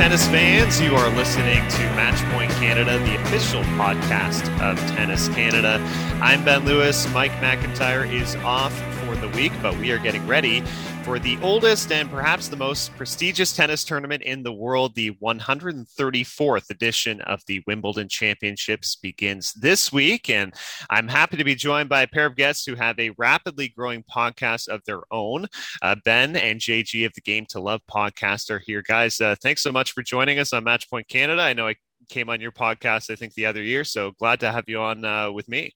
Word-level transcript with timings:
Tennis 0.00 0.26
fans, 0.28 0.80
you 0.80 0.94
are 0.94 1.10
listening 1.10 1.58
to 1.68 1.82
Matchpoint 1.92 2.48
Canada, 2.52 2.98
the 3.00 3.20
official 3.20 3.62
podcast 3.74 4.48
of 4.58 4.78
Tennis 4.96 5.28
Canada. 5.28 5.76
I'm 6.22 6.42
Ben 6.42 6.64
Lewis. 6.64 7.06
Mike 7.12 7.32
McIntyre 7.32 8.10
is 8.10 8.34
off 8.36 8.72
for 9.04 9.14
the 9.16 9.28
week, 9.36 9.52
but 9.60 9.76
we 9.76 9.90
are 9.90 9.98
getting 9.98 10.26
ready 10.26 10.64
for 11.02 11.18
the 11.18 11.38
oldest 11.42 11.92
and 11.92 12.10
perhaps 12.10 12.48
the 12.48 12.56
most 12.56 12.94
prestigious 12.96 13.54
tennis 13.54 13.84
tournament 13.84 14.22
in 14.22 14.42
the 14.42 14.52
world. 14.52 14.94
The 14.94 15.12
134th 15.22 16.70
edition 16.70 17.20
of 17.22 17.42
the 17.46 17.62
Wimbledon 17.66 18.08
Championships 18.08 18.96
begins 18.96 19.52
this 19.54 19.92
week. 19.92 20.28
And 20.28 20.54
I'm 20.90 21.08
happy 21.08 21.36
to 21.36 21.44
be 21.44 21.54
joined 21.54 21.88
by 21.88 22.02
a 22.02 22.06
pair 22.06 22.26
of 22.26 22.36
guests 22.36 22.66
who 22.66 22.74
have 22.74 22.98
a 22.98 23.10
rapidly 23.16 23.68
growing 23.68 24.04
podcast 24.04 24.68
of 24.68 24.82
their 24.84 25.00
own. 25.10 25.46
Uh, 25.80 25.96
ben 26.04 26.36
and 26.36 26.60
JG 26.60 27.06
of 27.06 27.14
the 27.14 27.20
Game 27.20 27.46
to 27.50 27.60
Love 27.60 27.80
podcast 27.90 28.50
are 28.50 28.58
here. 28.58 28.82
Guys, 28.82 29.20
uh, 29.20 29.36
thanks 29.42 29.62
so 29.62 29.72
much 29.72 29.92
for 29.92 30.02
joining 30.02 30.38
us 30.38 30.52
on 30.52 30.64
Matchpoint 30.64 31.08
Canada. 31.08 31.42
I 31.42 31.52
know 31.52 31.68
I 31.68 31.76
came 32.08 32.28
on 32.28 32.40
your 32.40 32.52
podcast, 32.52 33.10
I 33.10 33.16
think, 33.16 33.34
the 33.34 33.46
other 33.46 33.62
year. 33.62 33.84
So 33.84 34.12
glad 34.18 34.40
to 34.40 34.52
have 34.52 34.64
you 34.66 34.80
on 34.80 35.04
uh, 35.04 35.32
with 35.32 35.48
me. 35.48 35.72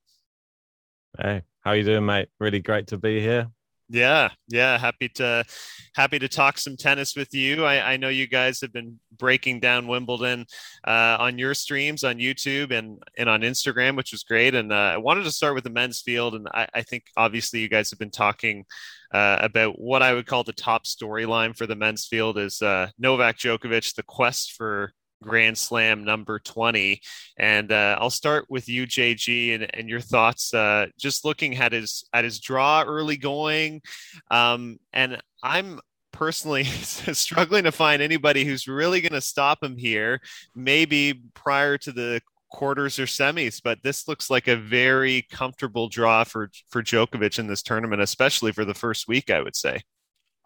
Hey, 1.18 1.42
how 1.60 1.72
you 1.72 1.84
doing, 1.84 2.04
mate? 2.04 2.28
Really 2.40 2.60
great 2.60 2.88
to 2.88 2.98
be 2.98 3.20
here. 3.20 3.48
Yeah, 3.94 4.30
yeah, 4.48 4.76
happy 4.76 5.08
to 5.10 5.44
happy 5.94 6.18
to 6.18 6.26
talk 6.26 6.58
some 6.58 6.76
tennis 6.76 7.14
with 7.14 7.32
you. 7.32 7.64
I, 7.64 7.92
I 7.92 7.96
know 7.96 8.08
you 8.08 8.26
guys 8.26 8.60
have 8.60 8.72
been 8.72 8.98
breaking 9.16 9.60
down 9.60 9.86
Wimbledon 9.86 10.46
uh, 10.84 11.16
on 11.20 11.38
your 11.38 11.54
streams 11.54 12.02
on 12.02 12.16
YouTube 12.16 12.72
and 12.72 13.00
and 13.16 13.28
on 13.28 13.42
Instagram, 13.42 13.96
which 13.96 14.10
was 14.10 14.24
great. 14.24 14.56
And 14.56 14.72
uh, 14.72 14.74
I 14.94 14.96
wanted 14.96 15.22
to 15.24 15.30
start 15.30 15.54
with 15.54 15.62
the 15.62 15.70
men's 15.70 16.00
field, 16.00 16.34
and 16.34 16.48
I, 16.52 16.66
I 16.74 16.82
think 16.82 17.04
obviously 17.16 17.60
you 17.60 17.68
guys 17.68 17.88
have 17.90 18.00
been 18.00 18.10
talking 18.10 18.64
uh, 19.12 19.38
about 19.40 19.78
what 19.78 20.02
I 20.02 20.12
would 20.12 20.26
call 20.26 20.42
the 20.42 20.52
top 20.52 20.86
storyline 20.86 21.56
for 21.56 21.68
the 21.68 21.76
men's 21.76 22.04
field 22.04 22.36
is 22.36 22.60
uh, 22.62 22.88
Novak 22.98 23.38
Djokovic, 23.38 23.94
the 23.94 24.02
quest 24.02 24.54
for 24.54 24.92
Grand 25.24 25.56
Slam 25.58 26.04
number 26.04 26.38
20. 26.38 27.00
And 27.38 27.72
uh, 27.72 27.96
I'll 28.00 28.10
start 28.10 28.46
with 28.48 28.68
you, 28.68 28.86
JG, 28.86 29.54
and, 29.54 29.74
and 29.74 29.88
your 29.88 30.00
thoughts. 30.00 30.52
Uh, 30.54 30.86
just 30.98 31.24
looking 31.24 31.56
at 31.56 31.72
his 31.72 32.04
at 32.12 32.24
his 32.24 32.40
draw 32.40 32.84
early 32.86 33.16
going, 33.16 33.82
um, 34.30 34.78
and 34.92 35.20
I'm 35.42 35.80
personally 36.12 36.64
struggling 36.64 37.64
to 37.64 37.72
find 37.72 38.00
anybody 38.00 38.44
who's 38.44 38.68
really 38.68 39.00
going 39.00 39.12
to 39.12 39.20
stop 39.20 39.62
him 39.62 39.76
here. 39.76 40.20
Maybe 40.54 41.22
prior 41.34 41.76
to 41.78 41.92
the 41.92 42.20
quarters 42.50 43.00
or 43.00 43.06
semis, 43.06 43.60
but 43.62 43.82
this 43.82 44.06
looks 44.06 44.30
like 44.30 44.46
a 44.46 44.56
very 44.56 45.26
comfortable 45.30 45.88
draw 45.88 46.24
for 46.24 46.50
for 46.68 46.82
Djokovic 46.82 47.38
in 47.38 47.48
this 47.48 47.62
tournament, 47.62 48.00
especially 48.00 48.52
for 48.52 48.64
the 48.64 48.74
first 48.74 49.08
week. 49.08 49.30
I 49.30 49.42
would 49.42 49.56
say. 49.56 49.82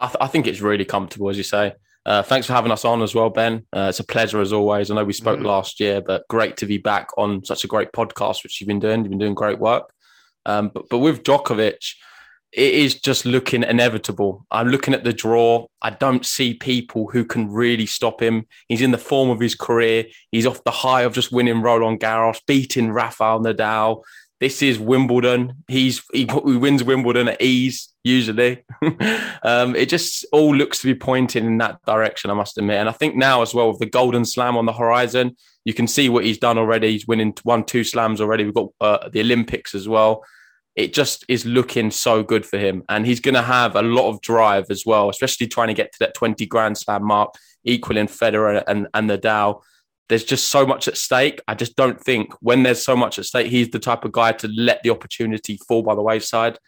I, 0.00 0.06
th- 0.06 0.16
I 0.20 0.28
think 0.28 0.46
it's 0.46 0.60
really 0.60 0.84
comfortable, 0.84 1.28
as 1.28 1.36
you 1.36 1.42
say. 1.42 1.74
Uh, 2.08 2.22
thanks 2.22 2.46
for 2.46 2.54
having 2.54 2.72
us 2.72 2.86
on 2.86 3.02
as 3.02 3.14
well, 3.14 3.28
Ben. 3.28 3.66
Uh, 3.70 3.88
it's 3.90 4.00
a 4.00 4.04
pleasure 4.04 4.40
as 4.40 4.50
always. 4.50 4.90
I 4.90 4.94
know 4.94 5.04
we 5.04 5.12
spoke 5.12 5.40
mm. 5.40 5.44
last 5.44 5.78
year, 5.78 6.00
but 6.00 6.26
great 6.28 6.56
to 6.56 6.64
be 6.64 6.78
back 6.78 7.10
on 7.18 7.44
such 7.44 7.64
a 7.64 7.66
great 7.66 7.92
podcast, 7.92 8.42
which 8.42 8.58
you've 8.58 8.68
been 8.68 8.80
doing. 8.80 9.00
You've 9.00 9.10
been 9.10 9.18
doing 9.18 9.34
great 9.34 9.58
work. 9.58 9.92
Um, 10.46 10.70
but, 10.72 10.88
but 10.88 11.00
with 11.00 11.22
Djokovic, 11.22 11.96
it 12.52 12.72
is 12.72 12.98
just 12.98 13.26
looking 13.26 13.62
inevitable. 13.62 14.46
I'm 14.50 14.68
looking 14.68 14.94
at 14.94 15.04
the 15.04 15.12
draw. 15.12 15.66
I 15.82 15.90
don't 15.90 16.24
see 16.24 16.54
people 16.54 17.10
who 17.10 17.26
can 17.26 17.52
really 17.52 17.84
stop 17.84 18.22
him. 18.22 18.46
He's 18.68 18.80
in 18.80 18.92
the 18.92 18.96
form 18.96 19.28
of 19.28 19.38
his 19.38 19.54
career. 19.54 20.06
He's 20.32 20.46
off 20.46 20.64
the 20.64 20.70
high 20.70 21.02
of 21.02 21.12
just 21.12 21.30
winning 21.30 21.60
Roland 21.60 22.00
Garros, 22.00 22.40
beating 22.46 22.90
Rafael 22.90 23.40
Nadal, 23.40 24.02
this 24.41 24.62
is 24.62 24.78
Wimbledon. 24.78 25.65
He's 25.66 26.03
he, 26.12 26.28
he 26.47 26.56
wins 26.56 26.84
Wimbledon 26.84 27.28
at 27.28 27.43
ease 27.43 27.88
usually. 28.04 28.65
um, 29.43 29.75
it 29.75 29.88
just 29.88 30.25
all 30.32 30.54
looks 30.54 30.81
to 30.81 30.87
be 30.87 30.94
pointing 30.94 31.44
in 31.44 31.59
that 31.59 31.81
direction, 31.87 32.31
I 32.31 32.34
must 32.34 32.56
admit. 32.56 32.77
And 32.77 32.88
I 32.88 32.93
think 32.93 33.16
now 33.16 33.43
as 33.43 33.53
well 33.53 33.69
with 33.69 33.81
the 33.81 33.87
Golden 33.87 34.25
Slam 34.25 34.56
on 34.56 34.66
the 34.66 34.72
horizon, 34.72 35.37
you 35.65 35.75
can 35.75 35.88
see 35.88 36.09
what 36.09 36.25
he's 36.25 36.38
done 36.38 36.56
already. 36.56 36.93
He's 36.93 37.06
winning 37.06 37.34
one, 37.43 37.65
two 37.65 37.84
slams 37.84 38.21
already. 38.21 38.44
We've 38.44 38.54
got 38.54 38.69
uh, 38.81 39.09
the 39.09 39.21
Olympics 39.21 39.75
as 39.75 39.88
well. 39.88 40.25
It 40.77 40.94
just 40.94 41.25
is 41.28 41.44
looking 41.44 41.91
so 41.91 42.22
good 42.22 42.47
for 42.47 42.56
him, 42.56 42.84
and 42.88 43.04
he's 43.04 43.19
going 43.19 43.34
to 43.34 43.43
have 43.43 43.75
a 43.75 43.82
lot 43.82 44.09
of 44.09 44.21
drive 44.21 44.66
as 44.71 44.87
well, 44.87 45.10
especially 45.10 45.48
trying 45.48 45.69
to 45.69 45.75
get 45.75 45.91
to 45.93 45.98
that 46.00 46.15
twenty 46.15 46.47
Grand 46.47 46.78
Slam 46.78 47.04
mark, 47.04 47.34
equaling 47.65 48.06
Federer 48.06 48.62
and 48.69 48.87
and 48.94 49.10
Nadal 49.10 49.62
there's 50.08 50.24
just 50.24 50.48
so 50.48 50.66
much 50.66 50.88
at 50.88 50.96
stake. 50.96 51.41
I 51.46 51.54
just 51.54 51.76
don't 51.76 52.00
think 52.00 52.32
when 52.41 52.62
there's 52.62 52.82
so 52.82 52.96
much 52.96 53.19
at 53.19 53.26
stake, 53.26 53.48
he's 53.48 53.70
the 53.70 53.78
type 53.78 54.04
of 54.04 54.12
guy 54.12 54.32
to 54.32 54.48
let 54.48 54.82
the 54.82 54.91
opportunity 54.91 55.58
fall 55.69 55.82
by 55.82 55.94
the 55.94 56.02
wayside. 56.02 56.58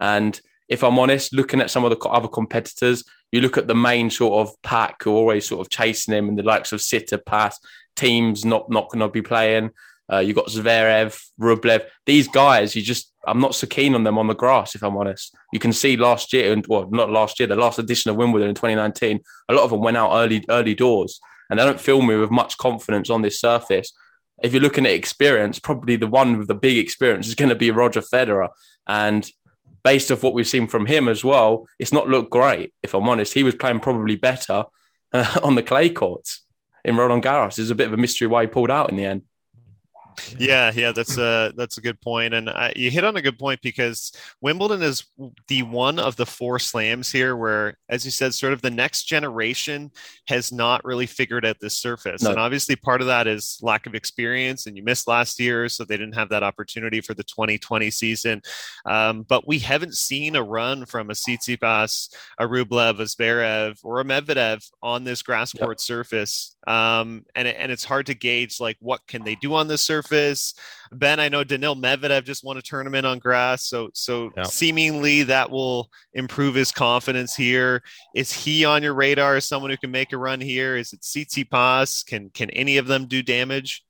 And 0.00 0.40
if 0.68 0.82
I'm 0.82 0.98
honest, 0.98 1.32
looking 1.32 1.60
at 1.60 1.70
some 1.70 1.84
of 1.84 1.90
the 1.90 2.08
other 2.08 2.28
competitors, 2.28 3.04
you 3.30 3.40
look 3.40 3.56
at 3.56 3.68
the 3.68 3.74
main 3.74 4.10
sort 4.10 4.46
of 4.46 4.54
pack 4.62 5.02
who 5.02 5.12
are 5.12 5.16
always 5.16 5.46
sort 5.46 5.60
of 5.60 5.70
chasing 5.70 6.14
him, 6.14 6.28
and 6.28 6.38
the 6.38 6.42
likes 6.42 6.72
of 6.72 6.80
Sitter, 6.80 7.18
Pass, 7.18 7.58
Thiem's 7.96 8.44
not 8.44 8.70
not 8.70 8.90
going 8.90 9.00
to 9.00 9.08
be 9.08 9.22
playing. 9.22 9.70
Uh, 10.10 10.20
you 10.20 10.32
got 10.32 10.46
Zverev, 10.46 11.20
Rublev. 11.38 11.84
These 12.06 12.28
guys, 12.28 12.74
you 12.74 12.82
just 12.82 13.12
I'm 13.26 13.40
not 13.40 13.54
so 13.54 13.66
keen 13.66 13.94
on 13.94 14.04
them 14.04 14.18
on 14.18 14.26
the 14.26 14.34
grass. 14.34 14.74
If 14.74 14.82
I'm 14.82 14.96
honest, 14.96 15.36
you 15.52 15.58
can 15.58 15.72
see 15.72 15.96
last 15.96 16.32
year 16.32 16.52
and 16.52 16.66
well, 16.66 16.88
not 16.90 17.10
last 17.10 17.38
year, 17.38 17.46
the 17.46 17.56
last 17.56 17.78
edition 17.78 18.10
of 18.10 18.16
Wimbledon 18.16 18.48
in 18.48 18.54
2019, 18.54 19.20
a 19.50 19.54
lot 19.54 19.64
of 19.64 19.70
them 19.70 19.80
went 19.80 19.96
out 19.96 20.12
early 20.12 20.44
early 20.48 20.74
doors 20.74 21.20
and 21.50 21.58
they 21.58 21.64
don't 21.64 21.80
fill 21.80 22.02
me 22.02 22.16
with 22.16 22.30
much 22.30 22.56
confidence 22.58 23.10
on 23.10 23.22
this 23.22 23.40
surface. 23.40 23.92
If 24.42 24.52
you're 24.52 24.62
looking 24.62 24.86
at 24.86 24.92
experience, 24.92 25.58
probably 25.58 25.96
the 25.96 26.06
one 26.06 26.38
with 26.38 26.48
the 26.48 26.54
big 26.54 26.78
experience 26.78 27.26
is 27.26 27.34
going 27.34 27.48
to 27.48 27.54
be 27.54 27.70
Roger 27.70 28.00
Federer. 28.00 28.48
And 28.86 29.28
based 29.82 30.10
off 30.12 30.22
what 30.22 30.34
we've 30.34 30.46
seen 30.46 30.68
from 30.68 30.86
him 30.86 31.08
as 31.08 31.24
well, 31.24 31.66
it's 31.78 31.92
not 31.92 32.08
looked 32.08 32.30
great. 32.30 32.72
If 32.82 32.94
I'm 32.94 33.08
honest, 33.08 33.34
he 33.34 33.42
was 33.42 33.54
playing 33.54 33.80
probably 33.80 34.16
better 34.16 34.64
uh, 35.12 35.40
on 35.42 35.54
the 35.54 35.62
clay 35.62 35.90
courts 35.90 36.42
in 36.84 36.96
Roland 36.96 37.24
Garros. 37.24 37.58
It's 37.58 37.70
a 37.70 37.74
bit 37.74 37.88
of 37.88 37.92
a 37.92 37.98
mystery 37.98 38.28
why 38.28 38.42
he 38.42 38.46
pulled 38.48 38.70
out 38.70 38.90
in 38.90 38.96
the 38.96 39.04
end. 39.04 39.22
Yeah, 40.38 40.72
yeah, 40.74 40.92
that's 40.92 41.16
a 41.18 41.52
that's 41.56 41.78
a 41.78 41.80
good 41.80 42.00
point, 42.00 42.34
and 42.34 42.48
I, 42.48 42.72
you 42.74 42.90
hit 42.90 43.04
on 43.04 43.16
a 43.16 43.22
good 43.22 43.38
point 43.38 43.60
because 43.62 44.12
Wimbledon 44.40 44.82
is 44.82 45.04
the 45.48 45.62
one 45.62 45.98
of 45.98 46.16
the 46.16 46.26
four 46.26 46.58
slams 46.58 47.10
here 47.10 47.36
where, 47.36 47.76
as 47.88 48.04
you 48.04 48.10
said, 48.10 48.34
sort 48.34 48.52
of 48.52 48.62
the 48.62 48.70
next 48.70 49.04
generation 49.04 49.90
has 50.26 50.50
not 50.52 50.84
really 50.84 51.06
figured 51.06 51.44
out 51.44 51.56
this 51.60 51.78
surface, 51.78 52.22
no. 52.22 52.30
and 52.30 52.38
obviously 52.38 52.76
part 52.76 53.00
of 53.00 53.06
that 53.06 53.26
is 53.26 53.58
lack 53.62 53.86
of 53.86 53.94
experience, 53.94 54.66
and 54.66 54.76
you 54.76 54.82
missed 54.82 55.08
last 55.08 55.38
year, 55.38 55.68
so 55.68 55.84
they 55.84 55.96
didn't 55.96 56.14
have 56.14 56.30
that 56.30 56.42
opportunity 56.42 57.00
for 57.00 57.14
the 57.14 57.24
2020 57.24 57.90
season. 57.90 58.42
Um, 58.86 59.22
but 59.22 59.46
we 59.46 59.58
haven't 59.58 59.94
seen 59.94 60.36
a 60.36 60.42
run 60.42 60.86
from 60.86 61.10
a 61.10 61.14
Tsitsipas, 61.14 62.14
a 62.38 62.46
Rublev, 62.46 63.00
a 63.00 63.04
Zverev, 63.04 63.78
or 63.82 64.00
a 64.00 64.04
Medvedev 64.04 64.68
on 64.82 65.04
this 65.04 65.22
grass 65.22 65.52
court 65.52 65.78
yep. 65.78 65.80
surface, 65.80 66.56
um, 66.66 67.24
and 67.34 67.46
and 67.48 67.70
it's 67.70 67.84
hard 67.84 68.06
to 68.06 68.14
gauge 68.14 68.60
like 68.60 68.76
what 68.80 69.00
can 69.06 69.24
they 69.24 69.34
do 69.36 69.54
on 69.54 69.68
this 69.68 69.82
surface 69.82 70.07
surface. 70.08 70.54
Ben, 70.92 71.20
I 71.20 71.28
know 71.28 71.44
Daniil 71.44 71.76
Medvedev 71.76 72.24
just 72.24 72.44
won 72.44 72.56
a 72.56 72.62
tournament 72.62 73.06
on 73.06 73.18
grass, 73.18 73.64
so 73.64 73.90
so 73.92 74.30
yep. 74.36 74.46
seemingly 74.46 75.22
that 75.24 75.50
will 75.50 75.90
improve 76.14 76.54
his 76.54 76.72
confidence 76.72 77.34
here. 77.34 77.82
Is 78.14 78.32
he 78.32 78.64
on 78.64 78.82
your 78.82 78.94
radar 78.94 79.36
as 79.36 79.46
someone 79.46 79.70
who 79.70 79.76
can 79.76 79.90
make 79.90 80.12
a 80.12 80.18
run 80.18 80.40
here? 80.40 80.76
Is 80.76 80.92
it 80.92 81.00
Tsitsipas? 81.00 82.06
Can 82.06 82.30
can 82.30 82.50
any 82.50 82.78
of 82.78 82.86
them 82.86 83.06
do 83.06 83.22
damage? 83.22 83.84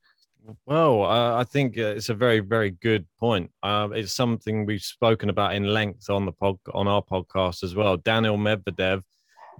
Well, 0.65 1.03
uh, 1.03 1.39
I 1.39 1.43
think 1.43 1.77
uh, 1.77 1.93
it's 1.97 2.09
a 2.09 2.15
very, 2.15 2.39
very 2.39 2.71
good 2.71 3.05
point. 3.19 3.51
Uh, 3.61 3.89
it's 3.91 4.15
something 4.15 4.65
we've 4.65 4.81
spoken 4.81 5.29
about 5.29 5.53
in 5.53 5.65
length 5.65 6.09
on 6.09 6.25
the 6.25 6.31
pod, 6.31 6.57
on 6.73 6.87
our 6.87 7.03
podcast 7.03 7.61
as 7.61 7.75
well. 7.75 7.97
Daniil 7.97 8.37
Medvedev, 8.37 9.03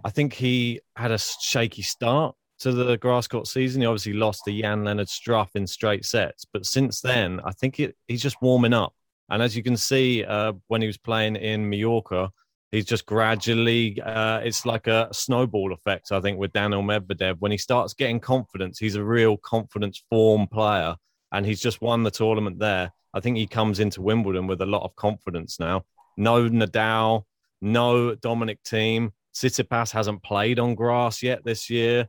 I 0.03 0.09
think 0.09 0.33
he 0.33 0.79
had 0.95 1.12
a 1.12 1.19
shaky 1.19 1.83
start 1.83 2.35
to 2.59 2.71
the 2.71 2.97
grass 2.97 3.27
court 3.27 3.47
season. 3.47 3.81
He 3.81 3.88
obviously 3.88 4.13
lost 4.13 4.44
to 4.45 4.51
Jan-Lennard 4.51 5.07
Struff 5.07 5.50
in 5.56 5.65
straight 5.65 6.06
sets, 6.06 6.45
but 6.51 6.65
since 6.65 7.01
then, 7.01 7.39
I 7.44 7.51
think 7.51 7.79
it, 7.79 7.95
he's 8.07 8.21
just 8.21 8.41
warming 8.41 8.73
up. 8.73 8.94
And 9.29 9.41
as 9.41 9.56
you 9.56 9.63
can 9.63 9.77
see, 9.77 10.23
uh, 10.23 10.53
when 10.67 10.81
he 10.81 10.88
was 10.88 10.97
playing 10.97 11.35
in 11.35 11.69
Mallorca, 11.69 12.31
he's 12.71 12.85
just 12.85 13.06
gradually, 13.06 14.01
uh, 14.01 14.39
it's 14.39 14.65
like 14.65 14.88
a 14.88 15.07
snowball 15.11 15.73
effect, 15.73 16.11
I 16.11 16.19
think, 16.19 16.39
with 16.39 16.53
Daniil 16.53 16.83
Medvedev. 16.83 17.38
When 17.39 17.51
he 17.51 17.57
starts 17.57 17.94
getting 17.94 18.19
confidence, 18.19 18.79
he's 18.79 18.95
a 18.95 19.03
real 19.03 19.38
confidence 19.38 20.03
form 20.09 20.47
player, 20.47 20.95
and 21.31 21.45
he's 21.45 21.62
just 21.62 21.81
won 21.81 22.03
the 22.03 22.12
tournament 22.12 22.59
there. 22.59 22.91
I 23.13 23.19
think 23.19 23.38
he 23.38 23.47
comes 23.47 23.79
into 23.79 24.01
Wimbledon 24.01 24.47
with 24.47 24.62
a 24.62 24.65
lot 24.65 24.83
of 24.83 24.95
confidence 24.95 25.59
now. 25.59 25.83
No 26.17 26.50
Nadal, 26.50 27.23
no 27.62 28.15
Dominic 28.15 28.59
Thiem. 28.63 29.12
Tsitsipas 29.33 29.91
hasn't 29.91 30.23
played 30.23 30.59
on 30.59 30.75
grass 30.75 31.23
yet 31.23 31.44
this 31.44 31.69
year. 31.69 32.07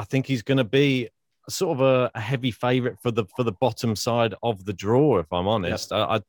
I 0.00 0.04
think 0.04 0.26
he's 0.26 0.40
going 0.40 0.56
to 0.56 0.64
be 0.64 1.10
sort 1.50 1.76
of 1.76 1.82
a, 1.82 2.10
a, 2.14 2.20
heavy 2.20 2.50
favourite 2.50 2.96
for 3.02 3.10
the 3.10 3.26
for 3.36 3.42
the 3.42 3.52
bottom 3.52 3.94
side 3.94 4.34
of 4.42 4.64
the 4.64 4.72
draw. 4.72 5.18
If 5.18 5.30
I'm 5.30 5.46
honest, 5.46 5.92
I, 5.92 6.16
I, 6.16 6.20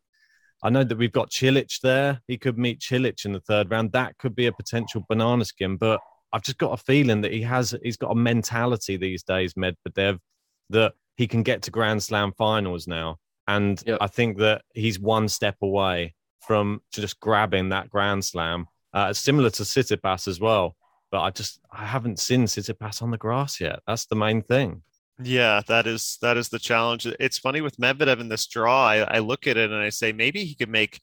I 0.62 0.70
know 0.70 0.84
that 0.84 0.98
we've 0.98 1.12
got 1.14 1.32
Cilic 1.32 1.80
there. 1.80 2.20
He 2.28 2.38
could 2.38 2.58
meet 2.58 2.82
Cilic 2.82 3.24
in 3.24 3.32
the 3.32 3.40
third 3.40 3.72
round. 3.72 3.94
That 3.94 4.18
could 4.18 4.36
be 4.36 4.48
a 4.48 4.52
potential 4.52 5.06
banana 5.08 5.46
skin. 5.46 5.78
But 5.78 6.02
I've 6.34 6.44
just 6.44 6.58
got 6.58 6.74
a 6.74 6.84
feeling 6.84 7.22
that 7.22 7.32
he 7.32 7.42
has 7.44 7.74
he's 7.82 7.96
got 7.96 8.12
a 8.12 8.16
mentality 8.16 8.98
these 8.98 9.24
days, 9.24 9.54
Medvedev, 9.54 10.20
that 10.70 10.94
he 11.16 11.26
can 11.26 11.42
get 11.42 11.62
to 11.62 11.72
Grand 11.72 12.04
Slam 12.04 12.34
finals 12.38 12.88
now. 12.88 13.20
And 13.48 13.82
yep. 13.88 14.00
I 14.02 14.08
think 14.08 14.38
that 14.40 14.64
he's 14.74 15.00
one 15.00 15.30
step 15.30 15.56
away 15.62 16.14
from 16.42 16.82
just 16.92 17.22
grabbing 17.22 17.70
that 17.70 17.90
Grand 17.90 18.26
Slam. 18.26 18.66
Uh, 18.94 19.14
similar 19.14 19.50
to 19.50 19.64
Tsitsipas 19.64 20.28
as 20.28 20.42
well. 20.42 20.76
But 21.12 21.22
I 21.22 21.30
just 21.30 21.60
I 21.72 21.86
haven't 21.86 22.20
seen 22.20 22.46
Tsitsipas 22.46 23.02
on 23.02 23.12
the 23.12 23.18
grass 23.18 23.60
yet. 23.60 23.80
That's 23.86 24.06
the 24.06 24.16
main 24.16 24.42
thing. 24.42 24.84
Yeah, 25.24 25.62
that 25.68 25.88
is 25.88 26.18
that 26.22 26.38
is 26.38 26.50
the 26.50 26.60
challenge. 26.60 27.06
It's 27.20 27.38
funny 27.38 27.62
with 27.62 27.78
Medvedev 27.78 28.20
in 28.20 28.30
this 28.30 28.48
draw. 28.48 28.88
I, 28.88 28.98
I 29.00 29.20
look 29.20 29.46
at 29.48 29.58
it 29.58 29.72
and 29.72 29.80
I 29.80 29.90
say 29.90 30.12
maybe 30.12 30.46
he 30.46 30.56
could 30.56 30.70
make 30.70 31.02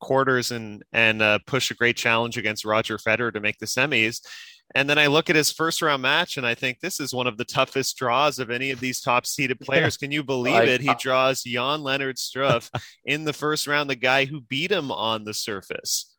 quarters 0.00 0.52
and 0.52 0.82
and 0.92 1.20
uh, 1.20 1.38
push 1.46 1.70
a 1.70 1.74
great 1.74 1.96
challenge 1.96 2.38
against 2.38 2.64
Roger 2.64 2.98
Federer 2.98 3.32
to 3.32 3.40
make 3.40 3.58
the 3.58 3.66
semis. 3.66 4.20
And 4.74 4.88
then 4.88 4.98
I 4.98 5.06
look 5.06 5.30
at 5.30 5.36
his 5.36 5.50
first 5.50 5.80
round 5.80 6.02
match 6.02 6.36
and 6.36 6.46
I 6.46 6.54
think 6.54 6.80
this 6.80 7.00
is 7.00 7.14
one 7.14 7.26
of 7.26 7.38
the 7.38 7.44
toughest 7.44 7.96
draws 7.96 8.38
of 8.38 8.50
any 8.50 8.70
of 8.70 8.80
these 8.80 9.00
top 9.00 9.26
seeded 9.26 9.60
players. 9.60 9.96
Can 9.96 10.12
you 10.12 10.22
believe 10.24 10.54
I, 10.54 10.64
it? 10.64 10.80
He 10.82 10.92
draws 10.98 11.42
Jan-Lennard 11.42 12.16
Struff 12.16 12.70
in 13.04 13.24
the 13.24 13.32
first 13.32 13.66
round, 13.66 13.88
the 13.88 13.96
guy 13.96 14.26
who 14.26 14.42
beat 14.42 14.70
him 14.70 14.92
on 14.92 15.24
the 15.24 15.34
surface. 15.34 16.14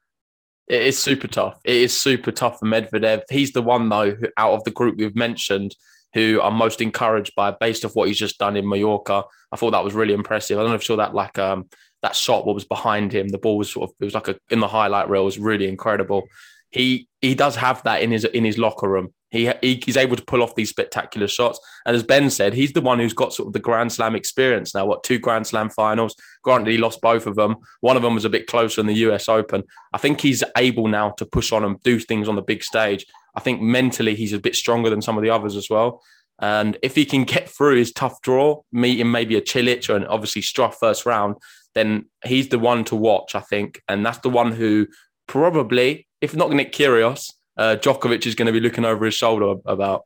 It 0.70 0.84
is 0.84 1.00
super 1.00 1.28
tough. 1.28 1.60
It 1.66 1.78
is 1.78 1.98
super 1.98 2.32
tough 2.32 2.60
for 2.60 2.66
Medvedev. 2.68 3.24
He's 3.30 3.52
the 3.52 3.62
one 3.62 3.90
though 3.90 4.12
who, 4.12 4.28
out 4.38 4.54
of 4.54 4.64
the 4.64 4.72
group 4.72 4.98
we've 4.98 5.16
mentioned 5.16 5.76
who 6.14 6.40
I'm 6.42 6.56
most 6.56 6.82
encouraged 6.82 7.36
by 7.36 7.52
based 7.52 7.86
off 7.86 7.96
what 7.96 8.08
he's 8.08 8.18
just 8.18 8.40
done 8.40 8.56
in 8.56 8.68
Mallorca. 8.68 9.24
I 9.52 9.58
thought 9.58 9.72
that 9.72 9.84
was 9.84 9.94
really 9.94 10.14
impressive. 10.14 10.58
I 10.58 10.62
don't 10.62 10.70
know 10.70 10.76
if 10.76 10.84
you 10.84 10.94
saw 10.94 10.98
that 10.98 11.16
like 11.16 11.38
um 11.40 11.68
that 12.02 12.16
shot 12.16 12.46
what 12.46 12.56
was 12.56 12.66
behind 12.66 13.12
him. 13.12 13.28
The 13.28 13.38
ball 13.38 13.58
was 13.58 13.72
sort 13.72 13.90
of 13.90 13.96
it 14.00 14.06
was 14.06 14.14
like 14.14 14.28
a 14.28 14.38
in 14.50 14.60
the 14.60 14.68
highlight 14.68 15.10
reel. 15.10 15.24
It 15.24 15.26
was 15.26 15.40
really 15.40 15.68
incredible. 15.68 16.28
He 16.70 17.08
he 17.22 17.36
does 17.36 17.56
have 17.56 17.84
that 17.84 18.02
in 18.04 18.12
his 18.12 18.26
in 18.26 18.46
his 18.46 18.58
locker 18.58 18.88
room. 18.88 19.14
He, 19.32 19.52
he 19.62 19.82
he's 19.84 19.98
able 19.98 20.16
to 20.16 20.26
pull 20.26 20.42
off 20.42 20.56
these 20.56 20.70
spectacular 20.70 21.28
shots. 21.28 21.60
And 21.86 21.96
as 21.96 22.04
Ben 22.04 22.30
said, 22.30 22.54
he's 22.54 22.74
the 22.74 22.82
one 22.82 23.00
who's 23.00 23.14
got 23.14 23.34
sort 23.34 23.48
of 23.48 23.54
the 23.54 23.60
Grand 23.60 23.92
Slam 23.92 24.16
experience 24.16 24.74
now. 24.74 24.86
What 24.86 25.04
two 25.04 25.20
Grand 25.20 25.46
Slam 25.48 25.70
finals? 25.70 26.16
Granted, 26.44 26.72
he 26.72 26.78
lost 26.78 27.02
both 27.02 27.28
of 27.28 27.36
them. 27.36 27.58
One 27.82 27.96
of 27.96 28.02
them 28.02 28.16
was 28.16 28.26
a 28.26 28.30
bit 28.30 28.48
closer 28.48 28.82
in 28.82 28.88
the 28.88 28.94
US 28.96 29.30
Open. 29.30 29.64
I 29.94 29.98
think 29.98 30.22
he's 30.22 30.44
able 30.58 30.88
now 30.88 31.12
to 31.12 31.26
push 31.26 31.52
on 31.52 31.64
and 31.64 31.82
do 31.84 32.00
things 32.00 32.28
on 32.28 32.36
the 32.36 32.42
big 32.42 32.64
stage. 32.64 33.06
I 33.36 33.40
think 33.40 33.62
mentally 33.62 34.16
he's 34.16 34.34
a 34.34 34.40
bit 34.40 34.56
stronger 34.56 34.90
than 34.90 35.02
some 35.02 35.18
of 35.18 35.24
the 35.24 35.30
others 35.30 35.56
as 35.56 35.70
well. 35.70 36.02
And 36.42 36.78
if 36.82 36.96
he 36.96 37.06
can 37.06 37.26
get 37.26 37.50
through 37.50 37.78
his 37.78 37.92
tough 37.92 38.22
draw, 38.22 38.62
meeting 38.72 39.12
maybe 39.12 39.36
a 39.36 39.42
Cilic 39.42 39.90
or 39.90 40.10
obviously 40.10 40.42
Struff 40.42 40.76
first 40.76 41.06
round, 41.06 41.36
then 41.76 42.06
he's 42.26 42.50
the 42.50 42.60
one 42.60 42.84
to 42.86 42.96
watch, 42.96 43.36
I 43.36 43.42
think. 43.42 43.82
And 43.88 44.06
that's 44.06 44.20
the 44.20 44.30
one 44.30 44.54
who 44.54 44.88
probably, 45.28 46.08
if 46.22 46.36
not 46.36 46.52
Nick 46.52 46.74
Kyrgios, 46.74 47.34
uh, 47.60 47.76
Djokovic 47.76 48.26
is 48.26 48.36
going 48.36 48.46
to 48.46 48.52
be 48.52 48.62
looking 48.62 48.86
over 48.86 49.06
his 49.06 49.14
shoulder 49.14 49.60
about. 49.66 50.06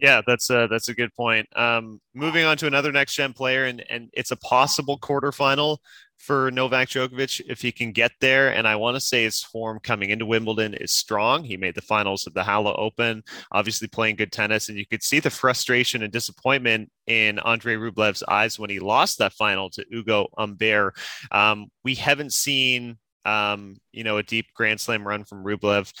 Yeah, 0.00 0.22
that's 0.26 0.50
a 0.50 0.66
that's 0.68 0.88
a 0.88 0.94
good 0.94 1.14
point. 1.14 1.46
Um, 1.56 2.00
moving 2.14 2.44
on 2.44 2.56
to 2.56 2.66
another 2.66 2.90
next 2.90 3.14
gen 3.14 3.32
player, 3.32 3.66
and 3.66 3.84
and 3.88 4.10
it's 4.12 4.32
a 4.32 4.36
possible 4.36 4.98
quarterfinal 4.98 5.78
for 6.18 6.50
Novak 6.50 6.88
Djokovic 6.88 7.40
if 7.48 7.62
he 7.62 7.70
can 7.72 7.92
get 7.92 8.12
there. 8.20 8.52
And 8.52 8.66
I 8.66 8.76
want 8.76 8.96
to 8.96 9.00
say 9.00 9.22
his 9.22 9.42
form 9.42 9.78
coming 9.80 10.10
into 10.10 10.26
Wimbledon 10.26 10.74
is 10.74 10.92
strong. 10.92 11.44
He 11.44 11.56
made 11.56 11.74
the 11.74 11.80
finals 11.82 12.26
of 12.26 12.34
the 12.34 12.44
Halle 12.44 12.74
Open, 12.76 13.22
obviously 13.52 13.88
playing 13.88 14.16
good 14.16 14.32
tennis. 14.32 14.68
And 14.68 14.76
you 14.76 14.86
could 14.86 15.02
see 15.02 15.20
the 15.20 15.30
frustration 15.30 16.02
and 16.02 16.12
disappointment 16.12 16.90
in 17.06 17.38
Andre 17.38 17.76
Rublev's 17.76 18.22
eyes 18.28 18.58
when 18.58 18.70
he 18.70 18.80
lost 18.80 19.18
that 19.18 19.32
final 19.32 19.70
to 19.70 19.84
Ugo 19.94 20.28
Humbert. 20.36 20.94
Um, 21.30 21.68
we 21.84 21.94
haven't 21.94 22.34
seen, 22.34 22.98
um, 23.24 23.76
you 23.92 24.04
know, 24.04 24.18
a 24.18 24.22
deep 24.22 24.46
Grand 24.54 24.80
Slam 24.80 25.06
run 25.06 25.24
from 25.24 25.44
Rublev 25.44 25.92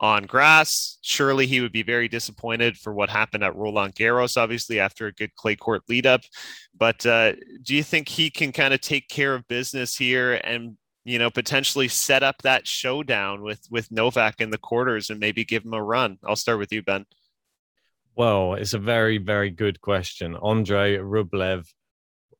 on 0.00 0.24
grass. 0.26 0.98
Surely 1.02 1.46
he 1.46 1.60
would 1.60 1.72
be 1.72 1.82
very 1.82 2.08
disappointed 2.08 2.76
for 2.76 2.92
what 2.92 3.10
happened 3.10 3.42
at 3.44 3.56
Roland 3.56 3.94
Garros, 3.94 4.36
obviously, 4.36 4.78
after 4.80 5.06
a 5.06 5.12
good 5.12 5.34
clay 5.34 5.56
court 5.56 5.82
lead 5.88 6.06
up. 6.06 6.22
But 6.76 7.04
uh, 7.04 7.32
do 7.62 7.74
you 7.74 7.82
think 7.82 8.08
he 8.08 8.30
can 8.30 8.52
kind 8.52 8.72
of 8.72 8.80
take 8.80 9.08
care 9.08 9.34
of 9.34 9.46
business 9.48 9.96
here 9.96 10.34
and 10.44 10.76
you 11.04 11.18
know 11.18 11.30
potentially 11.30 11.88
set 11.88 12.22
up 12.22 12.42
that 12.42 12.66
showdown 12.66 13.42
with 13.42 13.60
with 13.70 13.90
Novak 13.90 14.40
in 14.40 14.50
the 14.50 14.58
quarters 14.58 15.10
and 15.10 15.18
maybe 15.18 15.44
give 15.44 15.64
him 15.64 15.74
a 15.74 15.82
run? 15.82 16.18
I'll 16.24 16.36
start 16.36 16.58
with 16.58 16.72
you, 16.72 16.82
Ben. 16.82 17.06
Well, 18.14 18.54
it's 18.54 18.74
a 18.74 18.78
very 18.78 19.18
very 19.18 19.50
good 19.50 19.80
question. 19.80 20.36
Andre 20.36 20.98
Rublev 20.98 21.66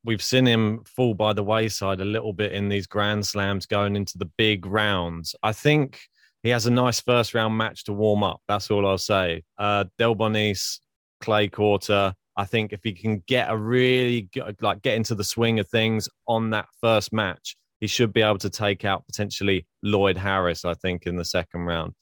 we've 0.03 0.23
seen 0.23 0.45
him 0.45 0.83
fall 0.85 1.13
by 1.13 1.33
the 1.33 1.43
wayside 1.43 2.01
a 2.01 2.05
little 2.05 2.33
bit 2.33 2.53
in 2.53 2.69
these 2.69 2.87
grand 2.87 3.25
slams 3.25 3.65
going 3.65 3.95
into 3.95 4.17
the 4.17 4.29
big 4.37 4.65
rounds. 4.65 5.35
I 5.43 5.51
think 5.51 5.99
he 6.43 6.49
has 6.49 6.65
a 6.65 6.71
nice 6.71 7.01
first 7.01 7.33
round 7.33 7.57
match 7.57 7.83
to 7.85 7.93
warm 7.93 8.23
up. 8.23 8.41
That's 8.47 8.71
all 8.71 8.87
I'll 8.87 8.97
say. 8.97 9.43
Uh, 9.57 9.85
Delbonis, 9.99 10.79
clay 11.21 11.47
courter. 11.47 12.13
I 12.37 12.45
think 12.45 12.71
if 12.71 12.79
he 12.83 12.93
can 12.93 13.21
get 13.27 13.51
a 13.51 13.57
really 13.57 14.29
good, 14.33 14.55
like 14.61 14.81
get 14.81 14.95
into 14.95 15.15
the 15.15 15.23
swing 15.23 15.59
of 15.59 15.67
things 15.67 16.07
on 16.27 16.51
that 16.51 16.67
first 16.79 17.11
match, 17.11 17.57
he 17.81 17.87
should 17.87 18.13
be 18.13 18.21
able 18.21 18.37
to 18.37 18.49
take 18.49 18.85
out 18.85 19.05
potentially 19.05 19.67
Lloyd 19.83 20.17
Harris. 20.17 20.63
I 20.63 20.73
think 20.75 21.05
in 21.05 21.17
the 21.17 21.25
second 21.25 21.61
round, 21.61 21.93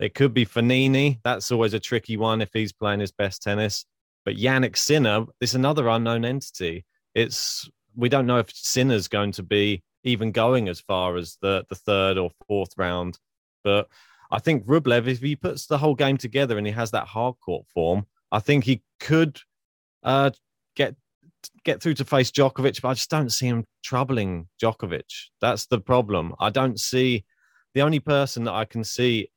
it 0.00 0.14
could 0.14 0.32
be 0.32 0.46
Fognini. 0.46 1.20
That's 1.22 1.52
always 1.52 1.74
a 1.74 1.80
tricky 1.80 2.16
one 2.16 2.40
if 2.40 2.50
he's 2.52 2.72
playing 2.72 3.00
his 3.00 3.12
best 3.12 3.42
tennis. 3.42 3.84
But 4.24 4.36
Jannik 4.36 4.76
Sinner, 4.76 5.26
this 5.40 5.54
another 5.54 5.88
unknown 5.88 6.24
entity. 6.24 6.86
It's 7.14 7.68
we 7.96 8.08
don't 8.08 8.26
know 8.26 8.38
if 8.38 8.50
Sinner's 8.52 9.08
going 9.08 9.32
to 9.32 9.42
be 9.42 9.82
even 10.02 10.32
going 10.32 10.68
as 10.68 10.80
far 10.80 11.16
as 11.16 11.38
the 11.40 11.64
the 11.68 11.74
third 11.74 12.18
or 12.18 12.30
fourth 12.46 12.70
round. 12.76 13.18
But 13.62 13.88
I 14.30 14.38
think 14.38 14.66
Rublev, 14.66 15.06
if 15.06 15.20
he 15.20 15.36
puts 15.36 15.66
the 15.66 15.78
whole 15.78 15.94
game 15.94 16.16
together 16.16 16.58
and 16.58 16.66
he 16.66 16.72
has 16.72 16.90
that 16.90 17.06
hard 17.06 17.36
court 17.40 17.66
form, 17.72 18.06
I 18.32 18.40
think 18.40 18.64
he 18.64 18.82
could 19.00 19.40
uh, 20.02 20.30
get 20.76 20.96
get 21.64 21.82
through 21.82 21.94
to 21.94 22.04
face 22.04 22.30
Djokovic. 22.30 22.82
But 22.82 22.88
I 22.88 22.94
just 22.94 23.10
don't 23.10 23.30
see 23.30 23.46
him 23.46 23.64
troubling 23.82 24.48
Djokovic. 24.62 25.28
That's 25.40 25.66
the 25.66 25.80
problem. 25.80 26.34
I 26.40 26.50
don't 26.50 26.78
see 26.78 27.24
the 27.74 27.82
only 27.82 28.00
person 28.00 28.44
that 28.44 28.54
I 28.54 28.64
can 28.64 28.84
see 28.84 29.30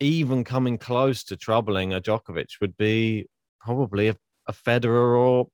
even 0.00 0.44
coming 0.44 0.78
close 0.78 1.24
to 1.24 1.36
troubling 1.36 1.94
a 1.94 2.00
Djokovic 2.00 2.60
would 2.60 2.76
be 2.76 3.26
probably 3.60 4.08
a, 4.08 4.16
a 4.46 4.52
Federer 4.52 5.18
or 5.18 5.48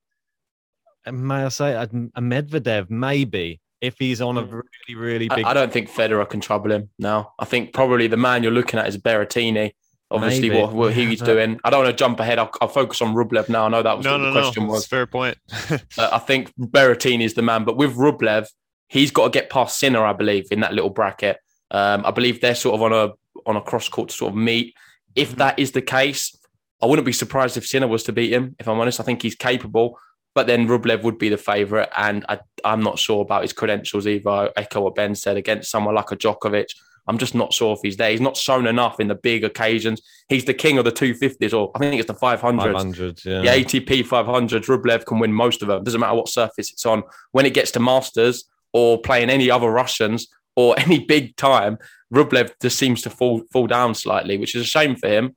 may 1.10 1.44
I 1.44 1.49
say 1.49 1.72
a, 1.72 1.82
a 1.82 2.20
Medvedev, 2.20 2.90
maybe 2.90 3.60
if 3.81 3.96
he's 3.99 4.20
on 4.20 4.38
a 4.38 4.43
hmm. 4.43 4.60
really, 4.88 5.00
really 5.00 5.28
big. 5.28 5.44
I, 5.44 5.50
I, 5.50 5.54
don't 5.54 5.72
think 5.72 5.90
Federer 5.90 6.28
can 6.28 6.40
trouble 6.40 6.70
him 6.70 6.90
now. 6.99 7.32
I 7.38 7.44
think 7.44 7.72
probably 7.72 8.06
the 8.06 8.16
man 8.16 8.43
you're 8.43 8.52
looking 8.52 8.78
at 8.78 8.87
is 8.87 8.96
Berrettini. 8.96 9.72
Obviously, 10.10 10.50
what, 10.50 10.75
what 10.75 10.93
he's 10.93 11.22
doing. 11.22 11.58
I 11.64 11.70
don't 11.70 11.84
want 11.84 11.96
to 11.96 11.98
jump 11.98 12.20
ahead. 12.20 12.38
I'll, 12.38 12.50
I'll, 12.60 12.69
focus 12.69 13.00
on 13.00 13.15
Rublev 13.15 13.48
now. 13.48 13.65
I 13.65 13.69
know 13.69 13.82
that 13.82 13.96
was 13.96 14.05
no, 14.05 14.12
what 14.12 14.19
no, 14.19 14.32
the 14.32 14.41
question 14.41 14.67
no. 14.67 14.72
was. 14.72 14.86
Fair 14.86 15.06
point. 15.06 15.38
uh, 15.70 15.77
I 15.98 16.19
think 16.19 16.55
Berrettini 16.56 17.24
is 17.24 17.32
the 17.32 17.41
man, 17.41 17.65
but 17.65 17.79
with 17.79 17.96
Rublev, 17.96 18.46
he's 18.88 19.10
got 19.10 19.24
to 19.24 19.31
get 19.31 19.48
past 19.48 19.79
Sinner, 19.79 20.05
I 20.05 20.12
believe, 20.12 20.48
in 20.50 20.60
that 20.60 20.74
little 20.74 20.91
bracket. 20.91 21.38
Um, 21.70 22.05
I 22.05 22.10
believe 22.10 22.43
they're 22.43 22.55
sort 22.55 22.74
of 22.74 22.82
on 22.82 22.93
a 22.93 23.12
on 23.46 23.56
a 23.56 23.62
cross 23.62 23.88
court 23.88 24.10
sort 24.10 24.32
of 24.32 24.36
meet. 24.36 24.74
If 25.17 25.31
mm-hmm. 25.31 25.38
that 25.38 25.58
is 25.58 25.72
the 25.72 25.81
case, 25.81 26.36
I 26.82 26.86
wouldn't 26.86 27.06
be 27.06 27.12
surprised 27.12 27.56
if 27.56 27.67
Sinner 27.67 27.88
was 27.88 28.03
to 28.05 28.12
beat 28.12 28.32
him. 28.32 28.55
If 28.58 28.69
I'm 28.69 28.79
honest, 28.79 29.00
I 29.00 29.05
think 29.05 29.22
he's 29.22 29.34
capable. 29.34 29.98
But 30.34 30.46
then 30.46 30.67
Rublev 30.67 31.03
would 31.03 31.19
be 31.19 31.29
the 31.29 31.36
favourite, 31.36 31.91
and 31.96 32.24
I, 32.29 32.41
am 32.65 32.82
not 32.82 32.98
sure 32.98 33.20
about 33.20 33.43
his 33.43 33.53
credentials 33.53 34.06
either. 34.06 34.31
I 34.31 34.51
echo 34.56 34.81
what 34.81 34.94
Ben 34.94 35.15
said 35.15 35.36
against 35.36 35.70
someone 35.70 35.94
like 35.94 36.10
a 36.10 36.17
Djokovic. 36.17 36.69
I'm 37.06 37.19
just 37.19 37.34
not 37.34 37.53
sure 37.53 37.74
if 37.74 37.81
he's 37.82 37.96
there. 37.96 38.10
He's 38.10 38.20
not 38.20 38.36
shown 38.36 38.67
enough 38.67 39.01
in 39.01 39.08
the 39.08 39.15
big 39.15 39.44
occasions. 39.44 40.01
He's 40.29 40.44
the 40.44 40.55
king 40.55 40.79
of 40.79 40.84
the 40.84 40.93
250s, 40.93 41.53
or 41.53 41.72
I 41.74 41.81
think 41.81 42.01
it's 42.01 42.06
the 42.06 42.15
500s. 42.15 42.41
500, 42.41 43.24
yeah. 43.24 43.41
The 43.41 43.48
ATP 43.48 44.06
500s. 44.06 44.67
Rublev 44.67 45.05
can 45.05 45.19
win 45.19 45.32
most 45.32 45.62
of 45.62 45.69
them. 45.69 45.82
Doesn't 45.82 46.01
matter 46.01 46.15
what 46.15 46.29
surface 46.29 46.70
it's 46.72 46.86
on. 46.86 47.03
When 47.32 47.44
it 47.44 47.55
gets 47.55 47.72
to 47.72 47.81
Masters 47.81 48.44
or 48.72 49.01
playing 49.01 49.31
any 49.31 49.51
other 49.51 49.69
Russians 49.69 50.29
or 50.55 50.79
any 50.79 51.01
big 51.01 51.36
time, 51.36 51.79
Rublev 52.15 52.53
just 52.60 52.79
seems 52.79 53.03
to 53.03 53.10
fall 53.10 53.43
fall 53.51 53.67
down 53.67 53.94
slightly, 53.94 54.39
which 54.39 54.55
is 54.55 54.62
a 54.62 54.67
shame 54.67 54.94
for 54.96 55.08
him. 55.08 55.36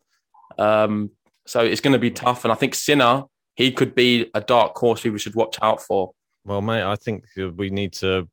Um, 0.59 1.11
so 1.47 1.61
it's 1.61 1.81
going 1.81 1.93
to 1.93 1.99
be 1.99 2.11
tough. 2.11 2.45
And 2.45 2.51
I 2.51 2.55
think 2.55 2.75
Sinner 2.75 3.23
he 3.55 3.71
could 3.71 3.95
be 3.95 4.29
a 4.33 4.41
dark 4.41 4.77
horse 4.77 5.01
who 5.01 5.11
we 5.11 5.19
should 5.19 5.35
watch 5.35 5.57
out 5.61 5.81
for. 5.81 6.11
Well, 6.45 6.61
mate, 6.61 6.83
I 6.83 6.95
think 6.95 7.25
we 7.55 7.69
need 7.69 7.93
to 7.93 8.29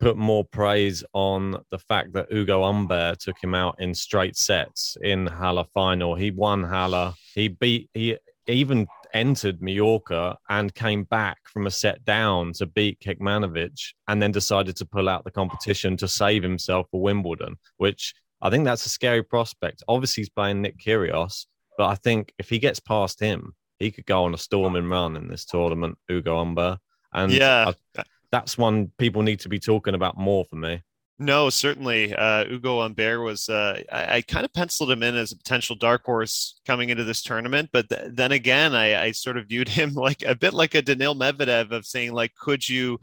put 0.00 0.16
more 0.16 0.44
praise 0.44 1.04
on 1.12 1.62
the 1.70 1.78
fact 1.78 2.12
that 2.12 2.32
Ugo 2.32 2.64
Humbert 2.64 3.20
took 3.20 3.42
him 3.42 3.54
out 3.54 3.76
in 3.78 3.94
straight 3.94 4.36
sets 4.36 4.96
in 5.00 5.26
Halle 5.26 5.66
final. 5.72 6.14
He 6.14 6.30
won 6.30 6.64
Halle. 6.64 7.14
He 7.34 7.48
beat. 7.48 7.88
He 7.94 8.18
even 8.48 8.88
entered 9.14 9.62
Mallorca 9.62 10.36
and 10.48 10.74
came 10.74 11.04
back 11.04 11.38
from 11.44 11.66
a 11.66 11.70
set 11.70 12.04
down 12.04 12.52
to 12.54 12.66
beat 12.66 12.98
Kekmanovic, 12.98 13.78
and 14.08 14.20
then 14.20 14.32
decided 14.32 14.74
to 14.76 14.86
pull 14.86 15.08
out 15.08 15.22
the 15.22 15.30
competition 15.30 15.96
to 15.98 16.08
save 16.08 16.42
himself 16.42 16.86
for 16.90 17.00
Wimbledon, 17.00 17.56
which 17.76 18.14
I 18.40 18.50
think 18.50 18.64
that's 18.64 18.86
a 18.86 18.88
scary 18.88 19.22
prospect. 19.22 19.84
Obviously, 19.86 20.22
he's 20.22 20.30
playing 20.30 20.62
Nick 20.62 20.78
Kyrgios, 20.78 21.46
but 21.78 21.86
I 21.86 21.94
think 21.94 22.32
if 22.38 22.48
he 22.48 22.58
gets 22.58 22.80
past 22.80 23.20
him, 23.20 23.54
he 23.82 23.90
could 23.90 24.06
go 24.06 24.24
on 24.24 24.34
a 24.34 24.38
storming 24.38 24.88
run 24.88 25.16
in 25.16 25.28
this 25.28 25.44
tournament, 25.44 25.98
Ugo 26.10 26.38
Humbert. 26.38 26.78
And 27.12 27.32
yeah, 27.32 27.72
I, 27.96 28.02
that's 28.30 28.56
one 28.56 28.90
people 28.98 29.22
need 29.22 29.40
to 29.40 29.48
be 29.48 29.58
talking 29.58 29.94
about 29.94 30.16
more 30.16 30.44
for 30.44 30.56
me. 30.56 30.82
No, 31.18 31.50
certainly. 31.50 32.12
Uh, 32.14 32.44
Ugo 32.50 32.80
Humbert 32.80 33.22
was, 33.22 33.48
uh, 33.48 33.80
I, 33.92 34.16
I, 34.16 34.22
kind 34.22 34.44
of 34.44 34.52
penciled 34.52 34.90
him 34.90 35.04
in 35.04 35.14
as 35.14 35.30
a 35.30 35.36
potential 35.36 35.76
dark 35.76 36.04
horse 36.04 36.60
coming 36.66 36.88
into 36.88 37.04
this 37.04 37.22
tournament. 37.22 37.70
But 37.72 37.88
th- 37.90 38.10
then 38.12 38.32
again, 38.32 38.74
I, 38.74 39.00
I, 39.04 39.12
sort 39.12 39.36
of 39.36 39.46
viewed 39.46 39.68
him 39.78 39.94
like 39.94 40.22
a 40.22 40.34
bit 40.34 40.52
like 40.52 40.74
a 40.74 40.82
Daniil 40.82 41.14
Medvedev 41.14 41.70
of 41.70 41.86
saying, 41.86 42.12
like, 42.12 42.34
could 42.34 42.68
you 42.68 42.98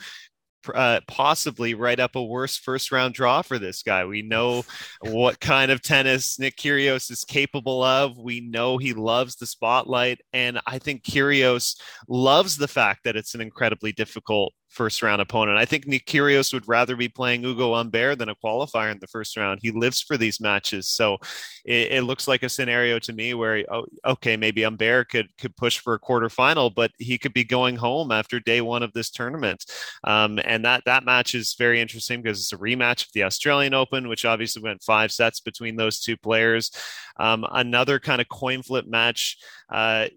uh, 0.73 0.99
possibly 1.07 1.73
write 1.73 1.99
up 1.99 2.15
a 2.15 2.23
worse 2.23 2.57
first 2.57 2.91
round 2.91 3.13
draw 3.13 3.41
for 3.41 3.59
this 3.59 3.83
guy. 3.83 4.05
We 4.05 4.21
know 4.21 4.63
what 5.01 5.39
kind 5.39 5.71
of 5.71 5.81
tennis 5.81 6.39
Nick 6.39 6.57
Kyrgios 6.57 7.11
is 7.11 7.23
capable 7.23 7.83
of. 7.83 8.17
We 8.17 8.41
know 8.41 8.77
he 8.77 8.93
loves 8.93 9.35
the 9.35 9.45
spotlight, 9.45 10.19
and 10.33 10.59
I 10.65 10.79
think 10.79 11.03
Kyrgios 11.03 11.79
loves 12.07 12.57
the 12.57 12.67
fact 12.67 13.03
that 13.05 13.15
it's 13.15 13.35
an 13.35 13.41
incredibly 13.41 13.91
difficult 13.91 14.53
first 14.69 15.01
round 15.01 15.21
opponent. 15.21 15.57
I 15.57 15.65
think 15.65 15.87
Nick 15.87 16.05
Kyrgios 16.05 16.53
would 16.53 16.67
rather 16.67 16.95
be 16.95 17.09
playing 17.09 17.43
Ugo 17.43 17.73
Humbert 17.73 18.19
than 18.19 18.29
a 18.29 18.35
qualifier 18.35 18.91
in 18.91 18.99
the 18.99 19.07
first 19.07 19.35
round. 19.35 19.59
He 19.61 19.71
lives 19.71 20.01
for 20.01 20.17
these 20.17 20.39
matches, 20.39 20.87
so 20.87 21.17
it, 21.65 21.91
it 21.91 22.03
looks 22.03 22.27
like 22.27 22.43
a 22.43 22.49
scenario 22.49 22.99
to 22.99 23.13
me 23.13 23.33
where 23.33 23.65
oh, 23.71 23.85
okay, 24.05 24.37
maybe 24.37 24.63
Humbert 24.63 25.09
could 25.09 25.27
could 25.37 25.55
push 25.55 25.79
for 25.79 25.93
a 25.93 25.99
quarterfinal, 25.99 26.73
but 26.73 26.91
he 26.97 27.17
could 27.17 27.33
be 27.33 27.43
going 27.43 27.75
home 27.75 28.11
after 28.11 28.39
day 28.39 28.61
one 28.61 28.83
of 28.83 28.93
this 28.93 29.09
tournament. 29.09 29.65
Um, 30.03 30.39
and 30.45 30.63
that 30.65 30.83
that 30.85 31.03
match 31.03 31.35
is 31.35 31.55
very 31.57 31.81
interesting 31.81 32.21
because 32.21 32.39
it's 32.39 32.53
a 32.53 32.57
rematch 32.57 33.03
of 33.03 33.13
the 33.13 33.23
Australian 33.23 33.73
Open, 33.73 34.07
which 34.07 34.25
obviously 34.25 34.61
went 34.61 34.83
five 34.83 35.11
sets 35.11 35.39
between 35.39 35.75
those 35.75 35.99
two 35.99 36.17
players. 36.17 36.71
Um, 37.19 37.45
another 37.51 37.99
kind 37.99 38.21
of 38.21 38.29
coin 38.29 38.63
flip 38.63 38.85
match. 38.87 39.37
Uh, 39.69 40.07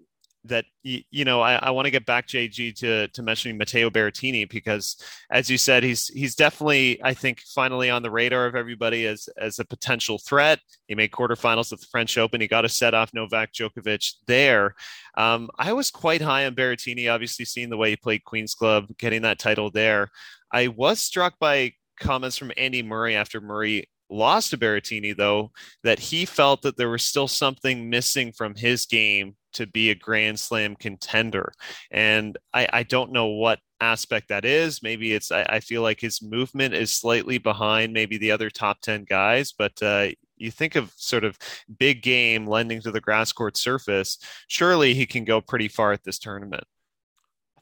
that 0.44 0.64
you 0.82 1.24
know 1.24 1.40
I, 1.40 1.54
I 1.54 1.70
want 1.70 1.86
to 1.86 1.90
get 1.90 2.04
back 2.04 2.26
JG 2.26 2.74
to 2.78 3.08
to 3.08 3.22
mentioning 3.22 3.56
Matteo 3.56 3.90
Berrettini 3.90 4.48
because 4.48 4.96
as 5.30 5.48
you 5.48 5.56
said 5.56 5.84
he's 5.84 6.08
he's 6.08 6.34
definitely 6.34 7.00
I 7.02 7.14
think 7.14 7.40
finally 7.54 7.90
on 7.90 8.02
the 8.02 8.10
radar 8.10 8.46
of 8.46 8.56
everybody 8.56 9.06
as 9.06 9.28
as 9.38 9.58
a 9.58 9.64
potential 9.64 10.18
threat. 10.18 10.58
He 10.88 10.94
made 10.94 11.12
quarterfinals 11.12 11.72
at 11.72 11.80
the 11.80 11.86
French 11.86 12.18
Open. 12.18 12.40
He 12.40 12.48
got 12.48 12.64
a 12.64 12.68
set 12.68 12.92
off 12.92 13.14
Novak 13.14 13.52
Djokovic 13.52 14.14
there. 14.26 14.74
Um, 15.16 15.48
I 15.58 15.72
was 15.72 15.90
quite 15.90 16.20
high 16.20 16.46
on 16.46 16.54
Berrettini, 16.54 17.12
obviously 17.12 17.44
seeing 17.44 17.70
the 17.70 17.76
way 17.76 17.90
he 17.90 17.96
played 17.96 18.24
Queens 18.24 18.54
Club, 18.54 18.88
getting 18.98 19.22
that 19.22 19.38
title 19.38 19.70
there. 19.70 20.10
I 20.52 20.68
was 20.68 21.00
struck 21.00 21.38
by 21.38 21.72
comments 21.98 22.36
from 22.36 22.52
Andy 22.56 22.82
Murray 22.82 23.14
after 23.14 23.40
Murray 23.40 23.88
lost 24.10 24.50
to 24.50 24.58
Berrettini, 24.58 25.16
though, 25.16 25.52
that 25.82 25.98
he 25.98 26.24
felt 26.24 26.62
that 26.62 26.76
there 26.76 26.90
was 26.90 27.02
still 27.02 27.28
something 27.28 27.88
missing 27.88 28.32
from 28.32 28.54
his 28.54 28.86
game 28.86 29.36
to 29.54 29.66
be 29.66 29.90
a 29.90 29.94
Grand 29.94 30.38
Slam 30.38 30.76
contender. 30.76 31.52
And 31.90 32.36
I, 32.52 32.68
I 32.72 32.82
don't 32.82 33.12
know 33.12 33.26
what 33.26 33.60
aspect 33.80 34.28
that 34.28 34.44
is. 34.44 34.82
Maybe 34.82 35.12
it's, 35.12 35.32
I, 35.32 35.42
I, 35.42 35.60
feel 35.60 35.82
like 35.82 36.00
his 36.00 36.22
movement 36.22 36.72
is 36.72 36.92
slightly 36.92 37.38
behind 37.38 37.92
maybe 37.92 38.16
the 38.16 38.30
other 38.30 38.48
top 38.48 38.80
10 38.80 39.04
guys, 39.04 39.52
but 39.52 39.72
uh, 39.82 40.08
you 40.36 40.50
think 40.50 40.76
of 40.76 40.92
sort 40.96 41.24
of 41.24 41.38
big 41.78 42.02
game 42.02 42.46
lending 42.46 42.80
to 42.82 42.90
the 42.90 43.00
grass 43.00 43.32
court 43.32 43.56
surface, 43.56 44.18
surely 44.48 44.94
he 44.94 45.06
can 45.06 45.24
go 45.24 45.40
pretty 45.40 45.68
far 45.68 45.92
at 45.92 46.04
this 46.04 46.18
tournament. 46.18 46.64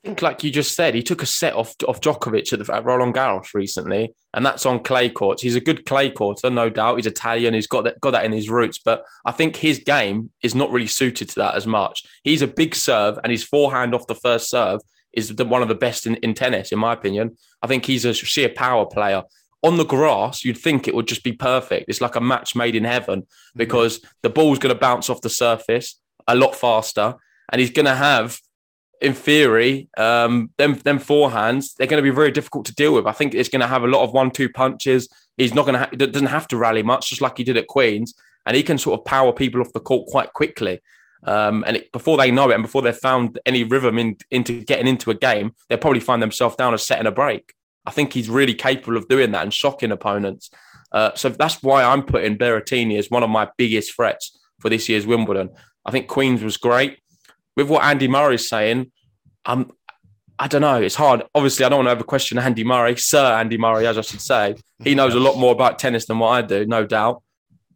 I 0.02 0.08
think, 0.08 0.22
like 0.22 0.42
you 0.42 0.50
just 0.50 0.74
said, 0.74 0.94
he 0.94 1.02
took 1.02 1.22
a 1.22 1.26
set 1.26 1.54
off 1.54 1.74
off 1.86 2.00
Djokovic 2.00 2.54
at, 2.54 2.64
the, 2.64 2.74
at 2.74 2.84
Roland 2.86 3.14
Garros 3.14 3.52
recently, 3.52 4.14
and 4.32 4.46
that's 4.46 4.64
on 4.64 4.82
clay 4.82 5.10
courts. 5.10 5.42
He's 5.42 5.56
a 5.56 5.60
good 5.60 5.84
clay 5.84 6.10
courter, 6.10 6.48
no 6.48 6.70
doubt. 6.70 6.96
He's 6.96 7.06
Italian. 7.06 7.52
He's 7.52 7.66
got 7.66 7.84
that 7.84 8.00
got 8.00 8.12
that 8.12 8.24
in 8.24 8.32
his 8.32 8.48
roots, 8.48 8.78
but 8.78 9.04
I 9.26 9.32
think 9.32 9.56
his 9.56 9.78
game 9.78 10.30
is 10.42 10.54
not 10.54 10.70
really 10.70 10.86
suited 10.86 11.28
to 11.30 11.34
that 11.40 11.54
as 11.54 11.66
much. 11.66 12.02
He's 12.24 12.40
a 12.40 12.46
big 12.46 12.74
serve, 12.74 13.18
and 13.22 13.30
his 13.30 13.44
forehand 13.44 13.94
off 13.94 14.06
the 14.06 14.14
first 14.14 14.48
serve 14.48 14.80
is 15.12 15.34
the, 15.36 15.44
one 15.44 15.60
of 15.60 15.68
the 15.68 15.74
best 15.74 16.06
in, 16.06 16.14
in 16.16 16.32
tennis, 16.32 16.72
in 16.72 16.78
my 16.78 16.94
opinion. 16.94 17.36
I 17.62 17.66
think 17.66 17.84
he's 17.84 18.06
a 18.06 18.14
sheer 18.14 18.48
power 18.48 18.86
player. 18.86 19.24
On 19.62 19.76
the 19.76 19.84
grass, 19.84 20.46
you'd 20.46 20.56
think 20.56 20.88
it 20.88 20.94
would 20.94 21.08
just 21.08 21.24
be 21.24 21.32
perfect. 21.32 21.90
It's 21.90 22.00
like 22.00 22.16
a 22.16 22.22
match 22.22 22.56
made 22.56 22.74
in 22.74 22.84
heaven 22.84 23.22
mm-hmm. 23.22 23.58
because 23.58 23.98
mm-hmm. 23.98 24.08
the 24.22 24.30
ball's 24.30 24.58
going 24.58 24.74
to 24.74 24.80
bounce 24.80 25.10
off 25.10 25.20
the 25.20 25.28
surface 25.28 26.00
a 26.26 26.34
lot 26.34 26.54
faster, 26.54 27.16
and 27.52 27.60
he's 27.60 27.70
going 27.70 27.84
to 27.84 27.94
have 27.94 28.40
in 29.00 29.14
theory, 29.14 29.88
um, 29.96 30.50
them 30.58 30.74
them 30.74 30.98
forehands 30.98 31.74
they're 31.74 31.86
going 31.86 32.02
to 32.02 32.10
be 32.10 32.14
very 32.14 32.30
difficult 32.30 32.66
to 32.66 32.74
deal 32.74 32.94
with. 32.94 33.06
I 33.06 33.12
think 33.12 33.34
it's 33.34 33.48
going 33.48 33.60
to 33.60 33.66
have 33.66 33.82
a 33.82 33.88
lot 33.88 34.02
of 34.02 34.12
one-two 34.12 34.50
punches. 34.50 35.08
He's 35.36 35.54
not 35.54 35.66
going 35.66 35.74
to 35.74 35.80
ha- 35.80 35.90
doesn't 35.96 36.26
have 36.26 36.48
to 36.48 36.56
rally 36.56 36.82
much, 36.82 37.08
just 37.08 37.22
like 37.22 37.38
he 37.38 37.44
did 37.44 37.56
at 37.56 37.66
Queens, 37.66 38.14
and 38.46 38.56
he 38.56 38.62
can 38.62 38.78
sort 38.78 39.00
of 39.00 39.04
power 39.06 39.32
people 39.32 39.60
off 39.60 39.72
the 39.72 39.80
court 39.80 40.06
quite 40.08 40.32
quickly. 40.32 40.80
Um, 41.24 41.64
and 41.66 41.78
it, 41.78 41.92
before 41.92 42.16
they 42.16 42.30
know 42.30 42.50
it, 42.50 42.54
and 42.54 42.62
before 42.62 42.82
they've 42.82 42.96
found 42.96 43.38
any 43.44 43.64
rhythm 43.64 43.98
in, 43.98 44.16
into 44.30 44.64
getting 44.64 44.86
into 44.86 45.10
a 45.10 45.14
game, 45.14 45.54
they'll 45.68 45.78
probably 45.78 46.00
find 46.00 46.22
themselves 46.22 46.56
down 46.56 46.74
a 46.74 46.78
set 46.78 46.98
and 46.98 47.08
a 47.08 47.12
break. 47.12 47.54
I 47.86 47.90
think 47.90 48.12
he's 48.12 48.28
really 48.28 48.54
capable 48.54 48.96
of 48.96 49.08
doing 49.08 49.32
that 49.32 49.42
and 49.42 49.52
shocking 49.52 49.92
opponents. 49.92 50.50
Uh, 50.92 51.12
so 51.14 51.28
that's 51.28 51.62
why 51.62 51.82
I'm 51.82 52.02
putting 52.02 52.36
Berrettini 52.36 52.98
as 52.98 53.10
one 53.10 53.22
of 53.22 53.30
my 53.30 53.48
biggest 53.56 53.94
threats 53.94 54.38
for 54.58 54.68
this 54.68 54.88
year's 54.88 55.06
Wimbledon. 55.06 55.50
I 55.84 55.90
think 55.90 56.08
Queens 56.08 56.42
was 56.42 56.56
great 56.56 56.99
with 57.60 57.70
what 57.70 57.84
Andy 57.84 58.08
Murray's 58.08 58.48
saying, 58.48 58.90
um, 59.44 59.70
I 60.38 60.48
don't 60.48 60.62
know. 60.62 60.80
It's 60.80 60.94
hard. 60.94 61.22
Obviously, 61.34 61.66
I 61.66 61.68
don't 61.68 61.80
want 61.80 61.88
to 61.88 61.92
ever 61.92 62.04
question 62.04 62.38
Andy 62.38 62.64
Murray, 62.64 62.96
Sir 62.98 63.24
Andy 63.34 63.58
Murray, 63.58 63.86
as 63.86 63.98
I 63.98 64.00
should 64.00 64.22
say. 64.22 64.54
He 64.82 64.94
knows 64.94 65.14
a 65.14 65.20
lot 65.20 65.36
more 65.36 65.52
about 65.52 65.78
tennis 65.78 66.06
than 66.06 66.18
what 66.18 66.28
I 66.28 66.42
do, 66.42 66.64
no 66.64 66.86
doubt. 66.86 67.22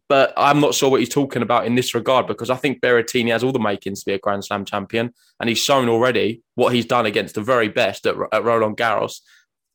But 0.07 0.33
I'm 0.37 0.59
not 0.59 0.75
sure 0.75 0.89
what 0.89 0.99
he's 0.99 1.09
talking 1.09 1.41
about 1.41 1.65
in 1.65 1.75
this 1.75 1.95
regard 1.95 2.27
because 2.27 2.49
I 2.49 2.55
think 2.55 2.81
Berrettini 2.81 3.31
has 3.31 3.43
all 3.43 3.51
the 3.51 3.59
makings 3.59 4.01
to 4.01 4.05
be 4.05 4.13
a 4.13 4.19
Grand 4.19 4.45
Slam 4.45 4.65
champion, 4.65 5.13
and 5.39 5.49
he's 5.49 5.59
shown 5.59 5.89
already 5.89 6.41
what 6.55 6.73
he's 6.73 6.85
done 6.85 7.05
against 7.05 7.35
the 7.35 7.41
very 7.41 7.69
best 7.69 8.05
at, 8.05 8.15
at 8.31 8.43
Roland 8.43 8.77
Garros. 8.77 9.21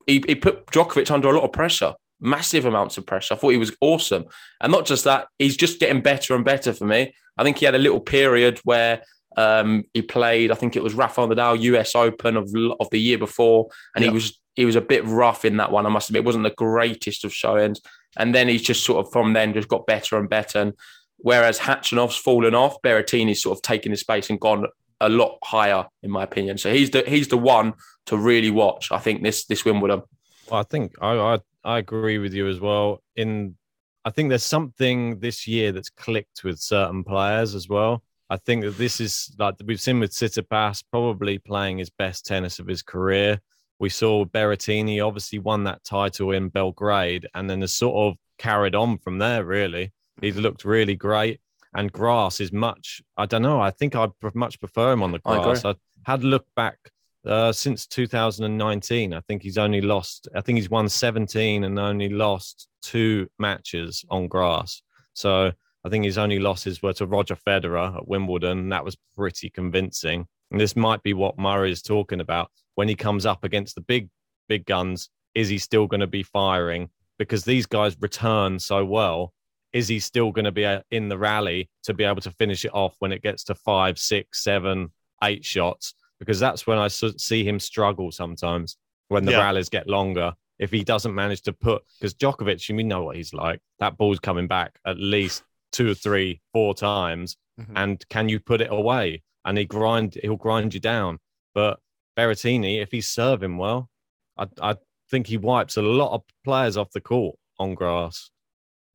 He, 0.06 0.22
he 0.26 0.34
put 0.34 0.66
Djokovic 0.66 1.10
under 1.10 1.28
a 1.28 1.32
lot 1.32 1.44
of 1.44 1.52
pressure, 1.52 1.94
massive 2.20 2.64
amounts 2.64 2.96
of 2.96 3.06
pressure. 3.06 3.34
I 3.34 3.36
thought 3.36 3.50
he 3.50 3.56
was 3.56 3.76
awesome, 3.80 4.24
and 4.60 4.72
not 4.72 4.86
just 4.86 5.04
that, 5.04 5.26
he's 5.38 5.56
just 5.56 5.80
getting 5.80 6.00
better 6.00 6.34
and 6.34 6.44
better 6.44 6.72
for 6.72 6.86
me. 6.86 7.12
I 7.36 7.42
think 7.42 7.58
he 7.58 7.66
had 7.66 7.74
a 7.74 7.78
little 7.78 8.00
period 8.00 8.60
where 8.62 9.02
um, 9.36 9.84
he 9.94 10.02
played, 10.02 10.50
I 10.50 10.54
think 10.54 10.76
it 10.76 10.82
was 10.82 10.94
Rafael 10.94 11.28
Nadal 11.28 11.60
US 11.60 11.94
Open 11.94 12.36
of 12.36 12.52
of 12.80 12.90
the 12.90 13.00
year 13.00 13.18
before, 13.18 13.68
and 13.94 14.04
he 14.04 14.10
was 14.10 14.38
he 14.54 14.64
was 14.64 14.76
a 14.76 14.80
bit 14.80 15.04
rough 15.06 15.44
in 15.44 15.56
that 15.58 15.72
one. 15.72 15.86
I 15.86 15.88
must 15.88 16.10
admit, 16.10 16.20
it 16.20 16.26
wasn't 16.26 16.44
the 16.44 16.50
greatest 16.50 17.24
of 17.24 17.32
showings. 17.32 17.80
And 18.16 18.34
then 18.34 18.48
he's 18.48 18.62
just 18.62 18.84
sort 18.84 19.04
of 19.04 19.12
from 19.12 19.32
then 19.32 19.54
just 19.54 19.68
got 19.68 19.86
better 19.86 20.18
and 20.18 20.28
better. 20.28 20.60
And 20.60 20.74
whereas 21.18 21.58
Khachanov's 21.58 22.16
fallen 22.16 22.54
off, 22.54 22.82
Berrettini's 22.82 23.42
sort 23.42 23.56
of 23.56 23.62
taken 23.62 23.92
his 23.92 24.00
space 24.00 24.30
and 24.30 24.40
gone 24.40 24.66
a 25.00 25.08
lot 25.08 25.38
higher, 25.42 25.86
in 26.02 26.10
my 26.10 26.24
opinion. 26.24 26.58
So 26.58 26.72
he's 26.72 26.90
the 26.90 27.04
he's 27.06 27.28
the 27.28 27.38
one 27.38 27.74
to 28.06 28.16
really 28.16 28.50
watch. 28.50 28.90
I 28.92 28.98
think 28.98 29.22
this 29.22 29.46
this 29.46 29.64
Wimbledon. 29.64 30.02
Well, 30.50 30.60
I 30.60 30.64
think 30.64 30.94
I, 31.00 31.12
I 31.14 31.38
I 31.64 31.78
agree 31.78 32.18
with 32.18 32.34
you 32.34 32.48
as 32.48 32.60
well. 32.60 33.02
In 33.16 33.56
I 34.04 34.10
think 34.10 34.28
there's 34.28 34.44
something 34.44 35.20
this 35.20 35.46
year 35.46 35.72
that's 35.72 35.90
clicked 35.90 36.42
with 36.42 36.58
certain 36.58 37.04
players 37.04 37.54
as 37.54 37.68
well. 37.68 38.02
I 38.30 38.36
think 38.36 38.62
that 38.62 38.78
this 38.78 39.00
is 39.00 39.34
like 39.38 39.56
we've 39.64 39.80
seen 39.80 39.98
with 39.98 40.12
Tsitsipas 40.12 40.84
probably 40.90 41.38
playing 41.38 41.78
his 41.78 41.90
best 41.90 42.24
tennis 42.24 42.60
of 42.60 42.66
his 42.68 42.80
career. 42.80 43.40
We 43.80 43.88
saw 43.88 44.24
Berrettini 44.24 45.04
obviously 45.04 45.40
won 45.40 45.64
that 45.64 45.82
title 45.82 46.30
in 46.30 46.48
Belgrade 46.48 47.26
and 47.34 47.50
then 47.50 47.60
has 47.62 47.72
sort 47.72 47.96
of 47.96 48.18
carried 48.38 48.76
on 48.76 48.98
from 48.98 49.18
there, 49.18 49.44
really. 49.44 49.92
He's 50.20 50.36
looked 50.36 50.64
really 50.64 50.94
great. 50.94 51.40
And 51.74 51.90
grass 51.90 52.40
is 52.40 52.52
much, 52.52 53.02
I 53.16 53.26
don't 53.26 53.42
know, 53.42 53.60
I 53.60 53.70
think 53.70 53.96
I 53.96 54.08
much 54.34 54.60
prefer 54.60 54.92
him 54.92 55.02
on 55.02 55.12
the 55.12 55.18
grass. 55.20 55.64
I, 55.64 55.70
I 55.70 55.74
had 56.04 56.24
looked 56.24 56.52
back 56.54 56.78
uh, 57.24 57.52
since 57.52 57.86
2019. 57.86 59.14
I 59.14 59.20
think 59.20 59.42
he's 59.42 59.58
only 59.58 59.80
lost, 59.80 60.28
I 60.34 60.40
think 60.40 60.56
he's 60.58 60.70
won 60.70 60.88
17 60.88 61.64
and 61.64 61.78
only 61.78 62.08
lost 62.08 62.68
two 62.82 63.28
matches 63.38 64.04
on 64.10 64.28
grass. 64.28 64.82
So 65.14 65.52
I 65.84 65.88
think 65.88 66.04
his 66.04 66.18
only 66.18 66.38
losses 66.38 66.82
were 66.82 66.92
to 66.94 67.06
Roger 67.06 67.36
Federer 67.36 67.96
at 67.96 68.08
Wimbledon. 68.08 68.68
that 68.68 68.84
was 68.84 68.96
pretty 69.16 69.48
convincing. 69.50 70.26
And 70.50 70.60
this 70.60 70.76
might 70.76 71.02
be 71.02 71.14
what 71.14 71.38
Murray 71.38 71.72
is 71.72 71.82
talking 71.82 72.20
about 72.20 72.50
when 72.74 72.88
he 72.88 72.94
comes 72.94 73.24
up 73.24 73.44
against 73.44 73.74
the 73.74 73.80
big, 73.80 74.08
big 74.48 74.66
guns. 74.66 75.08
Is 75.34 75.48
he 75.48 75.58
still 75.58 75.86
going 75.86 76.00
to 76.00 76.06
be 76.06 76.22
firing? 76.22 76.90
Because 77.18 77.44
these 77.44 77.66
guys 77.66 77.96
return 78.00 78.58
so 78.58 78.84
well. 78.84 79.32
Is 79.72 79.86
he 79.86 80.00
still 80.00 80.32
going 80.32 80.46
to 80.46 80.52
be 80.52 80.66
uh, 80.66 80.80
in 80.90 81.08
the 81.08 81.18
rally 81.18 81.70
to 81.84 81.94
be 81.94 82.04
able 82.04 82.20
to 82.22 82.30
finish 82.32 82.64
it 82.64 82.74
off 82.74 82.96
when 82.98 83.12
it 83.12 83.22
gets 83.22 83.44
to 83.44 83.54
five, 83.54 83.98
six, 83.98 84.42
seven, 84.42 84.90
eight 85.22 85.44
shots? 85.44 85.94
Because 86.18 86.40
that's 86.40 86.66
when 86.66 86.78
I 86.78 86.88
see 86.88 87.44
him 87.44 87.60
struggle 87.60 88.10
sometimes 88.10 88.76
when 89.08 89.24
the 89.24 89.32
yeah. 89.32 89.38
rallies 89.38 89.68
get 89.68 89.86
longer. 89.86 90.34
If 90.58 90.70
he 90.70 90.84
doesn't 90.84 91.14
manage 91.14 91.40
to 91.42 91.54
put, 91.54 91.82
because 91.98 92.12
Djokovic, 92.12 92.68
you 92.68 92.84
know 92.84 93.04
what 93.04 93.16
he's 93.16 93.32
like. 93.32 93.60
That 93.78 93.96
ball's 93.96 94.18
coming 94.18 94.46
back 94.46 94.78
at 94.84 94.98
least 94.98 95.42
two 95.72 95.90
or 95.90 95.94
three, 95.94 96.40
four 96.52 96.74
times, 96.74 97.36
mm-hmm. 97.60 97.76
and 97.76 98.08
can 98.08 98.28
you 98.28 98.40
put 98.40 98.60
it 98.60 98.70
away? 98.70 99.22
And 99.44 99.56
he 99.56 99.64
grind, 99.64 100.18
he'll 100.22 100.36
grind 100.36 100.74
you 100.74 100.80
down. 100.80 101.18
But 101.54 101.78
Berrettini, 102.16 102.82
if 102.82 102.90
he's 102.90 103.08
serving 103.08 103.56
well, 103.56 103.88
I, 104.36 104.46
I 104.60 104.76
think 105.10 105.26
he 105.26 105.36
wipes 105.36 105.76
a 105.76 105.82
lot 105.82 106.14
of 106.14 106.22
players 106.44 106.76
off 106.76 106.90
the 106.92 107.00
court 107.00 107.36
on 107.58 107.74
grass. 107.74 108.30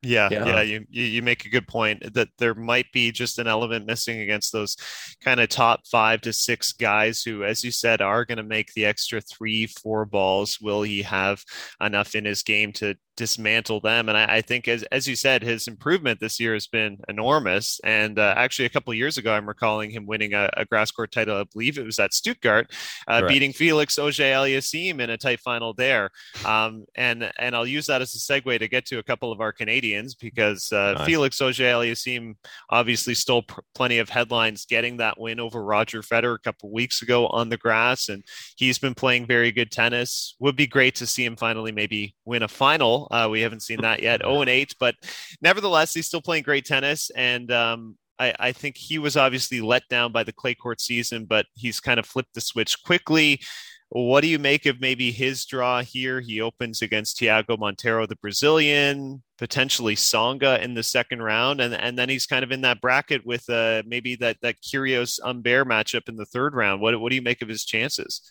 Yeah, 0.02 0.30
yeah, 0.32 0.46
yeah, 0.46 0.62
you, 0.62 0.86
you 0.90 1.22
make 1.24 1.46
a 1.46 1.50
good 1.50 1.68
point 1.68 2.14
that 2.14 2.28
there 2.38 2.54
might 2.54 2.92
be 2.92 3.12
just 3.12 3.40
an 3.40 3.48
element 3.48 3.88
missing 3.88 4.20
against 4.20 4.52
those 4.52 4.78
kind 5.20 5.40
of 5.40 5.50
top 5.50 5.88
five 5.88 6.22
to 6.22 6.34
six 6.34 6.74
guys 6.74 7.24
who, 7.24 7.44
as 7.44 7.64
you 7.64 7.72
said, 7.72 8.02
are 8.02 8.24
going 8.24 8.38
to 8.38 8.44
make 8.44 8.72
the 8.74 8.86
extra 8.86 9.20
three, 9.20 9.66
four 9.66 10.06
balls. 10.06 10.60
Will 10.62 10.84
he 10.84 11.02
have 11.02 11.44
enough 11.82 12.14
in 12.14 12.24
his 12.24 12.44
game 12.44 12.72
to 12.74 12.96
dismantle 13.16 13.80
them. 13.80 14.10
And 14.10 14.18
I, 14.18 14.38
I, 14.38 14.42
think, 14.42 14.68
as 14.68 14.84
as 14.92 15.08
you 15.08 15.16
said, 15.16 15.42
his 15.42 15.68
improvement 15.68 16.20
this 16.20 16.40
year 16.40 16.54
has 16.54 16.68
been 16.68 17.00
enormous. 17.08 17.80
And 17.84 18.20
uh, 18.20 18.34
actually, 18.38 18.66
a 18.66 18.70
couple 18.70 18.94
years 18.94 19.18
ago, 19.18 19.34
I'm 19.34 19.48
recalling 19.48 19.92
him 19.92 20.06
winning 20.06 20.34
a, 20.34 20.50
a, 20.56 20.66
grass 20.66 20.92
court 20.92 21.12
title. 21.12 21.38
I 21.38 21.44
believe 21.52 21.78
it 21.78 21.86
was 21.86 22.00
at 22.00 22.14
Stuttgart, 22.14 22.72
uh, 23.08 23.28
beating 23.28 23.54
Felix 23.54 23.98
Auger-Aliassime 23.98 25.00
in 25.00 25.10
a 25.10 25.18
tight 25.18 25.40
final 25.40 25.74
there. 25.74 26.10
Um, 26.46 26.86
and 26.96 27.32
and 27.40 27.56
I'll 27.56 27.68
use 27.68 27.88
that 27.88 28.02
as 28.02 28.16
a 28.16 28.18
segue 28.18 28.60
to 28.60 28.68
get 28.68 28.86
to 28.88 29.00
a 29.00 29.04
couple 29.04 29.32
of 29.32 29.42
our 29.42 29.52
Canadians 29.52 30.16
because 30.16 30.72
uh, 30.72 30.94
nice. 30.98 31.06
Felix 31.06 31.42
Auger-Aliassime 31.42 32.36
obviously 32.70 33.14
stole 33.14 33.44
pr- 33.44 33.62
plenty 33.74 34.00
of 34.00 34.10
headlines 34.10 34.66
getting 34.66 34.98
that 34.98 35.20
win 35.20 35.40
over 35.40 35.64
Roger 35.64 36.02
Federer 36.02 36.36
a 36.36 36.40
couple 36.40 36.72
weeks 36.72 37.02
ago 37.02 37.28
on 37.28 37.50
the 37.50 37.58
grass, 37.58 38.10
and 38.10 38.24
he's 38.58 38.78
been 38.78 38.96
playing 38.96 39.26
very 39.26 39.52
good 39.52 39.72
tennis. 39.72 40.36
Would 40.40 40.56
be 40.56 40.68
great 40.68 40.96
to 40.96 41.08
see 41.08 41.26
him 41.26 41.36
finally 41.36 41.72
maybe 41.72 42.16
win 42.26 42.44
a 42.44 42.48
final 42.48 43.05
uh, 43.12 43.28
we 43.30 43.42
haven't 43.42 43.62
seen 43.62 43.82
that 43.82 44.02
yet. 44.02 44.22
0 44.22 44.42
and 44.42 44.50
8, 44.50 44.76
but 44.80 44.96
nevertheless, 45.42 45.94
he's 45.94 46.08
still 46.08 46.22
playing 46.22 46.44
great 46.44 46.66
tennis. 46.66 47.10
And 47.16 47.52
um, 47.52 47.98
I, 48.20 48.34
I, 48.40 48.52
think 48.52 48.78
he 48.78 48.98
was 48.98 49.18
obviously 49.18 49.62
let 49.62 49.88
down 49.90 50.12
by 50.12 50.24
the 50.24 50.34
clay 50.34 50.56
court 50.56 50.82
season, 50.82 51.26
but 51.26 51.46
he's 51.56 51.80
kind 51.80 52.00
of 52.00 52.06
flipped 52.06 52.34
the 52.34 52.42
switch 52.42 52.84
quickly. 52.84 53.42
What 53.90 54.22
do 54.22 54.28
you 54.28 54.40
make 54.40 54.66
of 54.66 54.82
maybe 54.82 55.12
his 55.12 55.46
draw 55.46 55.82
here? 55.82 56.20
He 56.20 56.42
opens 56.42 56.82
against 56.82 57.18
Thiago 57.20 57.58
Monteiro, 57.58 58.08
the 58.08 58.16
Brazilian, 58.16 59.22
potentially 59.38 59.96
Tsonga 59.96 60.60
in 60.62 60.74
the 60.74 60.84
second 60.84 61.22
round, 61.22 61.62
and 61.62 61.74
and 61.74 61.98
then 61.98 62.10
he's 62.10 62.26
kind 62.26 62.44
of 62.44 62.52
in 62.52 62.62
that 62.62 62.82
bracket 62.82 63.26
with 63.26 63.48
uh, 63.50 63.84
maybe 63.86 64.16
that 64.16 64.38
that 64.42 64.60
Kyrgios 64.62 65.20
Humbert 65.24 65.68
matchup 65.68 66.10
in 66.10 66.16
the 66.16 66.26
third 66.26 66.56
round. 66.56 66.82
What 66.82 67.00
what 67.00 67.10
do 67.10 67.16
you 67.16 67.22
make 67.22 67.42
of 67.42 67.48
his 67.48 67.64
chances? 67.64 68.22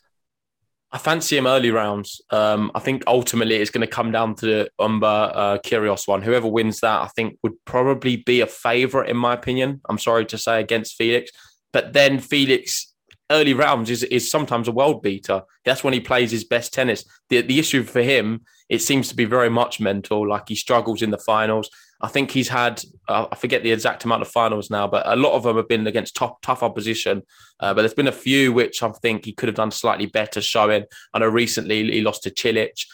I 0.94 0.98
fancy 0.98 1.36
him 1.36 1.48
early 1.48 1.72
rounds. 1.72 2.22
Um, 2.30 2.70
I 2.72 2.78
think 2.78 3.02
ultimately 3.08 3.56
it's 3.56 3.72
going 3.72 3.84
to 3.84 3.92
come 3.92 4.12
down 4.12 4.36
to 4.36 4.46
the 4.46 4.70
Humbert 4.78 5.32
uh, 5.34 5.96
one. 6.06 6.22
Whoever 6.22 6.46
wins 6.46 6.78
that, 6.80 7.02
I 7.02 7.08
think, 7.16 7.36
would 7.42 7.54
probably 7.64 8.18
be 8.18 8.40
a 8.40 8.46
favourite 8.46 9.10
in 9.10 9.16
my 9.16 9.34
opinion. 9.34 9.80
I'm 9.88 9.98
sorry 9.98 10.24
to 10.26 10.38
say 10.38 10.60
against 10.60 10.94
Felix, 10.94 11.32
but 11.72 11.94
then 11.94 12.20
Felix 12.20 12.94
early 13.28 13.54
rounds 13.54 13.90
is 13.90 14.04
is 14.04 14.30
sometimes 14.30 14.68
a 14.68 14.72
world 14.72 15.02
beater. 15.02 15.42
That's 15.64 15.82
when 15.82 15.94
he 15.94 16.00
plays 16.00 16.30
his 16.30 16.44
best 16.44 16.72
tennis. 16.72 17.04
The 17.28 17.40
the 17.40 17.58
issue 17.58 17.82
for 17.82 18.02
him, 18.02 18.42
it 18.68 18.80
seems 18.80 19.08
to 19.08 19.16
be 19.16 19.24
very 19.24 19.50
much 19.50 19.80
mental. 19.80 20.28
Like 20.28 20.48
he 20.48 20.54
struggles 20.54 21.02
in 21.02 21.10
the 21.10 21.18
finals. 21.18 21.70
I 22.04 22.08
think 22.08 22.30
he's 22.30 22.48
had, 22.48 22.82
uh, 23.08 23.26
I 23.32 23.34
forget 23.34 23.62
the 23.62 23.72
exact 23.72 24.04
amount 24.04 24.20
of 24.20 24.28
finals 24.28 24.68
now, 24.68 24.86
but 24.86 25.06
a 25.06 25.16
lot 25.16 25.32
of 25.32 25.42
them 25.42 25.56
have 25.56 25.68
been 25.68 25.86
against 25.86 26.14
tough, 26.14 26.38
tough 26.42 26.62
opposition. 26.62 27.22
Uh, 27.60 27.72
but 27.72 27.80
there's 27.80 27.94
been 27.94 28.08
a 28.08 28.12
few 28.12 28.52
which 28.52 28.82
I 28.82 28.90
think 28.90 29.24
he 29.24 29.32
could 29.32 29.48
have 29.48 29.56
done 29.56 29.70
slightly 29.70 30.04
better 30.04 30.42
showing. 30.42 30.84
I 31.14 31.20
know 31.20 31.28
recently 31.28 31.90
he 31.90 32.02
lost 32.02 32.24
to 32.24 32.30
Cilic. 32.30 32.84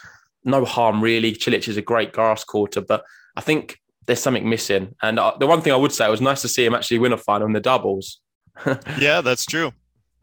No 0.44 0.64
harm, 0.64 1.02
really. 1.02 1.32
Cilic 1.32 1.66
is 1.66 1.76
a 1.76 1.82
great 1.82 2.12
grass 2.12 2.44
courter, 2.44 2.82
but 2.82 3.02
I 3.34 3.40
think 3.40 3.80
there's 4.06 4.22
something 4.22 4.48
missing. 4.48 4.94
And 5.02 5.18
uh, 5.18 5.34
the 5.40 5.48
one 5.48 5.60
thing 5.60 5.72
I 5.72 5.76
would 5.76 5.92
say, 5.92 6.06
it 6.06 6.10
was 6.10 6.20
nice 6.20 6.42
to 6.42 6.48
see 6.48 6.64
him 6.64 6.76
actually 6.76 7.00
win 7.00 7.12
a 7.12 7.16
final 7.16 7.48
in 7.48 7.52
the 7.52 7.60
doubles. 7.60 8.20
yeah, 8.96 9.22
that's 9.22 9.44
true. 9.44 9.72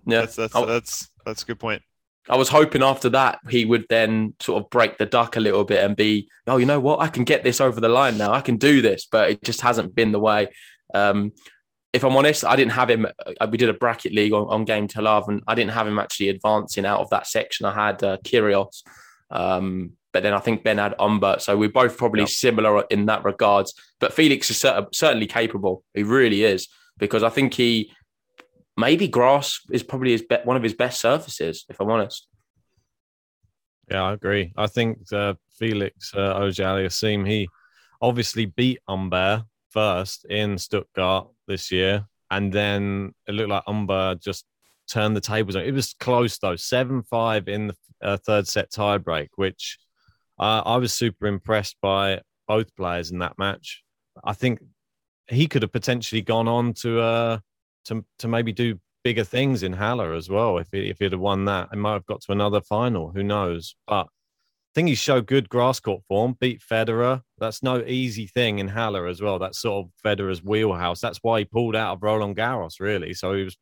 Yeah, 0.06 0.22
that's 0.22 0.38
that's, 0.38 0.54
that's, 0.54 1.10
that's 1.26 1.44
a 1.44 1.46
good 1.46 1.60
point. 1.60 1.82
I 2.30 2.36
was 2.36 2.50
hoping 2.50 2.84
after 2.84 3.10
that 3.10 3.40
he 3.50 3.66
would 3.66 3.86
then 3.90 4.34
sort 4.40 4.64
of 4.64 4.70
break 4.70 4.98
the 4.98 5.06
duck 5.06 5.36
a 5.36 5.40
little 5.40 5.64
bit 5.64 5.84
and 5.84 5.96
be, 5.96 6.30
oh, 6.46 6.58
you 6.58 6.66
know 6.66 6.80
what, 6.80 7.00
I 7.00 7.08
can 7.08 7.24
get 7.24 7.44
this 7.44 7.62
over 7.62 7.80
the 7.80 7.90
line 7.90 8.18
now. 8.18 8.34
I 8.34 8.42
can 8.42 8.58
do 8.58 8.82
this, 8.82 9.08
but 9.10 9.32
it 9.32 9.44
just 9.44 9.62
hasn't 9.62 9.96
been 9.96 10.12
the 10.12 10.20
way. 10.20 10.50
Um, 10.94 11.32
if 11.94 12.04
I'm 12.04 12.16
honest, 12.16 12.46
I 12.46 12.56
didn't 12.56 12.74
have 12.74 12.90
him. 12.90 13.06
Uh, 13.06 13.48
we 13.50 13.58
did 13.58 13.70
a 13.70 13.74
bracket 13.74 14.14
league 14.14 14.34
on, 14.34 14.48
on 14.48 14.66
Game 14.66 14.88
to 14.90 15.02
Love, 15.02 15.30
and 15.30 15.42
I 15.48 15.56
didn't 15.56 15.72
have 15.72 15.88
him 15.88 16.00
actually 16.00 16.30
advancing 16.30 16.86
out 16.86 17.00
of 17.00 17.10
that 17.10 17.28
section. 17.28 17.66
I 17.66 17.74
had 17.74 18.04
uh, 18.04 18.18
Kyrgios, 18.24 18.84
um, 19.32 19.92
but 20.12 20.24
then 20.24 20.34
I 20.34 20.40
think 20.40 20.64
Ben 20.64 20.78
had 20.78 20.96
Humbert. 21.00 21.42
So 21.42 21.58
we're 21.58 21.70
both 21.70 21.98
probably 21.98 22.22
yep. 22.22 22.30
similar 22.30 22.84
in 22.90 23.06
that 23.06 23.24
regards. 23.24 23.74
But 24.00 24.14
Felix 24.14 24.52
is 24.52 24.58
certainly 24.60 25.28
capable. 25.28 25.84
He 25.94 26.04
really 26.04 26.44
is 26.44 26.68
because 26.98 27.24
I 27.24 27.30
think 27.30 27.54
he 27.54 27.92
maybe 28.78 29.08
grass 29.08 29.60
is 29.72 29.84
probably 29.84 30.12
his 30.12 30.22
be- 30.22 30.38
one 30.44 30.56
of 30.56 30.64
his 30.64 30.74
best 30.74 31.02
surfaces, 31.02 31.66
if 31.70 31.80
I'm 31.82 31.90
honest. 31.90 32.28
Yeah, 33.90 34.04
I 34.04 34.14
agree. 34.14 34.54
I 34.58 34.68
think 34.68 35.12
uh, 35.12 35.36
Felix 35.58 36.14
uh, 36.14 36.34
Auger-Aliassime, 36.36 37.28
he 37.28 37.48
obviously 38.02 38.46
beat 38.46 38.80
Humbert 38.88 39.44
first 39.70 40.26
in 40.26 40.58
Stuttgart 40.58 41.28
this 41.48 41.72
year, 41.72 42.06
and 42.30 42.52
then 42.52 43.14
it 43.28 43.34
looked 43.34 43.50
like 43.50 43.64
Humbert 43.66 44.22
just 44.22 44.46
turned 44.90 45.16
the 45.16 45.22
tables. 45.22 45.56
It 45.56 45.74
was 45.74 45.94
close 46.00 46.38
though, 46.38 46.56
seven 46.56 47.02
five 47.04 47.48
in 47.48 47.68
the 47.68 47.76
uh, 48.02 48.18
third 48.18 48.48
set 48.48 48.72
tiebreak, 48.72 49.30
which 49.36 49.80
uh, 50.40 50.62
I 50.66 50.78
was 50.78 50.94
super 50.94 51.26
impressed 51.28 51.78
by 51.82 52.22
both 52.48 52.76
players 52.76 53.12
in 53.12 53.20
that 53.20 53.38
match. 53.38 53.84
I 54.24 54.34
think 54.34 54.60
he 55.30 55.48
could 55.48 55.62
have 55.62 55.72
potentially 55.72 56.22
gone 56.22 56.48
on 56.48 56.74
to 56.74 57.00
uh, 57.00 57.40
to 57.88 58.06
to 58.20 58.28
maybe 58.28 58.54
do 58.54 58.80
bigger 59.04 59.24
things 59.24 59.64
in 59.64 59.74
Halle 59.74 60.16
as 60.16 60.30
well. 60.30 60.58
If 60.58 60.68
he, 60.72 60.90
if 60.90 61.00
he'd 61.00 61.14
have 61.14 61.22
won 61.22 61.46
that, 61.46 61.70
he 61.72 61.78
might 61.78 61.94
have 61.94 62.06
got 62.06 62.22
to 62.22 62.32
another 62.32 62.62
final. 62.62 63.12
Who 63.12 63.24
knows? 63.24 63.76
But 63.88 64.08
I 64.08 64.74
think 64.76 64.90
he 64.90 64.96
showed 64.96 65.28
good 65.28 65.50
grass 65.50 65.80
court 65.80 66.04
form. 66.08 66.36
Beat 66.40 66.62
Federer. 66.62 67.22
That's 67.38 67.64
no 67.64 67.84
easy 67.86 68.28
thing 68.28 68.60
in 68.60 68.68
Halle 68.68 69.08
as 69.08 69.22
well. 69.22 69.40
That's 69.40 69.60
sort 69.60 69.86
of 69.86 69.92
Federer's 70.04 70.44
wheelhouse. 70.44 71.00
That's 71.00 71.20
why 71.22 71.40
he 71.40 71.46
pulled 71.46 71.76
out 71.76 71.94
of 71.94 72.04
Roland 72.04 72.36
Garros 72.36 72.80
really. 72.80 73.14
So 73.14 73.34
he 73.34 73.44
was 73.44 73.58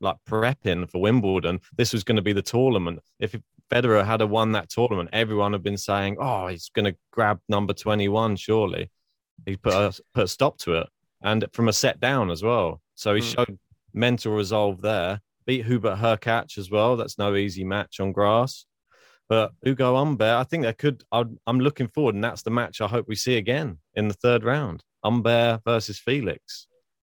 like 0.00 0.16
prepping 0.28 0.90
for 0.90 1.00
Wimbledon. 1.00 1.60
This 1.76 1.92
was 1.92 2.04
going 2.04 2.16
to 2.16 2.22
be 2.22 2.32
the 2.32 2.42
tournament. 2.42 3.00
If 3.18 3.34
Federer 3.70 4.04
had 4.04 4.22
won 4.22 4.52
that 4.52 4.70
tournament, 4.70 5.10
everyone 5.12 5.52
had 5.52 5.62
been 5.62 5.78
saying, 5.78 6.16
"Oh, 6.20 6.46
he's 6.46 6.70
going 6.74 6.84
to 6.84 6.96
grab 7.10 7.40
number 7.48 7.72
twenty-one." 7.72 8.36
Surely, 8.36 8.90
he 9.44 9.56
put 9.56 9.72
a, 9.72 10.00
put 10.14 10.24
a 10.24 10.28
stop 10.28 10.58
to 10.58 10.74
it, 10.74 10.88
and 11.22 11.46
from 11.52 11.68
a 11.68 11.72
set 11.72 11.98
down 12.00 12.30
as 12.30 12.42
well. 12.42 12.80
So 12.94 13.14
he 13.14 13.20
mm. 13.20 13.34
showed 13.34 13.58
mental 13.96 14.32
resolve 14.32 14.82
there. 14.82 15.20
Beat 15.46 15.64
Hubert 15.64 15.96
Hurkacz 15.96 16.58
as 16.58 16.70
well. 16.70 16.96
That's 16.96 17.18
no 17.18 17.34
easy 17.34 17.64
match 17.64 18.00
on 18.00 18.12
grass. 18.12 18.66
But 19.28 19.52
Ugo 19.66 19.96
Humbert, 19.96 20.36
I 20.36 20.44
think 20.44 20.62
that 20.64 20.78
could. 20.78 21.02
I'm 21.10 21.60
looking 21.60 21.88
forward, 21.88 22.14
and 22.14 22.22
that's 22.22 22.42
the 22.42 22.50
match 22.50 22.80
I 22.80 22.86
hope 22.86 23.06
we 23.08 23.16
see 23.16 23.36
again 23.36 23.78
in 23.94 24.08
the 24.08 24.14
third 24.14 24.44
round. 24.44 24.84
Humbert 25.02 25.62
versus 25.64 25.98
Felix. 25.98 26.68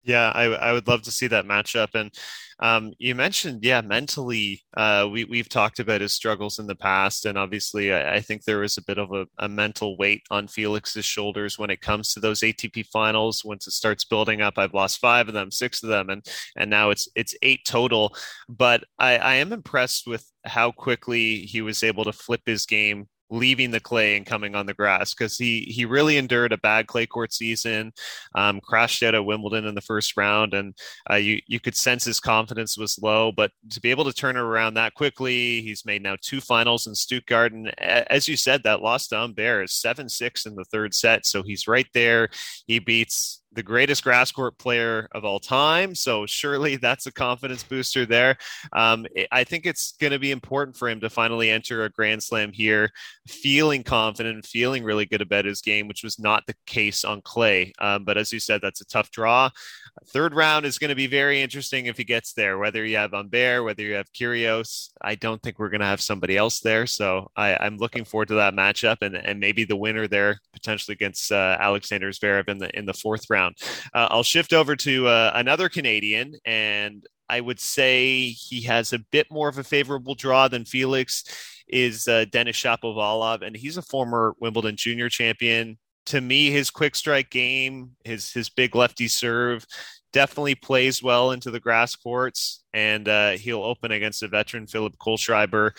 Yeah, 0.05 0.33
I, 0.35 0.45
I 0.45 0.73
would 0.73 0.88
love 0.88 1.03
to 1.03 1.12
see 1.12 1.29
that 1.29 1.47
matchup. 1.47 1.95
And 1.95 2.12
um, 2.59 2.93
you 2.99 3.15
mentioned, 3.15 3.65
yeah, 3.65 3.81
mentally, 3.81 4.62
uh, 4.77 5.09
we, 5.11 5.25
we've 5.25 5.49
talked 5.49 5.79
about 5.79 6.01
his 6.01 6.12
struggles 6.12 6.59
in 6.59 6.67
the 6.67 6.75
past. 6.75 7.25
And 7.25 7.38
obviously, 7.38 7.93
I, 7.93 8.17
I 8.17 8.21
think 8.21 8.43
there 8.43 8.59
was 8.59 8.77
a 8.77 8.85
bit 8.85 8.99
of 8.99 9.12
a, 9.12 9.27
a, 9.38 9.49
mental 9.49 9.97
weight 9.97 10.23
on 10.31 10.49
Felix's 10.49 11.05
shoulders 11.05 11.59
when 11.59 11.71
it 11.71 11.81
comes 11.81 12.12
to 12.12 12.21
those 12.21 12.41
ATP 12.41 12.87
finals. 12.87 13.45
Once 13.45 13.67
it 13.67 13.73
starts 13.73 14.05
building 14.05 14.41
up, 14.41 14.55
I've 14.59 14.75
lost 14.75 14.99
five 14.99 15.29
of 15.29 15.35
them, 15.35 15.51
six 15.51 15.83
of 15.83 15.88
them, 15.88 16.11
and, 16.11 16.25
and 16.57 16.69
now 16.69 16.91
it's, 16.91 17.09
it's 17.15 17.37
eight 17.43 17.65
total. 17.65 18.15
But 18.49 18.85
I, 18.99 19.19
I 19.19 19.35
am 19.35 19.53
impressed 19.53 20.07
with 20.07 20.25
how 20.45 20.73
quickly 20.73 21.38
he 21.38 21.62
was 21.62 21.85
able 21.85 22.05
to 22.05 22.12
flip 22.12 22.43
his 22.45 22.67
game 22.67 23.07
leaving 23.33 23.71
the 23.71 23.81
clay 23.81 24.16
and 24.16 24.27
coming 24.27 24.55
on 24.55 24.66
the 24.66 24.75
grass 24.75 25.14
because 25.14 25.37
he 25.38 25.62
he 25.62 25.85
really 25.85 26.16
endured 26.18 26.53
a 26.53 26.59
bad 26.59 26.87
clay 26.87 27.07
court 27.07 27.33
season, 27.33 27.92
um, 28.35 28.61
crashed 28.61 29.03
out 29.03 29.14
at 29.14 29.25
Wimbledon 29.25 29.64
in 29.64 29.75
the 29.75 29.81
first 29.81 30.16
round, 30.16 30.55
and 30.55 30.75
uh, 31.11 31.16
you 31.16 31.40
you 31.47 31.59
could 31.59 31.77
sense 31.77 32.05
his 32.05 32.21
confidence 32.21 32.79
was 32.79 32.99
low. 33.03 33.33
But 33.33 33.51
to 33.71 33.81
be 33.81 33.90
able 33.90 34.05
to 34.05 34.12
turn 34.12 34.37
around 34.37 34.75
that 34.75 34.95
quickly, 34.95 35.62
he's 35.62 35.85
made 35.85 36.03
now 36.03 36.16
two 36.21 36.40
finals 36.40 36.87
in 36.87 36.95
Stuttgart, 36.95 37.53
and 37.53 37.73
as 37.81 38.29
you 38.29 38.37
said, 38.37 38.62
that 38.64 38.83
loss 38.83 39.09
to 39.09 39.16
Humbert 39.16 39.64
is 39.64 39.73
seven 39.73 40.09
six 40.09 40.47
in 40.47 40.55
the 40.55 40.64
third 40.64 40.95
set, 40.95 41.27
so 41.27 41.42
he's 41.42 41.66
right 41.66 41.88
there. 41.95 42.29
He 42.66 42.79
beats 42.79 43.41
the 43.55 43.62
greatest 43.62 44.03
grass 44.03 44.33
court 44.33 44.59
player 44.59 45.09
of 45.12 45.25
all 45.25 45.41
time. 45.41 45.95
So 45.95 46.27
surely 46.27 46.77
that's 46.83 47.07
a 47.07 47.12
confidence 47.12 47.62
booster 47.62 48.07
there. 48.07 48.37
Um, 48.73 49.07
I 49.31 49.45
think 49.45 49.67
it's 49.67 49.93
going 50.01 50.12
to 50.12 50.19
be 50.19 50.31
important 50.31 50.77
for 50.77 50.88
him 50.88 51.01
to 51.01 51.11
finally 51.11 51.51
enter 51.51 51.85
a 51.85 51.91
Grand 51.91 52.23
Slam 52.23 52.53
here, 52.53 52.91
feeling 53.29 53.83
confident, 53.83 54.47
feeling 54.47 54.85
really 54.85 55.07
good 55.07 55.21
about 55.21 55.45
his 55.45 55.61
game, 55.61 55.88
which 55.88 56.03
was 56.03 56.19
not 56.19 56.45
the 56.47 56.55
case 56.67 57.05
on 57.05 57.21
clay. 57.23 57.73
Um, 57.79 58.05
but 58.05 58.19
as 58.19 58.33
you 58.33 58.41
said, 58.41 58.61
that's 58.62 58.81
a 58.81 58.87
tough 58.87 59.11
draw. 59.11 59.51
Third 60.07 60.35
round 60.35 60.64
is 60.64 60.78
going 60.78 60.88
to 60.88 60.94
be 60.94 61.07
very 61.07 61.42
interesting 61.42 61.87
if 61.87 61.96
he 61.96 62.05
gets 62.05 62.33
there. 62.33 62.59
Whether 62.59 62.85
you 62.85 62.96
have 62.96 63.12
Humbert, 63.12 63.64
whether 63.64 63.83
you 63.83 63.94
have 63.94 64.12
Kyrgios, 64.12 64.88
I 65.00 65.14
don't 65.14 65.40
think 65.42 65.59
we're 65.59 65.68
going 65.68 65.81
to 65.81 65.87
have 65.87 66.00
somebody 66.00 66.37
else 66.37 66.61
there. 66.61 66.87
So 66.87 67.31
I, 67.37 67.64
am 67.64 67.76
looking 67.76 68.05
forward 68.05 68.28
to 68.28 68.35
that 68.35 68.55
matchup 68.55 68.98
and, 69.02 69.14
and 69.14 69.38
maybe 69.38 69.64
the 69.64 69.76
winner 69.76 70.09
there 70.09 70.40
potentially 70.52 70.94
against 70.94 71.31
uh, 71.31 71.57
Alexander 71.61 72.11
Zverev 72.11 72.48
in 72.48 72.59
the 72.59 72.76
in 72.76 72.87
the 72.87 72.94
fourth 72.94 73.28
round. 73.28 73.57
Uh, 73.94 74.09
I'll 74.11 74.22
shift 74.22 74.52
over 74.52 74.74
to 74.76 75.09
uh, 75.09 75.33
another 75.35 75.68
Canadian, 75.68 76.35
and 76.44 77.07
I 77.28 77.40
would 77.40 77.61
say 77.61 78.28
he 78.28 78.62
has 78.62 78.92
a 78.92 78.98
bit 78.98 79.26
more 79.31 79.48
of 79.48 79.59
a 79.59 79.64
favorable 79.64 80.14
draw 80.14 80.48
than 80.48 80.64
Felix. 80.64 81.24
Is 81.68 82.07
uh, 82.07 82.26
Denis 82.31 82.57
Shapovalov, 82.57 83.40
and 83.40 83.57
he's 83.57 83.78
a 83.78 83.83
former 83.83 84.35
Wimbledon 84.40 84.76
junior 84.76 85.09
champion 85.09 85.78
to 86.07 86.21
me, 86.21 86.51
his 86.51 86.71
quick 86.71 86.95
strike 86.95 87.31
game, 87.31 87.93
his 88.05 88.33
his 88.33 88.49
big 88.49 88.75
lefty 88.75 89.09
serve, 89.09 89.67
definitely 90.12 90.55
plays 90.55 91.03
well 91.03 91.31
into 91.31 91.51
the 91.51 91.61
grass 91.61 91.95
courts, 91.97 92.62
and 92.73 93.09
uh, 93.09 93.31
he'll 93.31 93.62
open 93.62 93.93
against 93.93 94.23
a 94.23 94.29
veteran, 94.29 94.67
Philip 94.67 94.97
Kohlschreiber. 94.99 95.73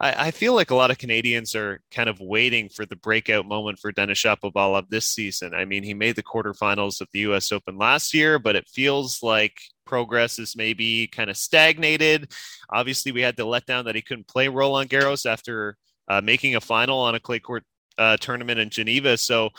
I, 0.00 0.28
I, 0.28 0.30
feel 0.30 0.54
like 0.54 0.70
a 0.70 0.76
lot 0.76 0.92
of 0.92 0.98
Canadians 0.98 1.56
are 1.56 1.80
kind 1.90 2.08
of 2.08 2.20
waiting 2.20 2.68
for 2.68 2.86
the 2.86 2.94
breakout 2.94 3.46
moment 3.46 3.80
for 3.80 3.90
Denis 3.90 4.22
Shapovalov 4.22 4.88
this 4.88 5.08
season. 5.08 5.54
I 5.54 5.64
mean, 5.64 5.82
he 5.82 5.94
made 5.94 6.14
the 6.14 6.22
quarterfinals 6.22 7.00
of 7.00 7.08
the 7.12 7.20
U.S. 7.20 7.50
Open 7.50 7.78
last 7.78 8.14
year, 8.14 8.38
but 8.38 8.54
it 8.54 8.68
feels 8.68 9.22
like 9.22 9.60
progress 9.84 10.38
is 10.38 10.54
maybe 10.54 11.08
kind 11.08 11.30
of 11.30 11.36
stagnated. 11.36 12.32
Obviously, 12.70 13.10
we 13.10 13.22
had 13.22 13.36
the 13.36 13.46
letdown 13.46 13.86
that 13.86 13.96
he 13.96 14.02
couldn't 14.02 14.28
play 14.28 14.48
Roland 14.48 14.90
Garros 14.90 15.26
after 15.26 15.76
uh, 16.06 16.20
making 16.20 16.54
a 16.54 16.60
final 16.60 17.00
on 17.00 17.14
a 17.14 17.20
clay 17.20 17.40
court 17.40 17.64
uh, 17.98 18.16
tournament 18.16 18.58
in 18.60 18.70
Geneva. 18.70 19.16
So 19.16 19.50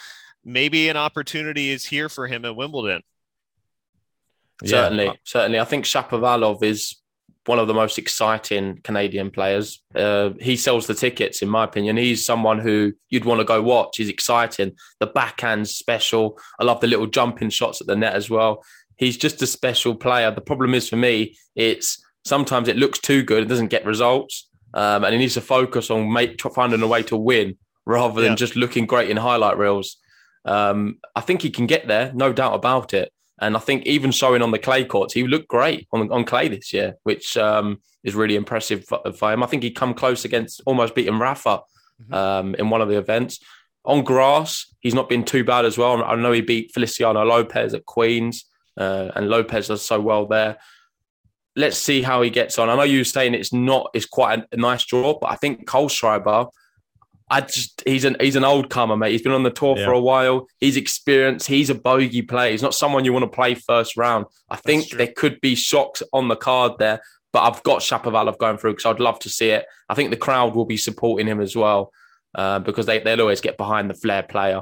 maybe 0.44 0.90
an 0.90 0.98
opportunity 0.98 1.70
is 1.70 1.86
here 1.86 2.10
for 2.10 2.28
him 2.28 2.46
at 2.46 2.56
Wimbledon. 2.56 3.04
Certainly, 4.66 5.06
yeah. 5.06 5.14
certainly. 5.24 5.60
I 5.60 5.66
think 5.66 5.86
Shapovalov 5.86 6.64
is 6.64 6.96
one 7.46 7.60
of 7.60 7.68
the 7.68 7.74
most 7.74 7.98
exciting 7.98 8.80
Canadian 8.84 9.32
players. 9.32 9.82
Uh, 9.96 10.32
he 10.40 10.58
sells 10.58 10.86
the 10.86 10.94
tickets, 10.94 11.42
in 11.42 11.50
my 11.50 11.64
opinion. 11.64 11.98
He's 11.98 12.26
someone 12.26 12.60
who 12.60 12.94
you'd 13.10 13.26
want 13.26 13.40
to 13.40 13.46
go 13.46 13.62
watch. 13.62 13.98
He's 13.98 14.10
exciting. 14.10 14.74
The 15.00 15.08
backhand's 15.08 15.72
special. 15.72 16.38
I 16.60 16.66
love 16.66 16.82
the 16.82 16.88
little 16.88 17.08
jumping 17.08 17.50
shots 17.50 17.82
at 17.82 17.88
the 17.88 17.96
net 17.96 18.14
as 18.14 18.30
well. 18.30 18.64
He's 18.98 19.18
just 19.18 19.42
a 19.42 19.48
special 19.48 19.96
player. 19.96 20.30
The 20.30 20.42
problem 20.42 20.76
is 20.76 20.90
for 20.90 20.98
me, 20.98 21.38
it's 21.56 22.04
sometimes 22.26 22.68
it 22.68 22.78
looks 22.78 23.00
too 23.00 23.24
good. 23.24 23.44
It 23.44 23.48
doesn't 23.48 23.70
get 23.70 23.86
results. 23.86 24.50
Um, 24.74 25.04
and 25.04 25.14
he 25.14 25.20
needs 25.20 25.34
to 25.36 25.42
focus 25.42 25.90
on 25.90 26.12
make, 26.12 26.40
finding 26.54 26.82
a 26.82 26.88
way 26.88 27.02
to 27.04 27.18
win 27.18 27.58
rather 27.90 28.22
than 28.22 28.34
yeah. 28.34 28.36
just 28.36 28.56
looking 28.56 28.86
great 28.86 29.10
in 29.10 29.18
highlight 29.18 29.58
reels. 29.58 29.98
Um, 30.46 31.00
I 31.16 31.22
think 31.22 31.42
he 31.42 31.50
can 31.50 31.66
get 31.66 31.88
there, 31.88 32.12
no 32.14 32.32
doubt 32.32 32.54
about 32.54 32.94
it. 32.94 33.12
And 33.42 33.58
I 33.58 33.60
think 33.60 33.88
even 33.88 34.12
showing 34.12 34.44
on 34.44 34.52
the 34.52 34.60
clay 34.60 34.86
courts, 34.86 35.14
he 35.14 35.26
looked 35.26 35.48
great 35.48 35.88
on, 35.92 36.12
on 36.12 36.24
clay 36.24 36.50
this 36.50 36.72
year, 36.72 36.96
which 37.04 37.36
um, 37.36 37.82
is 38.04 38.14
really 38.14 38.36
impressive 38.36 38.86
for, 38.86 39.02
for, 39.14 39.34
him. 39.34 39.42
I 39.42 39.48
think 39.48 39.64
he 39.64 39.72
come 39.72 39.96
close 39.96 40.24
against 40.24 40.62
almost 40.68 40.94
beating 40.94 41.18
Rafa 41.18 41.62
mm-hmm. 42.02 42.14
um, 42.14 42.56
in 42.56 42.70
one 42.70 42.82
of 42.82 42.90
the 42.90 42.98
events. 42.98 43.40
On 43.86 44.04
grass, 44.04 44.72
he's 44.82 44.94
not 44.94 45.10
been 45.10 45.24
too 45.24 45.44
bad 45.44 45.66
as 45.66 45.78
well. 45.78 46.04
I 46.04 46.16
know 46.16 46.32
he 46.32 46.42
beat 46.42 46.72
Feliciano 46.74 47.24
Lopez 47.24 47.74
at 47.74 47.86
Queens, 47.88 48.46
uh, 48.78 49.10
and 49.16 49.30
Lopez 49.30 49.70
does 49.70 49.82
so 49.82 50.00
well 50.00 50.28
there. 50.28 50.58
Let's 51.56 51.78
see 51.78 52.04
how 52.04 52.22
he 52.22 52.30
gets 52.30 52.60
on. 52.60 52.70
I 52.70 52.76
know 52.76 52.84
you 52.84 53.00
were 53.00 53.04
saying 53.04 53.34
it's 53.34 53.52
not, 53.52 53.90
it's 53.96 54.06
quite 54.06 54.44
a, 54.52 54.58
nice 54.58 54.86
draw, 54.86 55.18
but 55.20 55.32
I 55.32 55.38
think 55.38 55.66
Kohlschreiber 55.66 56.50
I 57.30 57.42
just 57.42 57.84
he's 57.86 58.06
an 58.06 58.18
he's 58.20 58.36
an 58.36 58.44
old 58.44 58.70
comer, 58.70 58.98
mate. 58.98 59.12
He's 59.12 59.22
been 59.22 59.34
on 59.34 59.44
the 59.44 59.52
tour 59.52 59.78
yeah. 59.78 59.86
for 59.86 59.92
a 59.92 60.00
while. 60.00 60.48
He's 60.60 60.78
experienced. 60.78 61.48
He's 61.48 61.70
a 61.70 61.76
bogey 61.76 62.24
player. 62.24 62.52
He's 62.52 62.64
not 62.64 62.74
someone 62.74 63.06
you 63.06 63.14
want 63.14 63.24
to 63.24 63.36
play 63.36 63.54
first 63.54 63.98
round. 63.98 64.26
I 64.50 64.56
think 64.56 64.90
there 64.92 65.14
could 65.16 65.40
be 65.40 65.56
shocks 65.56 66.02
on 66.12 66.28
the 66.28 66.36
card 66.36 66.74
there, 66.80 67.02
but 67.32 67.44
I've 67.44 67.62
got 67.64 67.82
Shapovalov 67.82 68.40
going 68.40 68.58
through 68.58 68.72
because 68.72 68.86
I'd 68.86 69.00
love 69.00 69.20
to 69.20 69.30
see 69.30 69.50
it. 69.50 69.66
I 69.88 69.94
think 69.94 70.10
the 70.10 70.18
crowd 70.18 70.56
will 70.56 70.66
be 70.66 70.78
supporting 70.78 71.28
him 71.28 71.40
as 71.40 71.56
well 71.56 71.92
uh, 72.36 72.60
because 72.60 72.86
they 72.86 73.00
they'll 73.00 73.22
always 73.22 73.42
get 73.42 73.58
behind 73.58 73.90
the 73.90 73.96
flair 73.96 74.24
player. 74.24 74.62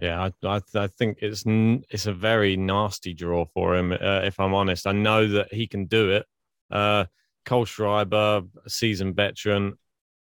Yeah, 0.00 0.30
I, 0.44 0.46
I, 0.46 0.60
I 0.76 0.86
think 0.86 1.18
it's 1.22 1.42
it's 1.46 2.06
a 2.06 2.12
very 2.12 2.56
nasty 2.56 3.14
draw 3.14 3.46
for 3.46 3.76
him. 3.76 3.92
Uh, 3.92 4.20
if 4.24 4.38
I'm 4.38 4.54
honest, 4.54 4.86
I 4.86 4.92
know 4.92 5.26
that 5.26 5.52
he 5.52 5.66
can 5.66 5.86
do 5.86 6.12
it. 6.12 6.26
Uh, 6.70 7.06
Kohlschreiber, 7.46 8.46
seasoned 8.68 9.16
veteran. 9.16 9.76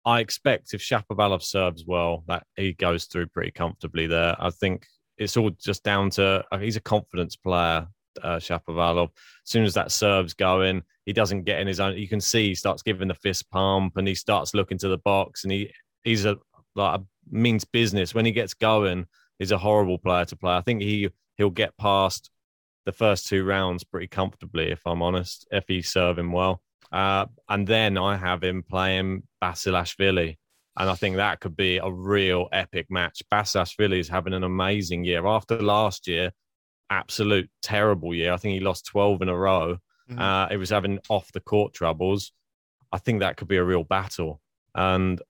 I 0.08 0.22
expect 0.22 0.74
if 0.74 0.82
Shapovalov 0.82 1.44
serves 1.44 1.84
well, 1.86 2.24
that 2.30 2.48
he 2.56 2.72
goes 2.72 3.06
through 3.06 3.28
pretty 3.28 3.52
comfortably 3.52 4.08
there. 4.08 4.38
I 4.40 4.52
think 4.52 4.86
it's 5.18 5.36
all 5.36 5.50
just 5.50 5.84
down 5.84 6.12
to 6.12 6.46
uh, 6.50 6.58
he's 6.60 6.78
a 6.78 6.82
confidence 6.82 7.36
player, 7.36 7.86
uh, 8.24 8.38
Shapovalov. 8.38 9.10
As 9.10 9.52
soon 9.52 9.66
as 9.66 9.74
that 9.74 9.92
serves 9.92 10.34
going, 10.34 10.84
he 11.06 11.12
doesn't 11.12 11.44
get 11.44 11.60
in 11.60 11.68
his 11.68 11.82
own. 11.82 11.98
You 11.98 12.08
can 12.08 12.22
see 12.22 12.48
he 12.48 12.56
starts 12.56 12.84
giving 12.84 13.10
the 13.10 13.16
fist 13.16 13.52
pump 13.52 13.98
and 13.98 14.08
he 14.08 14.16
starts 14.16 14.54
looking 14.54 14.78
to 14.78 14.88
the 14.88 14.98
box 15.00 15.44
and 15.44 15.52
he 15.52 15.74
he's 16.06 16.24
a 16.24 16.38
like 16.74 17.02
a 17.02 17.04
means 17.30 17.66
business 17.66 18.16
when 18.16 18.26
he 18.26 18.32
gets 18.32 18.54
going. 18.54 19.08
He's 19.40 19.52
a 19.52 19.58
horrible 19.58 19.98
player 19.98 20.24
to 20.24 20.38
play. 20.38 20.56
I 20.56 20.62
think 20.62 20.82
he 20.84 21.10
he'll 21.36 21.50
get 21.50 21.76
past 21.76 22.32
the 22.86 22.94
first 22.94 23.28
two 23.28 23.44
rounds 23.44 23.84
pretty 23.84 24.08
comfortably, 24.08 24.72
if 24.72 24.88
I'm 24.88 25.02
honest, 25.02 25.46
if 25.52 25.66
he's 25.68 25.90
serving 25.90 26.32
well. 26.32 26.62
Uh, 26.92 27.26
and 27.50 27.68
then 27.68 27.98
I 27.98 28.16
have 28.18 28.44
him 28.44 28.64
playing 28.64 29.24
Basilashvili. 29.44 30.38
And 30.80 30.90
I 30.90 30.96
think 30.96 31.16
that 31.16 31.40
could 31.40 31.56
be 31.56 31.78
a 31.78 31.90
real 31.90 32.50
epic 32.52 32.88
match. 32.90 33.22
Basilashvili 33.32 34.00
is 34.00 34.10
having 34.10 34.34
an 34.34 34.44
amazing 34.44 35.04
year. 35.04 35.26
After 35.26 35.60
last 35.60 36.08
year, 36.08 36.32
absolute 36.90 37.50
terrible 37.62 38.14
year. 38.14 38.32
I 38.32 38.38
think 38.38 38.54
he 38.54 38.60
lost 38.60 38.86
12 38.86 39.24
in 39.24 39.30
a 39.30 39.38
row. 39.38 39.78
Mm-hmm. 40.10 40.20
Uh, 40.20 40.50
he 40.50 40.58
was 40.58 40.70
having 40.70 41.00
off 41.10 41.32
the 41.32 41.40
court 41.40 41.74
troubles. 41.74 42.32
I 42.92 43.00
think 43.00 43.20
that 43.20 43.38
could 43.38 43.48
be 43.48 43.58
a 43.58 43.64
real 43.64 43.84
battle. 43.84 44.40
And 44.76 45.22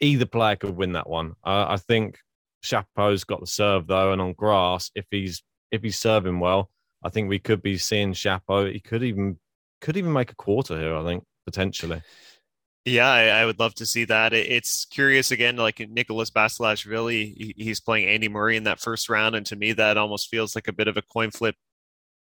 either 0.00 0.26
player 0.26 0.56
could 0.56 0.76
win 0.76 0.92
that 0.92 1.08
one. 1.08 1.32
Uh, 1.44 1.66
I 1.68 1.76
think 1.76 2.18
Shapo's 2.62 3.24
got 3.24 3.40
the 3.40 3.46
serve 3.46 3.86
though, 3.86 4.12
and 4.12 4.20
on 4.20 4.34
grass, 4.34 4.90
if 4.94 5.06
he's 5.10 5.42
if 5.70 5.82
he's 5.82 5.98
serving 5.98 6.38
well, 6.38 6.70
I 7.02 7.08
think 7.08 7.28
we 7.28 7.38
could 7.38 7.62
be 7.62 7.78
seeing 7.78 8.12
Shapo. 8.12 8.70
He 8.70 8.80
could 8.80 9.02
even 9.02 9.38
could 9.82 9.98
even 9.98 10.12
make 10.12 10.32
a 10.32 10.36
quarter 10.36 10.78
here. 10.78 10.96
I 10.96 11.04
think 11.04 11.24
potentially. 11.44 12.00
Yeah, 12.84 13.08
I, 13.08 13.26
I, 13.26 13.44
would 13.44 13.60
love 13.60 13.74
to 13.76 13.86
see 13.86 14.04
that. 14.06 14.32
It, 14.32 14.50
it's 14.50 14.86
curious 14.86 15.30
again, 15.30 15.56
like 15.56 15.78
Nicholas 15.88 16.30
Basilashvili, 16.30 17.36
he, 17.36 17.54
he's 17.56 17.80
playing 17.80 18.08
Andy 18.08 18.28
Murray 18.28 18.56
in 18.56 18.64
that 18.64 18.80
first 18.80 19.08
round, 19.08 19.36
and 19.36 19.46
to 19.46 19.56
me, 19.56 19.72
that 19.74 19.96
almost 19.96 20.28
feels 20.28 20.56
like 20.56 20.66
a 20.66 20.72
bit 20.72 20.88
of 20.88 20.96
a 20.96 21.02
coin 21.02 21.30
flip 21.30 21.54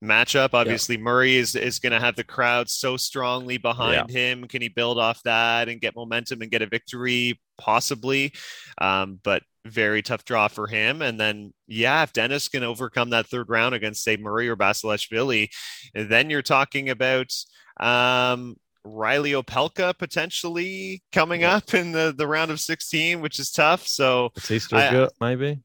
matchup. 0.03 0.51
Obviously, 0.53 0.97
yeah. 0.97 1.03
Murray 1.03 1.37
is 1.37 1.55
is 1.55 1.79
going 1.79 1.93
to 1.93 2.01
have 2.01 2.17
the 2.17 2.25
crowd 2.25 2.69
so 2.69 2.97
strongly 2.97 3.59
behind 3.59 4.11
yeah. 4.11 4.19
him. 4.19 4.47
Can 4.47 4.63
he 4.63 4.69
build 4.69 4.99
off 4.99 5.23
that 5.25 5.69
and 5.69 5.81
get 5.81 5.97
momentum 5.97 6.43
and 6.43 6.51
get 6.51 6.63
a 6.63 6.67
victory? 6.67 7.41
Possibly, 7.59 8.33
um, 8.79 9.19
but 9.23 9.43
very 9.65 10.03
tough 10.03 10.25
draw 10.25 10.49
for 10.49 10.67
him. 10.67 11.03
And 11.03 11.19
then, 11.19 11.53
yeah, 11.67 12.03
if 12.03 12.13
Denis 12.13 12.49
can 12.49 12.63
overcome 12.63 13.11
that 13.11 13.27
third 13.27 13.49
round 13.49 13.75
against, 13.75 14.05
say, 14.05 14.17
Murray 14.17 14.49
or 14.49 14.57
Basilashvili, 14.57 15.49
then 15.95 16.31
you're 16.31 16.43
talking 16.43 16.91
about 16.91 17.33
um, 17.81 18.57
Reilly 18.85 19.33
Opelka 19.33 19.97
potentially 19.97 21.03
coming 21.13 21.45
up 21.45 21.75
in 21.75 21.93
the, 21.93 22.15
the 22.17 22.27
round 22.27 22.51
of 22.51 22.61
16, 22.61 23.21
which 23.21 23.39
is 23.39 23.51
tough. 23.51 23.87
So, 23.87 24.31
Bautista 24.35 25.11
maybe. 25.21 25.61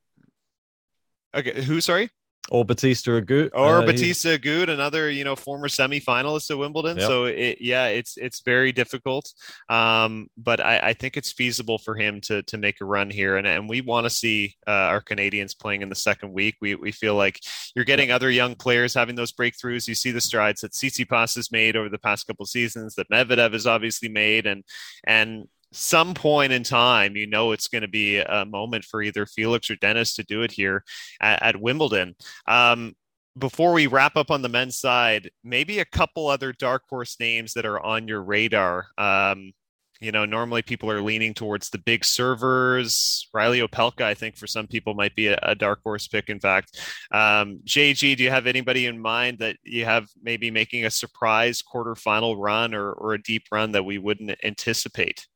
Okay, 1.35 1.61
who? 1.61 1.79
Sorry 1.79 2.09
or 2.51 2.65
Batista 2.65 3.11
Agut, 3.11 3.49
or 3.53 3.77
uh, 3.77 3.85
Bautista 3.85 4.37
Agut, 4.37 4.67
another 4.67 5.09
you 5.09 5.23
know 5.23 5.37
former 5.37 5.69
semifinalist 5.69 6.51
at 6.51 6.57
Wimbledon. 6.57 6.97
Yep. 6.97 7.07
So 7.07 7.25
it, 7.25 7.59
yeah, 7.61 7.87
it's 7.87 8.17
it's 8.17 8.41
very 8.41 8.73
difficult, 8.73 9.33
um, 9.69 10.27
but 10.37 10.59
I, 10.59 10.89
I, 10.89 10.93
think 10.93 11.15
it's 11.15 11.31
feasible 11.31 11.77
for 11.77 11.95
him 11.95 12.19
to 12.21 12.43
to 12.43 12.57
make 12.57 12.81
a 12.81 12.85
run 12.85 13.09
here, 13.09 13.37
and 13.37 13.47
and 13.47 13.69
we 13.69 13.79
want 13.79 14.05
to 14.05 14.09
see 14.09 14.57
uh, 14.67 14.91
our 14.91 14.99
Canadians 14.99 15.53
playing 15.53 15.81
in 15.81 15.87
the 15.87 15.95
second 15.95 16.33
week. 16.33 16.57
We 16.59 16.75
we 16.75 16.91
feel 16.91 17.15
like 17.15 17.39
you're 17.73 17.85
getting 17.85 18.11
other 18.11 18.29
young 18.29 18.55
players 18.55 18.93
having 18.93 19.15
those 19.15 19.31
breakthroughs. 19.31 19.87
You 19.87 19.95
see 19.95 20.11
the 20.11 20.19
strides 20.19 20.59
that 20.61 20.73
Tsitsipas 20.73 21.35
has 21.35 21.53
made 21.53 21.77
over 21.77 21.87
the 21.87 21.97
past 21.97 22.27
couple 22.27 22.45
seasons, 22.45 22.95
that 22.95 23.09
Medvedev 23.09 23.53
has 23.53 23.65
obviously 23.65 24.09
made, 24.09 24.45
and 24.45 24.65
and 25.05 25.47
some 25.71 26.13
point 26.13 26.51
in 26.51 26.63
time, 26.63 27.15
you 27.15 27.27
know, 27.27 27.51
it's 27.51 27.67
going 27.67 27.81
to 27.81 27.87
be 27.87 28.19
a 28.19 28.45
moment 28.45 28.83
for 28.83 29.01
either 29.01 29.25
Felix 29.25 29.69
or 29.69 29.75
Denis 29.77 30.15
to 30.15 30.23
do 30.23 30.43
it 30.43 30.51
here 30.51 30.83
at, 31.21 31.41
at 31.41 31.61
Wimbledon. 31.61 32.15
Um, 32.47 32.93
before 33.37 33.71
we 33.71 33.87
wrap 33.87 34.17
up 34.17 34.29
on 34.29 34.41
the 34.41 34.49
men's 34.49 34.77
side, 34.77 35.29
maybe 35.43 35.79
a 35.79 35.85
couple 35.85 36.27
other 36.27 36.51
dark 36.51 36.83
horse 36.89 37.17
names 37.19 37.53
that 37.53 37.65
are 37.65 37.79
on 37.79 38.07
your 38.07 38.21
radar. 38.21 38.87
Um, 38.97 39.53
you 40.01 40.11
know, 40.11 40.25
normally 40.25 40.63
people 40.63 40.89
are 40.89 41.01
leaning 41.01 41.33
towards 41.33 41.69
the 41.69 41.77
big 41.77 42.03
servers. 42.03 43.29
Reilly 43.33 43.59
Opelka, 43.59 44.01
I 44.01 44.15
think, 44.15 44.35
for 44.35 44.47
some 44.47 44.67
people 44.67 44.95
might 44.95 45.15
be 45.15 45.27
a, 45.27 45.39
a 45.43 45.53
dark 45.53 45.79
horse 45.83 46.07
pick. 46.07 46.27
In 46.27 46.39
fact, 46.39 46.79
um, 47.11 47.59
JG, 47.65 48.17
do 48.17 48.23
you 48.23 48.31
have 48.31 48.47
anybody 48.47 48.87
in 48.87 48.99
mind 48.99 49.37
that 49.39 49.57
you 49.63 49.85
have 49.85 50.07
maybe 50.21 50.49
making 50.49 50.85
a 50.85 50.91
surprise 50.91 51.61
quarterfinal 51.61 52.35
run 52.37 52.73
or, 52.73 52.91
or 52.93 53.13
a 53.13 53.21
deep 53.21 53.43
run 53.51 53.73
that 53.73 53.85
we 53.85 53.99
wouldn't 53.99 54.31
anticipate? 54.43 55.27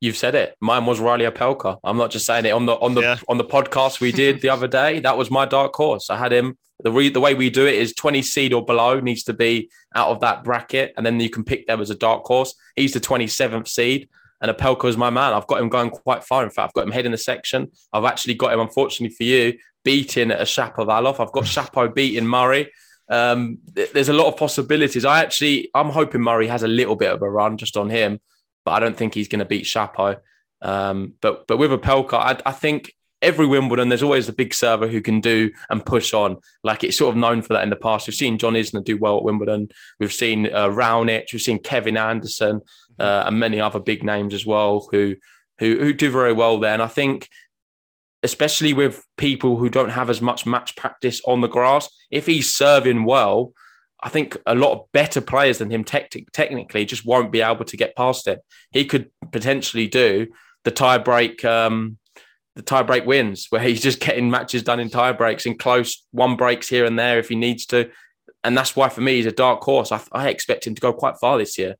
You've 0.00 0.16
said 0.16 0.34
it. 0.34 0.56
Mine 0.60 0.84
was 0.84 1.00
Reilly 1.00 1.24
Opelka. 1.24 1.78
I'm 1.82 1.96
not 1.96 2.10
just 2.10 2.26
saying 2.26 2.44
it 2.44 2.50
on 2.50 2.66
the 2.66 2.74
on 2.74 2.94
the 2.94 3.00
yeah. 3.00 3.18
on 3.28 3.38
the 3.38 3.44
podcast 3.44 4.00
we 4.00 4.12
did 4.12 4.42
the 4.42 4.50
other 4.50 4.68
day. 4.68 5.00
That 5.00 5.16
was 5.16 5.30
my 5.30 5.46
dark 5.46 5.74
horse. 5.74 6.10
I 6.10 6.18
had 6.18 6.32
him. 6.32 6.58
The 6.84 6.92
re- 6.92 7.08
the 7.08 7.20
way 7.20 7.34
we 7.34 7.48
do 7.48 7.66
it 7.66 7.74
is 7.74 7.94
20 7.94 8.20
seed 8.20 8.52
or 8.52 8.62
below 8.62 9.00
needs 9.00 9.22
to 9.24 9.32
be 9.32 9.70
out 9.94 10.10
of 10.10 10.20
that 10.20 10.44
bracket, 10.44 10.92
and 10.96 11.06
then 11.06 11.18
you 11.18 11.30
can 11.30 11.44
pick 11.44 11.66
them 11.66 11.80
as 11.80 11.88
a 11.88 11.94
dark 11.94 12.24
horse. 12.24 12.54
He's 12.76 12.92
the 12.92 13.00
27th 13.00 13.66
seed, 13.66 14.10
and 14.42 14.54
Opelka 14.54 14.86
is 14.86 14.98
my 14.98 15.08
man. 15.08 15.32
I've 15.32 15.46
got 15.46 15.62
him 15.62 15.70
going 15.70 15.88
quite 15.88 16.22
far. 16.22 16.44
In 16.44 16.50
fact, 16.50 16.68
I've 16.68 16.74
got 16.74 16.86
him 16.86 16.92
head 16.92 17.06
in 17.06 17.12
the 17.12 17.18
section. 17.18 17.70
I've 17.94 18.04
actually 18.04 18.34
got 18.34 18.52
him, 18.52 18.60
unfortunately 18.60 19.16
for 19.16 19.24
you, 19.24 19.58
beating 19.82 20.30
a 20.30 20.42
Shapovalov. 20.42 21.18
I've 21.20 21.32
got 21.32 21.44
Shapo 21.44 21.94
beating 21.94 22.26
Murray. 22.26 22.70
Um, 23.08 23.58
there's 23.94 24.10
a 24.10 24.12
lot 24.12 24.26
of 24.26 24.36
possibilities. 24.36 25.06
I 25.06 25.22
actually, 25.22 25.70
I'm 25.74 25.88
hoping 25.88 26.20
Murray 26.20 26.48
has 26.48 26.62
a 26.62 26.68
little 26.68 26.96
bit 26.96 27.12
of 27.12 27.22
a 27.22 27.30
run 27.30 27.56
just 27.56 27.78
on 27.78 27.88
him 27.88 28.20
but 28.66 28.72
I 28.72 28.80
don't 28.80 28.96
think 28.96 29.14
he's 29.14 29.28
going 29.28 29.38
to 29.38 29.46
beat 29.46 29.64
Shapo. 29.64 30.18
Um, 30.60 31.14
but 31.22 31.46
but 31.46 31.56
with 31.56 31.70
Opelka, 31.70 32.14
I, 32.14 32.38
I 32.44 32.52
think 32.52 32.92
every 33.22 33.46
Wimbledon, 33.46 33.88
there's 33.88 34.02
always 34.02 34.26
the 34.26 34.32
big 34.32 34.52
server 34.52 34.88
who 34.88 35.00
can 35.00 35.20
do 35.20 35.50
and 35.70 35.86
push 35.86 36.12
on. 36.12 36.36
Like 36.64 36.84
it's 36.84 36.98
sort 36.98 37.14
of 37.14 37.20
known 37.20 37.40
for 37.40 37.54
that 37.54 37.62
in 37.62 37.70
the 37.70 37.76
past. 37.76 38.06
We've 38.06 38.14
seen 38.14 38.38
John 38.38 38.54
Isner 38.54 38.84
do 38.84 38.98
well 38.98 39.18
at 39.18 39.22
Wimbledon. 39.22 39.68
We've 40.00 40.12
seen 40.12 40.46
uh, 40.46 40.68
Raonic. 40.68 41.32
We've 41.32 41.40
seen 41.40 41.60
Kevin 41.60 41.96
Anderson 41.96 42.60
uh, 42.98 43.24
and 43.26 43.38
many 43.38 43.60
other 43.60 43.80
big 43.80 44.02
names 44.02 44.34
as 44.34 44.44
well 44.44 44.88
who 44.90 45.14
who 45.60 45.78
who 45.78 45.92
do 45.92 46.10
very 46.10 46.32
well 46.32 46.58
there. 46.58 46.74
And 46.74 46.82
I 46.82 46.88
think 46.88 47.28
especially 48.24 48.72
with 48.72 49.04
people 49.16 49.56
who 49.56 49.68
don't 49.68 49.90
have 49.90 50.10
as 50.10 50.20
much 50.20 50.44
match 50.44 50.74
practice 50.74 51.20
on 51.24 51.40
the 51.40 51.48
grass, 51.48 51.88
if 52.10 52.26
he's 52.26 52.52
serving 52.52 53.04
well, 53.04 53.52
I 54.06 54.08
think 54.08 54.36
a 54.46 54.54
lot 54.54 54.70
of 54.70 54.92
better 54.92 55.20
players 55.20 55.58
than 55.58 55.68
him 55.68 55.82
te- 55.82 56.28
technically 56.32 56.84
just 56.84 57.04
won't 57.04 57.32
be 57.32 57.40
able 57.40 57.64
to 57.64 57.76
get 57.76 57.96
past 57.96 58.28
it. 58.28 58.38
He 58.70 58.84
could 58.84 59.10
potentially 59.32 59.88
do 59.88 60.28
the 60.62 60.70
tie 60.70 60.98
break, 60.98 61.44
um, 61.44 61.98
the 62.54 62.62
tie 62.62 62.84
break 62.84 63.04
wins 63.04 63.48
where 63.50 63.60
he's 63.60 63.82
just 63.82 63.98
getting 63.98 64.30
matches 64.30 64.62
done 64.62 64.78
in 64.78 64.90
tie 64.90 65.10
breaks 65.10 65.44
and 65.44 65.58
close 65.58 66.06
one 66.12 66.36
breaks 66.36 66.68
here 66.68 66.84
and 66.84 66.96
there 66.96 67.18
if 67.18 67.28
he 67.30 67.34
needs 67.34 67.66
to. 67.66 67.90
And 68.44 68.56
that's 68.56 68.76
why 68.76 68.90
for 68.90 69.00
me 69.00 69.16
he's 69.16 69.26
a 69.26 69.32
dark 69.32 69.60
horse. 69.62 69.90
I, 69.90 70.00
I 70.12 70.28
expect 70.28 70.68
him 70.68 70.76
to 70.76 70.80
go 70.80 70.92
quite 70.92 71.18
far 71.18 71.36
this 71.36 71.58
year. 71.58 71.74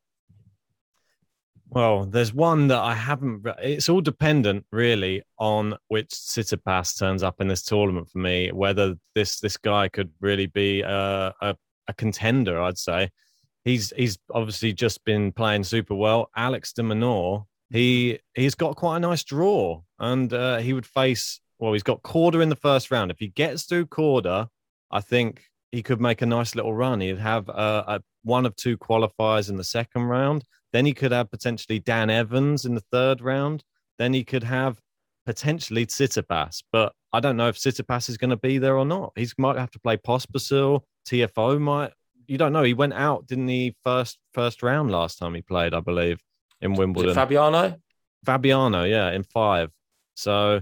Well, 1.69 2.05
there's 2.05 2.33
one 2.33 2.67
that 2.67 2.79
I 2.79 2.93
haven't. 2.93 3.47
It's 3.61 3.87
all 3.87 4.01
dependent, 4.01 4.65
really, 4.71 5.23
on 5.37 5.75
which 5.87 6.09
Tsitsipas 6.09 6.99
turns 6.99 7.23
up 7.23 7.39
in 7.39 7.47
this 7.47 7.63
tournament 7.63 8.09
for 8.09 8.19
me. 8.19 8.51
Whether 8.51 8.95
this 9.15 9.39
this 9.39 9.57
guy 9.57 9.89
could 9.89 10.09
really 10.21 10.45
be 10.45 10.81
a, 10.81 11.33
a, 11.41 11.55
a 11.87 11.93
contender, 11.93 12.61
I'd 12.61 12.77
say. 12.77 13.09
He's 13.65 13.91
he's 13.95 14.17
obviously 14.33 14.73
just 14.73 15.03
been 15.03 15.31
playing 15.31 15.63
super 15.63 15.95
well. 15.95 16.29
Alex 16.35 16.73
de 16.73 16.83
Minaur, 16.83 17.45
he 17.69 18.19
he's 18.33 18.55
got 18.55 18.75
quite 18.75 18.97
a 18.97 18.99
nice 19.01 19.23
draw, 19.23 19.81
and 19.99 20.31
uh, 20.31 20.57
he 20.57 20.73
would 20.73 20.85
face. 20.85 21.41
Well, 21.59 21.73
he's 21.73 21.83
got 21.83 22.03
Korda 22.03 22.41
in 22.41 22.49
the 22.49 22.55
first 22.55 22.91
round. 22.91 23.11
If 23.11 23.19
he 23.19 23.29
gets 23.29 23.63
through 23.63 23.87
Korda, 23.87 24.47
I 24.91 25.01
think 25.01 25.43
he 25.71 25.81
could 25.81 25.99
make 25.99 26.21
a 26.21 26.25
nice 26.25 26.55
little 26.55 26.73
run. 26.73 27.01
He'd 27.01 27.17
have 27.17 27.49
a, 27.49 27.83
a 27.87 28.01
one 28.23 28.45
of 28.45 28.55
two 28.55 28.77
qualifiers 28.77 29.49
in 29.49 29.57
the 29.57 29.63
second 29.63 30.03
round 30.03 30.43
then 30.73 30.85
he 30.85 30.93
could 30.93 31.11
have 31.11 31.31
potentially 31.31 31.79
Dan 31.79 32.09
Evans 32.09 32.65
in 32.65 32.75
the 32.75 32.83
third 32.91 33.21
round. 33.21 33.63
Then 33.97 34.13
he 34.13 34.23
could 34.23 34.43
have 34.43 34.79
potentially 35.27 35.85
Tsitsipas, 35.85 36.63
but 36.71 36.93
I 37.11 37.19
don't 37.19 37.35
know 37.35 37.49
if 37.49 37.57
Tsitsipas 37.57 38.09
is 38.09 38.15
going 38.15 38.29
to 38.29 38.37
be 38.37 38.59
there 38.59 38.77
or 38.77 38.85
not. 38.85 39.11
He 39.17 39.27
might 39.37 39.57
have 39.57 39.69
to 39.71 39.79
play 39.79 39.97
Pospisil. 39.97 40.83
Tiafoe 41.05 41.59
might. 41.59 41.91
You 42.27 42.37
don't 42.37 42.53
know. 42.53 42.63
He 42.63 42.73
went 42.73 42.93
out, 42.93 43.27
didn't 43.27 43.49
he? 43.49 43.75
First 43.83 44.19
first 44.33 44.63
round 44.63 44.89
last 44.89 45.19
time 45.19 45.33
he 45.33 45.41
played, 45.41 45.73
I 45.73 45.81
believe, 45.81 46.19
in 46.61 46.75
Wimbledon. 46.75 47.13
Fabbiano. 47.13 47.77
Fabbiano, 48.25 48.89
yeah, 48.89 49.11
in 49.11 49.23
five. 49.23 49.69
So 50.15 50.61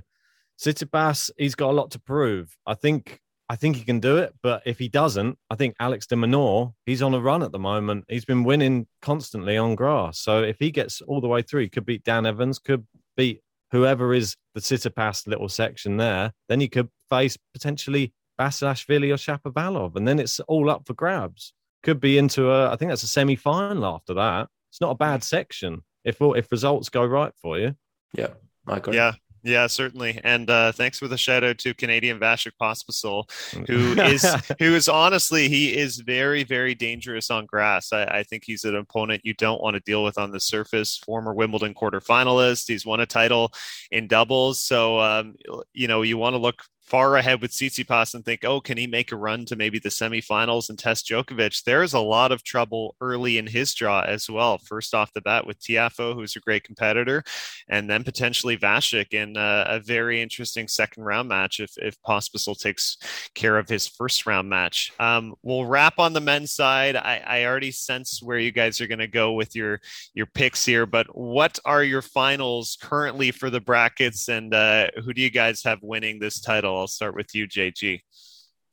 Tsitsipas, 0.59 1.29
he's 1.37 1.53
got 1.53 1.69
a 1.69 1.77
lot 1.77 1.91
to 1.91 1.99
prove. 1.99 2.57
I 2.65 2.73
think 2.73 3.19
I 3.47 3.55
think 3.55 3.75
he 3.75 3.83
can 3.83 3.99
do 3.99 4.17
it, 4.17 4.33
but 4.41 4.63
if 4.65 4.79
he 4.79 4.87
doesn't, 4.87 5.37
I 5.51 5.55
think 5.55 5.75
Alex 5.79 6.07
de 6.07 6.15
Minaur, 6.15 6.73
he's 6.87 7.03
on 7.03 7.13
a 7.13 7.19
run 7.19 7.43
at 7.43 7.51
the 7.51 7.59
moment. 7.59 8.05
He's 8.09 8.25
been 8.25 8.43
winning 8.43 8.87
constantly 9.03 9.57
on 9.57 9.75
grass. 9.75 10.17
So 10.17 10.41
if 10.41 10.57
he 10.57 10.71
gets 10.71 11.01
all 11.01 11.21
the 11.21 11.27
way 11.27 11.43
through, 11.43 11.61
he 11.61 11.69
could 11.69 11.85
beat 11.85 12.03
Dan 12.03 12.25
Evans, 12.25 12.57
could 12.57 12.87
beat 13.15 13.41
whoever 13.75 14.13
is 14.13 14.35
the 14.53 14.61
Tsitsipas 14.61 15.27
little 15.27 15.49
section 15.49 15.97
there. 15.97 16.31
Then 16.49 16.61
you 16.61 16.69
could 16.69 16.89
face 17.09 17.37
potentially 17.53 18.13
Basilashvili 18.39 19.11
or 19.11 19.17
Shapovalov, 19.17 19.95
and 19.95 20.07
then 20.07 20.19
it's 20.19 20.39
all 20.41 20.69
up 20.69 20.85
for 20.85 20.93
grabs. 20.93 21.53
Could 21.83 21.99
be 21.99 22.17
into 22.17 22.51
a, 22.51 22.71
I 22.71 22.75
think 22.75 22.89
that's 22.89 23.03
a 23.03 23.07
semi 23.07 23.35
final 23.35 23.85
after 23.85 24.13
that. 24.15 24.47
It's 24.71 24.81
not 24.81 24.91
a 24.91 24.95
bad 24.95 25.21
mm. 25.21 25.23
section 25.23 25.83
if 26.03 26.17
if 26.19 26.51
results 26.51 26.89
go 26.89 27.05
right 27.05 27.31
for 27.41 27.57
you. 27.59 27.75
Yeah, 28.13 28.29
I 28.67 28.77
agree. 28.77 28.95
Yeah, 28.95 29.13
yeah, 29.45 29.67
certainly. 29.67 30.19
And 30.23 30.49
uh, 30.49 30.71
thanks 30.71 30.97
for 30.97 31.07
the 31.07 31.17
shout 31.17 31.43
out 31.43 31.59
to 31.59 31.75
Canadian 31.75 32.19
Vasek 32.19 32.53
Pospisil, 32.59 33.29
who 33.67 33.93
is 34.01 34.25
who 34.57 34.73
is 34.73 34.89
honestly 34.89 35.47
he 35.47 35.77
is 35.77 35.99
very 35.99 36.43
very 36.43 36.73
dangerous 36.73 37.29
on 37.29 37.45
grass. 37.45 37.93
I, 37.93 38.05
I, 38.05 38.23
think 38.23 38.43
he's 38.43 38.63
an 38.63 38.75
opponent 38.75 39.21
you 39.23 39.35
don't 39.35 39.61
want 39.61 39.75
to 39.75 39.81
deal 39.81 40.03
with 40.03 40.17
on 40.17 40.31
the 40.31 40.39
surface. 40.39 40.97
Former 40.97 41.31
Wimbledon 41.31 41.75
quarterfinalist. 41.75 42.67
He's 42.67 42.87
won 42.87 43.01
a 43.01 43.05
title 43.05 43.53
in 43.91 44.07
doubles, 44.07 44.61
so 44.61 44.99
um, 44.99 45.35
you 45.73 45.87
know 45.87 46.01
you 46.01 46.17
want 46.17 46.33
to 46.33 46.39
look 46.39 46.63
far 46.85 47.17
ahead 47.17 47.41
with 47.41 47.51
Tsitsipas 47.51 48.13
and 48.13 48.23
think, 48.23 48.45
oh, 48.45 48.61
can 48.61 48.77
he 48.77 48.85
make 48.85 49.11
a 49.11 49.15
run 49.15 49.43
to 49.45 49.55
maybe 49.55 49.79
the 49.79 49.89
semifinals 49.89 50.69
and 50.69 50.77
test 50.77 51.07
Djokovic? 51.07 51.63
There's 51.63 51.93
a 51.93 51.99
lot 51.99 52.31
of 52.31 52.43
trouble 52.43 52.95
early 53.01 53.39
in 53.39 53.47
his 53.47 53.73
draw 53.73 54.01
as 54.01 54.29
well. 54.29 54.59
First 54.59 54.93
off 54.93 55.11
the 55.13 55.21
bat 55.21 55.47
with 55.47 55.59
Tiafoe, 55.59 56.13
who's 56.13 56.35
a 56.35 56.41
great 56.41 56.63
competitor, 56.63 57.23
and 57.67 57.89
then 57.89 58.03
potentially 58.03 58.55
Vasek 58.55 59.13
in 59.13 59.35
a, 59.35 59.65
a 59.67 59.79
very 59.79 60.21
interesting 60.21 60.67
second 60.67 61.03
round 61.03 61.27
match 61.27 61.59
if 61.59 61.71
if 61.77 61.99
Pospisil 62.03 62.59
takes 62.59 62.97
care 63.33 63.57
of 63.57 63.67
his 63.67 63.87
first 63.87 64.27
round 64.27 64.47
match. 64.47 64.91
Um, 64.99 65.33
we'll 65.41 65.65
wrap 65.65 65.97
on 65.97 66.13
the 66.13 66.21
men's 66.21 66.51
side. 66.51 66.95
I, 66.95 67.21
I 67.25 67.45
already 67.45 67.71
sense 67.71 68.21
where 68.21 68.37
you 68.37 68.51
guys 68.51 68.79
are 68.79 68.87
going 68.87 68.99
to 68.99 69.07
go 69.07 69.33
with 69.33 69.55
your 69.55 69.81
your 70.13 70.27
picks 70.27 70.63
here, 70.63 70.85
but 70.85 71.07
what 71.17 71.57
are 71.65 71.83
your 71.83 72.03
finals 72.03 72.77
currently 72.79 73.31
for 73.31 73.49
the 73.49 73.61
brackets, 73.61 74.29
and 74.29 74.53
uh, 74.53 74.87
who 75.03 75.13
do 75.13 75.21
you 75.21 75.31
guys 75.31 75.63
have 75.63 75.79
winning 75.81 76.19
this 76.19 76.39
title? 76.39 76.74
I'll 76.79 76.87
start 76.87 77.15
with 77.15 77.33
you, 77.33 77.47
JG. 77.47 78.01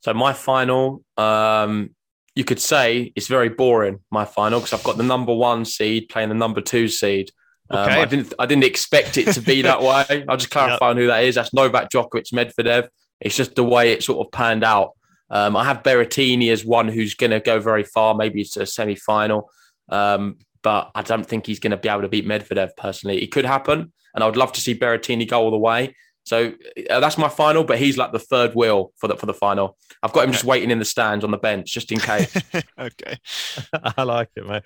So 0.01 0.13
my 0.13 0.33
final, 0.33 1.03
um, 1.17 1.91
you 2.35 2.43
could 2.43 2.59
say 2.59 3.11
it's 3.15 3.27
very 3.27 3.49
boring. 3.49 3.99
My 4.11 4.25
final 4.25 4.59
because 4.59 4.73
I've 4.73 4.83
got 4.83 4.97
the 4.97 5.03
number 5.03 5.33
one 5.33 5.65
seed 5.65 6.09
playing 6.09 6.29
the 6.29 6.35
number 6.35 6.61
two 6.61 6.87
seed. 6.87 7.31
Um, 7.69 7.89
okay. 7.89 8.01
I 8.01 8.05
didn't, 8.05 8.33
I 8.37 8.45
didn't 8.45 8.65
expect 8.65 9.17
it 9.17 9.31
to 9.33 9.41
be 9.41 9.61
that 9.61 9.81
way. 10.09 10.25
I'll 10.27 10.37
just 10.37 10.51
clarify 10.51 10.89
yep. 10.89 10.97
who 10.97 11.07
that 11.07 11.23
is. 11.23 11.35
That's 11.35 11.53
Novak 11.53 11.89
Djokovic, 11.89 12.33
Medvedev. 12.33 12.89
It's 13.21 13.35
just 13.35 13.55
the 13.55 13.63
way 13.63 13.93
it 13.93 14.03
sort 14.03 14.25
of 14.25 14.31
panned 14.31 14.63
out. 14.63 14.91
Um, 15.29 15.55
I 15.55 15.63
have 15.63 15.81
Berrettini 15.81 16.51
as 16.51 16.65
one 16.65 16.87
who's 16.87 17.15
going 17.15 17.31
to 17.31 17.39
go 17.39 17.59
very 17.59 17.83
far. 17.83 18.13
Maybe 18.13 18.41
it's 18.41 18.57
a 18.57 18.65
semi 18.65 18.95
final, 18.95 19.49
um, 19.89 20.37
but 20.61 20.91
I 20.93 21.01
don't 21.01 21.25
think 21.25 21.47
he's 21.47 21.59
going 21.59 21.71
to 21.71 21.77
be 21.77 21.89
able 21.89 22.01
to 22.01 22.09
beat 22.09 22.27
Medvedev 22.27 22.71
personally. 22.77 23.23
It 23.23 23.31
could 23.31 23.45
happen, 23.45 23.91
and 24.13 24.23
I 24.23 24.27
would 24.27 24.37
love 24.37 24.51
to 24.53 24.61
see 24.61 24.75
Berrettini 24.75 25.27
go 25.27 25.41
all 25.41 25.51
the 25.51 25.57
way. 25.57 25.95
So 26.23 26.53
uh, 26.89 26.99
that's 26.99 27.17
my 27.17 27.27
final, 27.27 27.63
but 27.63 27.77
he's 27.77 27.97
like 27.97 28.13
the 28.13 28.19
third 28.19 28.53
wheel 28.55 28.93
for 28.97 29.07
the 29.07 29.17
for 29.17 29.25
the 29.25 29.33
final. 29.33 29.77
I've 30.01 30.13
got 30.13 30.21
him 30.21 30.29
okay. 30.29 30.33
just 30.33 30.45
waiting 30.45 30.71
in 30.71 30.79
the 30.79 30.85
stands 30.85 31.23
on 31.23 31.31
the 31.31 31.37
bench 31.37 31.71
just 31.71 31.91
in 31.91 31.99
case. 31.99 32.33
okay, 32.79 33.17
I 33.97 34.03
like 34.03 34.29
it, 34.35 34.47
mate. 34.47 34.63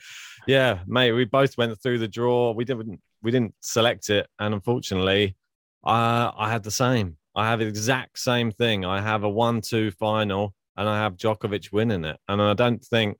Yeah, 0.48 0.80
mate. 0.86 1.14
We 1.14 1.26
both 1.26 1.58
went 1.58 1.82
through 1.82 2.00
the 2.00 2.08
draw. 2.08 2.52
We 2.52 2.64
didn't 2.64 3.02
we 3.24 3.32
didn't 3.32 3.56
select 3.62 4.10
it, 4.10 4.28
and 4.40 4.54
unfortunately, 4.54 5.36
I 5.84 6.32
I 6.38 6.52
had 6.52 6.64
the 6.64 6.72
same. 6.72 7.18
I 7.36 7.48
have 7.48 7.60
the 7.60 7.68
exact 7.68 8.20
same 8.20 8.52
thing. 8.52 8.86
I 8.86 9.02
have 9.02 9.24
a 9.24 9.30
one-two 9.30 9.92
final, 9.92 10.56
and 10.76 10.88
I 10.88 10.98
have 10.98 11.18
Djokovic 11.18 11.72
winning 11.72 12.06
it, 12.06 12.18
and 12.28 12.42
I 12.42 12.54
don't 12.54 12.84
think 12.84 13.18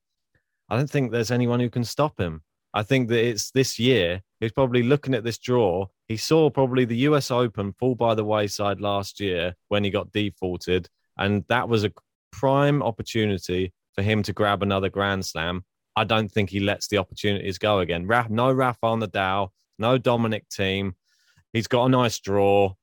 I 0.70 0.76
don't 0.76 0.90
think 0.90 1.12
there's 1.12 1.32
anyone 1.32 1.60
who 1.60 1.70
can 1.70 1.84
stop 1.84 2.20
him. 2.20 2.44
I 2.74 2.84
think 2.84 3.10
that 3.10 3.26
it's 3.26 3.52
this 3.52 3.80
year. 3.80 4.22
He's 4.40 4.52
probably 4.52 4.84
looking 4.84 5.16
at 5.16 5.24
this 5.24 5.38
draw. 5.38 5.88
He 6.08 6.18
saw 6.18 6.50
probably 6.50 6.86
the 6.86 6.98
US 7.10 7.32
Open 7.32 7.74
fall 7.74 7.96
by 7.96 8.14
the 8.14 8.24
wayside 8.24 8.80
last 8.80 9.20
year 9.20 9.56
when 9.70 9.84
he 9.84 9.90
got 9.90 10.12
defaulted. 10.12 10.88
And 11.18 11.44
that 11.50 11.68
was 11.68 11.84
a 11.84 11.94
prime 12.32 12.84
opportunity 12.84 13.74
for 13.94 14.04
him 14.04 14.22
to 14.24 14.34
grab 14.34 14.62
another 14.62 14.90
Grand 14.90 15.26
Slam. 15.26 15.66
I 15.96 16.04
don't 16.04 16.32
think 16.32 16.52
he 16.52 16.60
lets 16.60 16.88
the 16.88 16.98
opportunities 16.98 17.58
go 17.58 17.80
again. 17.80 18.08
No 18.30 18.52
Rafa 18.52 18.86
Nadal, 18.86 19.50
no 19.80 19.98
Dominic 19.98 20.48
Thiem. 20.50 20.94
He's 21.54 21.68
got 21.68 21.86
a 21.86 21.90
nice 21.90 22.20
draw. 22.20 22.74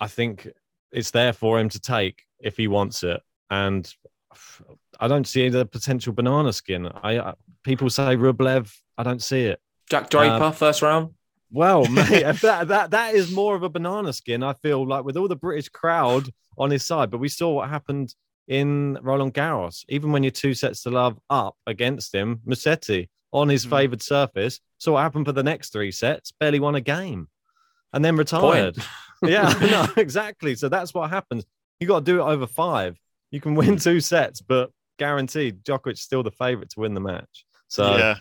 I 0.00 0.06
think 0.06 0.48
it's 0.90 1.10
there 1.10 1.34
for 1.34 1.60
him 1.60 1.68
to 1.68 1.80
take 1.80 2.22
if 2.40 2.56
he 2.56 2.66
wants 2.66 3.02
it. 3.02 3.20
And 3.50 3.92
I 5.00 5.08
don't 5.08 5.26
see 5.26 5.48
the 5.48 5.66
potential 5.66 6.12
banana 6.12 6.52
skin. 6.52 6.86
I 6.86 7.34
people 7.62 7.90
say 7.90 8.16
Rublev 8.16 8.72
I 8.96 9.02
don't 9.02 9.22
see 9.22 9.42
it. 9.42 9.60
Jack 9.90 10.10
Draper, 10.10 10.44
um, 10.44 10.52
first 10.52 10.82
round. 10.82 11.10
Well, 11.50 11.86
mate, 11.88 12.22
that, 12.42 12.68
that 12.68 12.90
that 12.90 13.14
is 13.14 13.30
more 13.30 13.54
of 13.54 13.62
a 13.62 13.68
banana 13.68 14.12
skin. 14.12 14.42
I 14.42 14.54
feel 14.54 14.86
like 14.86 15.04
with 15.04 15.16
all 15.16 15.28
the 15.28 15.36
British 15.36 15.68
crowd 15.68 16.28
on 16.58 16.70
his 16.70 16.84
side, 16.84 17.10
but 17.10 17.18
we 17.18 17.28
saw 17.28 17.50
what 17.52 17.68
happened 17.68 18.14
in 18.48 18.98
Roland 19.02 19.34
Garros. 19.34 19.84
Even 19.88 20.12
when 20.12 20.22
you're 20.22 20.30
two 20.30 20.54
sets 20.54 20.82
to 20.82 20.90
love 20.90 21.18
up 21.30 21.56
against 21.66 22.14
him, 22.14 22.40
Musetti 22.46 23.08
on 23.32 23.48
his 23.48 23.62
mm-hmm. 23.62 23.74
favoured 23.74 24.02
surface. 24.02 24.60
So 24.78 24.92
what 24.92 25.02
happened 25.02 25.26
for 25.26 25.32
the 25.32 25.42
next 25.42 25.72
three 25.72 25.90
sets? 25.90 26.32
Barely 26.32 26.60
won 26.60 26.74
a 26.74 26.80
game, 26.80 27.28
and 27.92 28.04
then 28.04 28.16
retired. 28.16 28.76
yeah, 29.22 29.52
no, 29.60 30.00
exactly. 30.00 30.54
So 30.54 30.68
that's 30.68 30.94
what 30.94 31.10
happens. 31.10 31.44
You 31.80 31.88
got 31.88 32.00
to 32.00 32.12
do 32.12 32.20
it 32.20 32.24
over 32.24 32.46
five. 32.46 32.98
You 33.34 33.40
can 33.40 33.56
win 33.56 33.78
two 33.78 33.98
sets, 33.98 34.40
but 34.40 34.70
guaranteed, 34.96 35.64
Djokovic 35.64 35.98
still 35.98 36.22
the 36.22 36.30
favourite 36.30 36.70
to 36.70 36.80
win 36.80 36.94
the 36.94 37.00
match. 37.00 37.44
So 37.66 37.96
yeah. 37.96 38.14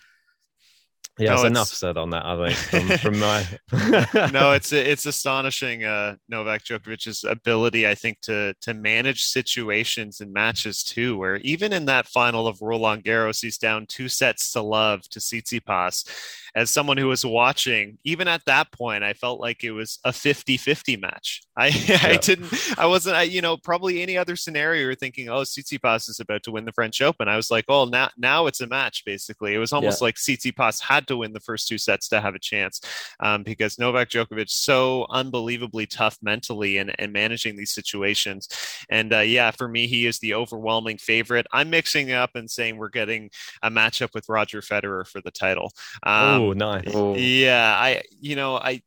Yeah, 1.19 1.36
no, 1.36 1.43
enough 1.43 1.67
said 1.67 1.95
on 1.95 2.10
that. 2.10 2.26
I 2.26 2.54
think 2.54 2.99
from, 2.99 3.13
from 3.13 3.19
my 3.19 3.45
no, 4.32 4.52
it's 4.54 4.73
it's 4.73 5.06
astonishing. 5.06 5.84
Uh, 5.84 6.15
Novak 6.28 6.63
Djokovic's 6.63 7.23
ability, 7.23 7.88
I 7.88 7.93
think, 7.93 8.21
to 8.21 8.56
to 8.62 8.73
manage 8.73 9.21
situations 9.21 10.21
and 10.21 10.34
matches 10.34 10.84
too. 10.84 11.15
Where 11.15 11.36
even 11.38 11.71
in 11.71 11.86
that 11.86 12.08
final 12.08 12.47
of 12.47 12.63
Roland 12.63 13.04
Garros, 13.04 13.43
he's 13.43 13.60
down 13.60 13.86
two 13.86 14.10
sets 14.10 14.52
to 14.54 14.63
love 14.63 15.08
to 15.10 15.19
Tsitsipas, 15.19 16.10
as 16.56 16.70
someone 16.70 16.98
who 16.98 17.08
was 17.08 17.26
watching, 17.26 17.98
even 18.04 18.28
at 18.28 18.46
that 18.46 18.72
point, 18.72 19.04
I 19.04 19.13
felt 19.13 19.39
like 19.39 19.63
it 19.63 19.72
was 19.72 20.00
a 20.04 20.12
50-50 20.12 21.02
match. 21.02 21.42
I 21.56 21.68
yeah. 21.88 22.00
I 22.02 22.18
didn't 22.18 22.52
I 22.78 22.88
wasn't 22.88 23.16
I, 23.16 23.24
you 23.24 23.42
know 23.42 23.58
probably 23.58 24.02
any 24.02 24.18
other 24.18 24.36
scenario 24.36 24.82
you're 24.82 24.96
thinking 24.96 25.30
oh 25.30 25.42
Tsitsipas 25.42 26.10
is 26.10 26.20
about 26.20 26.42
to 26.44 26.52
win 26.52 26.66
the 26.66 26.72
French 26.72 27.02
Open. 27.02 27.28
I 27.28 27.36
was 27.36 27.52
like 27.52 27.66
oh 27.70 27.86
now 27.86 28.10
now 28.18 28.48
it's 28.48 28.62
a 28.62 28.68
match 28.68 29.04
basically. 29.06 29.54
It 29.54 29.60
was 29.60 29.74
almost 29.74 30.02
yeah. 30.02 30.06
like 30.06 30.16
Tsitsipas 30.16 30.82
had 30.82 31.08
to 31.08 31.18
win 31.18 31.34
the 31.34 31.39
first 31.39 31.68
two 31.68 31.78
sets 31.78 32.08
to 32.10 32.22
have 32.22 32.36
a 32.36 32.39
chance 32.39 32.82
um, 33.20 33.44
because 33.44 33.78
Novak 33.78 34.10
Djokovic 34.10 34.50
so 34.50 35.06
unbelievably 35.10 35.88
tough 35.88 36.18
mentally 36.22 36.78
and, 36.78 36.94
and 37.00 37.13
managing 37.13 37.56
these 37.56 37.72
situations. 37.72 38.48
And 38.89 39.13
uh, 39.13 39.20
yeah, 39.20 39.52
for 39.52 39.68
me 39.68 39.88
he 39.88 40.08
is 40.08 40.20
the 40.20 40.34
overwhelming 40.34 40.98
favorite. 40.98 41.46
I'm 41.52 41.70
mixing 41.70 42.12
up 42.12 42.32
and 42.36 42.50
saying 42.50 42.78
we're 42.78 42.89
getting 42.89 43.30
a 43.62 43.70
matchup 43.70 44.13
with 44.13 44.30
Roger 44.30 44.62
Federer 44.62 45.08
for 45.08 45.22
the 45.22 45.32
title. 45.32 45.72
Um, 46.04 46.43
oh, 46.50 46.54
nice. 46.54 46.94
Yeah, 47.20 47.76
I 47.78 48.04
you 48.20 48.36
know 48.36 48.58
I 48.58 48.82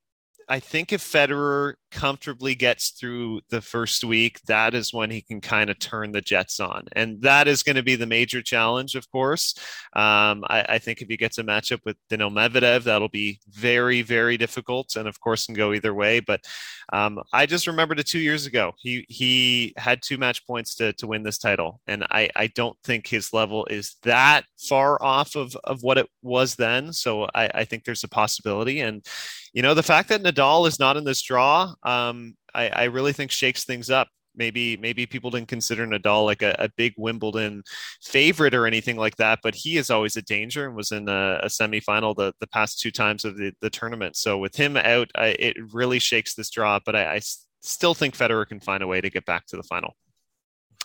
I 0.49 0.61
think 0.61 0.93
if 0.93 1.03
Federer 1.03 1.75
comfortably 1.91 2.55
gets 2.55 2.91
through 2.91 3.41
the 3.51 3.61
first 3.61 4.05
week, 4.05 4.41
that 4.43 4.75
is 4.75 4.93
when 4.93 5.11
he 5.11 5.23
can 5.23 5.41
kind 5.41 5.71
of 5.71 5.79
turn 5.79 6.13
the 6.13 6.21
Jets 6.21 6.61
on. 6.61 6.85
And 6.93 7.21
that 7.23 7.49
is 7.49 7.63
going 7.63 7.77
to 7.77 7.83
be 7.83 7.97
the 7.97 8.07
major 8.07 8.43
challenge, 8.43 8.95
of 8.95 9.11
course. 9.11 9.55
Um, 9.95 10.45
I, 10.49 10.65
I, 10.69 10.79
think 10.79 11.01
if 11.01 11.09
he 11.09 11.17
gets 11.17 11.39
a 11.39 11.45
matchup 11.45 11.81
with 11.85 11.97
Daniil 12.11 12.31
Medvedev, 12.31 12.85
that'll 12.85 13.09
be 13.09 13.41
very, 13.49 14.03
very 14.03 14.37
difficult 14.37 14.97
and, 14.97 15.09
of 15.09 15.21
course, 15.21 15.47
can 15.47 15.55
go 15.55 15.73
either 15.73 15.95
way. 15.95 16.21
But 16.21 16.45
um, 16.93 17.21
I 17.33 17.47
just 17.47 17.67
remembered 17.67 17.99
it 17.99 18.07
two 18.07 18.19
years 18.19 18.47
ago. 18.47 18.73
He 18.79 19.05
he 19.09 19.75
had 19.77 20.03
two 20.03 20.19
match 20.19 20.47
points 20.47 20.75
to, 20.77 20.93
to 20.95 21.07
win 21.07 21.23
this 21.23 21.39
title. 21.39 21.81
And 21.87 22.05
I, 22.05 22.31
I 22.37 22.49
don't 22.49 22.77
think 22.85 23.07
his 23.07 23.33
level 23.33 23.67
is 23.67 23.97
that 24.03 24.45
far 24.59 25.03
off 25.03 25.35
of, 25.35 25.57
of 25.65 25.83
what 25.83 25.99
it 25.99 26.09
was 26.23 26.55
then. 26.57 26.93
So 26.93 27.29
I, 27.35 27.51
I 27.55 27.65
think 27.65 27.85
there's 27.85 28.05
a 28.05 28.09
possibility. 28.09 28.81
And, 28.81 29.05
you 29.53 29.63
know, 29.63 29.75
the 29.75 29.83
fact 29.83 30.09
that 30.11 30.23
Nadal 30.23 30.69
is 30.69 30.79
not 30.79 30.97
in 30.97 31.05
this 31.05 31.23
draw, 31.23 31.75
um, 31.83 32.35
I, 32.55 32.69
I 32.69 32.85
really 32.85 33.13
think 33.13 33.31
shakes 33.31 33.65
things 33.65 33.91
up 33.91 34.09
maybe 34.37 34.77
maybe 34.77 35.07
people 35.07 35.31
didn't 35.31 35.49
consider 35.49 35.87
Nadal 35.87 36.25
like 36.25 36.43
a, 36.43 36.55
a, 36.59 36.69
big 36.77 36.95
Wimbledon 36.97 37.63
favorite 38.03 38.55
or 38.55 38.67
anything 38.67 38.97
like 38.97 39.17
that, 39.17 39.41
but 39.43 39.55
he 39.55 39.77
is 39.79 39.91
always 39.91 40.17
a 40.17 40.23
danger 40.23 40.67
and 40.67 40.77
was 40.77 40.93
in 40.93 41.09
a, 41.09 41.41
a 41.43 41.47
semifinal 41.47 42.15
the, 42.15 42.33
the 42.41 42.47
past 42.49 42.81
two 42.81 42.91
times 42.91 43.25
of 43.25 43.37
the, 43.37 43.53
the 43.61 43.71
tournament. 43.71 44.17
So 44.17 44.39
with 44.39 44.55
him 44.55 44.77
out, 44.77 45.11
I, 45.15 45.29
it 45.39 45.57
really 45.73 45.99
shakes 45.99 46.35
this 46.35 46.51
draw, 46.51 46.79
but 46.85 46.95
I, 46.95 47.15
I 47.15 47.21
still 47.63 47.95
think 47.95 48.17
Federer 48.17 48.47
can 48.47 48.61
find 48.61 48.83
a 48.83 48.87
way 48.87 49.01
to 49.01 49.11
get 49.11 49.25
back 49.25 49.47
to 49.47 49.57
the 49.57 49.63
final. 49.63 49.97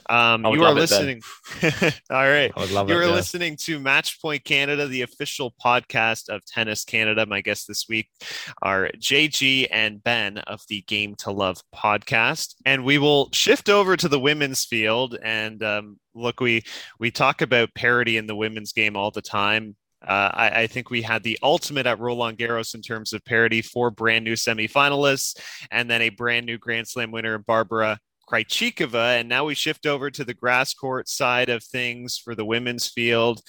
Um, 0.10 0.46
you 0.46 0.64
are 0.64 0.74
listening. 0.74 1.22
all 2.10 2.28
right. 2.28 2.52
you 2.58 2.78
are 2.78 2.88
yeah. 2.88 3.08
listening 3.08 3.58
to 3.58 3.80
Match 3.80 4.22
Point 4.22 4.44
Canada, 4.44 4.88
the 4.88 5.02
official 5.02 5.54
podcast 5.64 6.30
of 6.30 6.46
Tennis 6.46 6.84
Canada. 6.84 7.26
My 7.26 7.42
guests 7.42 7.66
this 7.66 7.88
week 7.88 8.10
are 8.62 8.90
JG 8.98 9.68
and 9.72 10.04
Ben 10.04 10.38
of 10.40 10.62
the 10.68 10.82
Game 10.82 11.16
to 11.16 11.32
Love 11.32 11.62
podcast, 11.76 12.56
and 12.66 12.84
we 12.84 12.98
will 12.98 13.30
shift 13.32 13.70
over 13.70 13.96
to 13.98 14.08
the 14.08 14.20
women's 14.20 14.66
field. 14.66 15.18
And 15.24 15.62
um, 15.64 16.00
look, 16.14 16.40
we 16.40 16.64
we 17.00 17.12
talk 17.12 17.42
about 17.42 17.74
parity 17.74 18.18
in 18.18 18.28
the 18.28 18.36
women's 18.36 18.74
game 18.74 18.96
all 18.96 19.12
the 19.12 19.22
time. 19.22 19.76
Uh, 20.06 20.32
I, 20.34 20.62
I, 20.62 20.68
think 20.68 20.90
we 20.90 21.04
had 21.04 21.22
the 21.22 21.38
ultimate 21.44 21.86
at 21.86 22.00
Roland 22.00 22.40
Garros 22.40 22.74
in 22.74 22.82
terms 22.82 23.14
of 23.14 23.24
parity, 23.24 23.62
four 23.62 23.92
brand 23.92 24.26
new 24.26 24.34
semifinalists, 24.34 25.40
and 25.70 25.88
then 25.88 26.02
a 26.02 26.10
brand 26.10 26.48
new 26.48 26.58
Grand 26.58 26.88
Slam 26.88 27.12
winner, 27.12 27.38
Barbara 27.38 28.00
Krejcikova. 28.32 29.20
And 29.20 29.28
now 29.28 29.46
we 29.46 29.56
shift 29.56 29.86
over 29.86 30.10
to 30.10 30.24
the 30.24 30.34
grass 30.34 30.74
court 30.74 31.10
side 31.10 31.50
of 31.50 31.64
things 31.64 32.18
for 32.18 32.36
the 32.36 32.46
women's 32.46 32.88
field. 32.88 33.42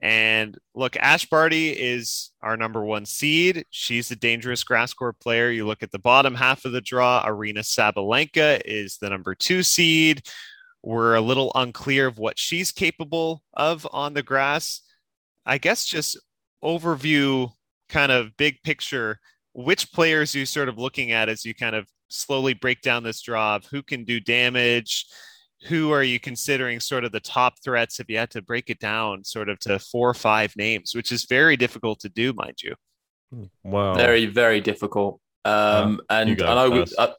And 0.00 0.56
look, 0.76 0.96
Ash 0.96 1.26
Barty 1.26 1.70
is 1.70 2.30
our 2.40 2.56
number 2.56 2.84
one 2.84 3.04
seed. 3.04 3.64
She's 3.70 4.10
a 4.12 4.16
dangerous 4.16 4.62
grass 4.62 4.94
court 4.94 5.18
player. 5.18 5.50
You 5.50 5.66
look 5.66 5.82
at 5.82 5.90
the 5.90 5.98
bottom 5.98 6.36
half 6.36 6.64
of 6.64 6.72
the 6.72 6.80
draw, 6.80 7.24
Aryna 7.26 7.64
Sabalenka 7.64 8.60
is 8.64 8.98
the 8.98 9.10
number 9.10 9.34
two 9.34 9.64
seed. 9.64 10.22
We're 10.84 11.16
a 11.16 11.20
little 11.20 11.50
unclear 11.56 12.06
of 12.06 12.18
what 12.18 12.38
she's 12.38 12.70
capable 12.70 13.42
of 13.54 13.86
on 13.92 14.14
the 14.14 14.22
grass. 14.22 14.82
I 15.44 15.58
guess 15.58 15.84
just 15.84 16.16
overview, 16.62 17.50
kind 17.88 18.12
of 18.12 18.36
big 18.36 18.62
picture, 18.62 19.18
which 19.52 19.92
players 19.92 20.34
you 20.34 20.46
sort 20.46 20.68
of 20.68 20.78
looking 20.78 21.10
at 21.10 21.28
as 21.28 21.44
you 21.44 21.54
kind 21.54 21.74
of 21.74 21.88
slowly 22.08 22.54
break 22.54 22.80
down 22.80 23.02
this 23.02 23.20
draw 23.20 23.56
of 23.56 23.66
who 23.66 23.82
can 23.82 24.04
do 24.04 24.20
damage? 24.20 25.06
Who 25.66 25.90
are 25.92 26.02
you 26.02 26.20
considering 26.20 26.80
sort 26.80 27.04
of 27.04 27.12
the 27.12 27.20
top 27.20 27.54
threats? 27.62 28.00
If 28.00 28.08
you 28.08 28.18
had 28.18 28.30
to 28.30 28.42
break 28.42 28.70
it 28.70 28.78
down 28.78 29.24
sort 29.24 29.48
of 29.48 29.58
to 29.60 29.78
four 29.78 30.08
or 30.08 30.14
five 30.14 30.54
names 30.56 30.94
which 30.94 31.12
is 31.12 31.24
very 31.24 31.56
difficult 31.56 32.00
to 32.00 32.08
do 32.08 32.32
mind 32.32 32.62
you. 32.62 32.74
Wow. 33.64 33.94
Very 33.94 34.26
very 34.26 34.60
difficult. 34.60 35.20
Um 35.44 36.00
uh, 36.08 36.14
and 36.14 36.42
i 36.42 36.54
know 36.54 36.70
we, 36.70 36.84
uh, 36.96 37.12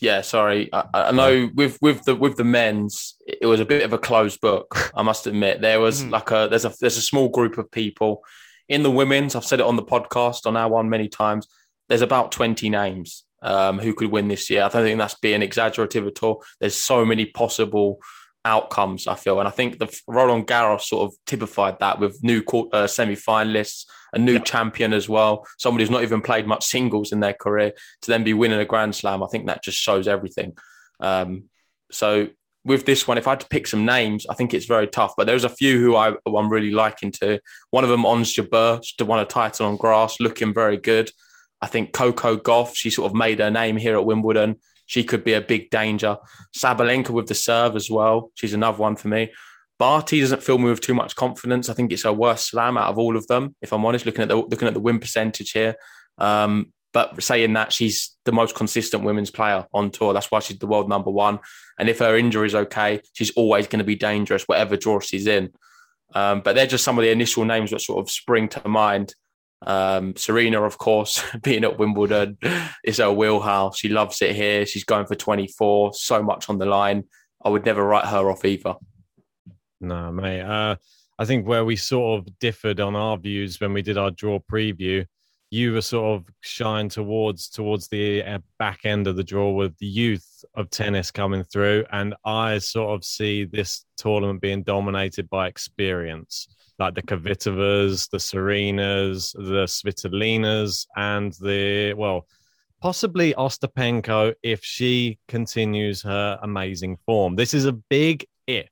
yeah 0.00 0.20
sorry. 0.20 0.68
I, 0.72 0.84
I, 0.94 1.12
know 1.12 1.50
with 1.54 1.78
with 1.80 2.04
the 2.04 2.14
with 2.14 2.36
the 2.36 2.44
men's 2.44 3.14
it 3.26 3.46
was 3.46 3.60
a 3.60 3.64
bit 3.64 3.82
of 3.82 3.92
a 3.92 3.98
closed 3.98 4.40
book 4.40 4.92
i 4.94 5.02
must 5.02 5.26
admit. 5.26 5.60
There 5.60 5.80
was 5.80 6.02
mm. 6.02 6.10
like 6.10 6.30
a 6.30 6.48
there's 6.48 6.64
a 6.64 6.74
there's 6.80 6.98
a 6.98 7.02
small 7.02 7.28
group 7.28 7.58
of 7.58 7.70
people. 7.70 8.22
In 8.68 8.82
the 8.82 8.90
women's 8.90 9.34
i've 9.34 9.44
said 9.44 9.60
it 9.60 9.66
on 9.66 9.76
the 9.76 9.82
podcast 9.82 10.46
on 10.46 10.56
our 10.56 10.68
one 10.68 10.90
many 10.90 11.08
times 11.08 11.48
there's 11.88 12.02
about 12.02 12.32
20 12.32 12.68
names 12.68 13.24
um, 13.42 13.78
who 13.78 13.94
could 13.94 14.10
win 14.10 14.28
this 14.28 14.50
year. 14.50 14.62
I 14.62 14.68
don't 14.68 14.84
think 14.84 14.98
that's 14.98 15.14
being 15.14 15.42
exaggerative 15.42 16.06
at 16.06 16.22
all. 16.22 16.42
There's 16.60 16.76
so 16.76 17.04
many 17.04 17.26
possible 17.26 18.00
outcomes, 18.44 19.06
I 19.06 19.14
feel. 19.14 19.38
And 19.38 19.48
I 19.48 19.50
think 19.50 19.78
the 19.78 20.00
Roland 20.06 20.46
Garros 20.46 20.82
sort 20.82 21.06
of 21.06 21.16
typified 21.26 21.78
that 21.80 21.98
with 21.98 22.22
new 22.22 22.42
uh, 22.72 22.86
semi 22.86 23.14
finalists, 23.14 23.84
a 24.12 24.18
new 24.18 24.34
yeah. 24.34 24.40
champion 24.40 24.92
as 24.92 25.08
well, 25.08 25.46
somebody 25.58 25.84
who's 25.84 25.90
not 25.90 26.02
even 26.02 26.22
played 26.22 26.46
much 26.46 26.64
singles 26.64 27.12
in 27.12 27.20
their 27.20 27.34
career 27.34 27.72
to 28.02 28.10
then 28.10 28.24
be 28.24 28.34
winning 28.34 28.60
a 28.60 28.64
Grand 28.64 28.94
Slam. 28.94 29.22
I 29.22 29.26
think 29.26 29.46
that 29.46 29.62
just 29.62 29.78
shows 29.78 30.08
everything. 30.08 30.56
Um, 31.00 31.44
so 31.90 32.28
with 32.64 32.84
this 32.84 33.06
one, 33.06 33.18
if 33.18 33.26
I 33.26 33.30
had 33.30 33.40
to 33.40 33.48
pick 33.48 33.66
some 33.66 33.84
names, 33.84 34.26
I 34.28 34.34
think 34.34 34.52
it's 34.52 34.66
very 34.66 34.86
tough. 34.86 35.14
But 35.16 35.26
there's 35.26 35.44
a 35.44 35.48
few 35.48 35.80
who 35.80 35.96
I, 35.96 36.14
am 36.26 36.50
really 36.50 36.70
liking 36.70 37.12
to. 37.12 37.40
One 37.70 37.84
of 37.84 37.90
them, 37.90 38.06
Ons 38.06 38.34
Jabeur, 38.34 38.82
to 38.98 39.04
won 39.04 39.20
a 39.20 39.24
title 39.24 39.66
on 39.66 39.76
grass, 39.76 40.20
looking 40.20 40.54
very 40.54 40.76
good. 40.76 41.10
I 41.60 41.66
think 41.66 41.92
Coco 41.92 42.36
Gauff, 42.36 42.74
she 42.74 42.90
sort 42.90 43.10
of 43.10 43.16
made 43.16 43.40
her 43.40 43.50
name 43.50 43.76
here 43.76 43.96
at 43.96 44.04
Wimbledon. 44.04 44.56
She 44.86 45.04
could 45.04 45.24
be 45.24 45.34
a 45.34 45.40
big 45.40 45.70
danger. 45.70 46.16
Sabalenka 46.56 47.10
with 47.10 47.26
the 47.26 47.34
serve 47.34 47.76
as 47.76 47.90
well. 47.90 48.30
She's 48.34 48.54
another 48.54 48.78
one 48.78 48.96
for 48.96 49.08
me. 49.08 49.32
Barty 49.78 50.20
doesn't 50.20 50.42
fill 50.42 50.58
me 50.58 50.70
with 50.70 50.80
too 50.80 50.94
much 50.94 51.14
confidence. 51.14 51.68
I 51.68 51.74
think 51.74 51.92
it's 51.92 52.02
her 52.04 52.12
worst 52.12 52.48
slam 52.48 52.76
out 52.76 52.88
of 52.88 52.98
all 52.98 53.16
of 53.16 53.26
them. 53.26 53.54
If 53.60 53.72
I'm 53.72 53.84
honest, 53.84 54.06
looking 54.06 54.22
at 54.22 54.28
the 54.28 54.36
looking 54.36 54.66
at 54.66 54.74
the 54.74 54.80
win 54.80 54.98
percentage 54.98 55.52
here. 55.52 55.76
Um, 56.16 56.72
but 56.92 57.22
saying 57.22 57.52
that 57.52 57.72
she's 57.72 58.16
the 58.24 58.32
most 58.32 58.54
consistent 58.54 59.04
women's 59.04 59.30
player 59.30 59.66
on 59.74 59.90
tour, 59.90 60.14
that's 60.14 60.30
why 60.30 60.40
she's 60.40 60.58
the 60.58 60.66
world 60.66 60.88
number 60.88 61.10
one. 61.10 61.38
And 61.78 61.88
if 61.88 61.98
her 61.98 62.16
injury 62.16 62.46
is 62.46 62.54
okay, 62.54 63.02
she's 63.12 63.30
always 63.32 63.66
going 63.66 63.78
to 63.78 63.84
be 63.84 63.94
dangerous, 63.94 64.44
whatever 64.44 64.76
draw 64.76 64.98
she's 64.98 65.26
in. 65.26 65.50
Um, 66.14 66.40
but 66.40 66.54
they're 66.54 66.66
just 66.66 66.84
some 66.84 66.98
of 66.98 67.04
the 67.04 67.10
initial 67.10 67.44
names 67.44 67.70
that 67.70 67.82
sort 67.82 68.00
of 68.00 68.10
spring 68.10 68.48
to 68.48 68.68
mind. 68.68 69.14
Um, 69.62 70.14
Serena, 70.16 70.62
of 70.62 70.78
course, 70.78 71.22
being 71.42 71.64
at 71.64 71.78
Wimbledon 71.78 72.38
is 72.84 72.98
her 72.98 73.12
wheelhouse. 73.12 73.78
She 73.78 73.88
loves 73.88 74.22
it 74.22 74.36
here. 74.36 74.66
She's 74.66 74.84
going 74.84 75.06
for 75.06 75.14
24, 75.14 75.94
so 75.94 76.22
much 76.22 76.48
on 76.48 76.58
the 76.58 76.66
line. 76.66 77.04
I 77.44 77.48
would 77.48 77.64
never 77.64 77.84
write 77.84 78.06
her 78.06 78.30
off 78.30 78.44
either. 78.44 78.74
No, 79.80 80.10
mate. 80.12 80.42
Uh, 80.42 80.76
I 81.18 81.24
think 81.24 81.46
where 81.46 81.64
we 81.64 81.76
sort 81.76 82.20
of 82.20 82.38
differed 82.38 82.80
on 82.80 82.94
our 82.96 83.16
views 83.16 83.60
when 83.60 83.72
we 83.72 83.82
did 83.82 83.98
our 83.98 84.10
draw 84.10 84.38
preview, 84.38 85.06
you 85.50 85.72
were 85.72 85.80
sort 85.80 86.20
of 86.20 86.28
shying 86.40 86.88
towards 86.88 87.48
towards 87.48 87.88
the 87.88 88.22
uh, 88.22 88.38
back 88.58 88.80
end 88.84 89.06
of 89.06 89.16
the 89.16 89.24
draw 89.24 89.50
with 89.50 89.76
the 89.78 89.86
youth 89.86 90.44
of 90.54 90.68
tennis 90.68 91.10
coming 91.10 91.42
through, 91.42 91.84
and 91.90 92.14
I 92.24 92.58
sort 92.58 92.94
of 92.94 93.04
see 93.04 93.44
this 93.44 93.84
tournament 93.96 94.42
being 94.42 94.62
dominated 94.62 95.30
by 95.30 95.48
experience 95.48 96.48
like 96.78 96.94
the 96.94 97.02
Kvitovas, 97.02 98.08
the 98.10 98.18
Serenas, 98.18 99.32
the 99.32 99.66
Svitolinas, 99.66 100.86
and 100.96 101.32
the 101.40 101.94
well, 101.94 102.26
possibly 102.80 103.34
Ostapenko 103.34 104.34
if 104.42 104.64
she 104.64 105.18
continues 105.26 106.02
her 106.02 106.38
amazing 106.42 106.98
form. 107.04 107.36
This 107.36 107.54
is 107.54 107.64
a 107.64 107.72
big 107.72 108.26
if 108.46 108.68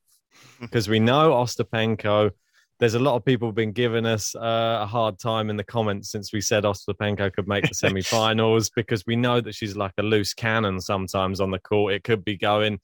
because 0.60 0.88
we 0.88 1.00
know 1.00 1.32
Ostapenko. 1.32 2.30
There's 2.78 2.94
a 2.94 2.98
lot 2.98 3.16
of 3.16 3.24
people 3.24 3.52
been 3.52 3.72
giving 3.72 4.04
us 4.04 4.34
uh, 4.34 4.80
a 4.82 4.86
hard 4.86 5.18
time 5.18 5.48
in 5.48 5.56
the 5.56 5.64
comments 5.64 6.10
since 6.10 6.32
we 6.32 6.42
said 6.42 6.64
Ostapenko 6.64 7.32
could 7.32 7.48
make 7.48 7.66
the 7.66 7.74
semi-finals 7.74 8.70
because 8.70 9.04
we 9.06 9.16
know 9.16 9.40
that 9.40 9.54
she's 9.54 9.76
like 9.76 9.94
a 9.98 10.02
loose 10.02 10.34
cannon 10.34 10.80
sometimes 10.80 11.40
on 11.40 11.50
the 11.50 11.58
court. 11.58 11.94
It 11.94 12.04
could 12.04 12.24
be 12.24 12.36
going 12.36 12.78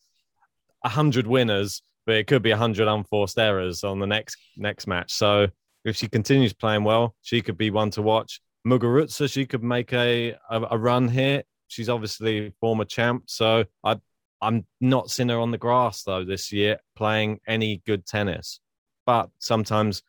hundred 0.84 1.28
winners 1.28 1.82
but 2.06 2.16
it 2.16 2.26
could 2.26 2.42
be 2.42 2.50
100 2.50 2.88
unforced 2.88 3.38
errors 3.38 3.84
on 3.84 3.98
the 3.98 4.06
next 4.06 4.36
next 4.56 4.86
match. 4.86 5.12
So 5.12 5.48
if 5.84 5.96
she 5.96 6.08
continues 6.08 6.52
playing 6.52 6.84
well, 6.84 7.14
she 7.22 7.40
could 7.40 7.58
be 7.58 7.70
one 7.70 7.90
to 7.90 8.02
watch. 8.02 8.40
Muguruza, 8.66 9.30
she 9.30 9.44
could 9.44 9.62
make 9.62 9.92
a, 9.92 10.36
a, 10.50 10.62
a 10.70 10.78
run 10.78 11.08
here. 11.08 11.42
She's 11.68 11.88
obviously 11.88 12.52
former 12.60 12.84
champ, 12.84 13.24
so 13.26 13.64
I 13.84 13.96
I'm 14.40 14.66
not 14.80 15.10
seeing 15.10 15.28
her 15.28 15.38
on 15.38 15.52
the 15.52 15.58
grass 15.58 16.02
though 16.02 16.24
this 16.24 16.52
year 16.52 16.78
playing 16.96 17.40
any 17.46 17.82
good 17.86 18.04
tennis. 18.04 18.60
But 19.06 19.30
sometimes 19.38 20.02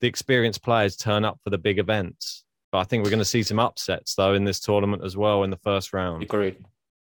the 0.00 0.08
experienced 0.08 0.62
players 0.62 0.96
turn 0.96 1.24
up 1.24 1.38
for 1.44 1.50
the 1.50 1.58
big 1.58 1.78
events. 1.78 2.44
But 2.72 2.78
I 2.78 2.84
think 2.84 3.04
we're 3.04 3.10
going 3.10 3.20
to 3.20 3.24
see 3.24 3.42
some 3.42 3.58
upsets 3.58 4.14
though 4.14 4.34
in 4.34 4.44
this 4.44 4.60
tournament 4.60 5.04
as 5.04 5.16
well 5.16 5.42
in 5.44 5.50
the 5.50 5.58
first 5.58 5.92
round. 5.92 6.22
Agreed. 6.22 6.56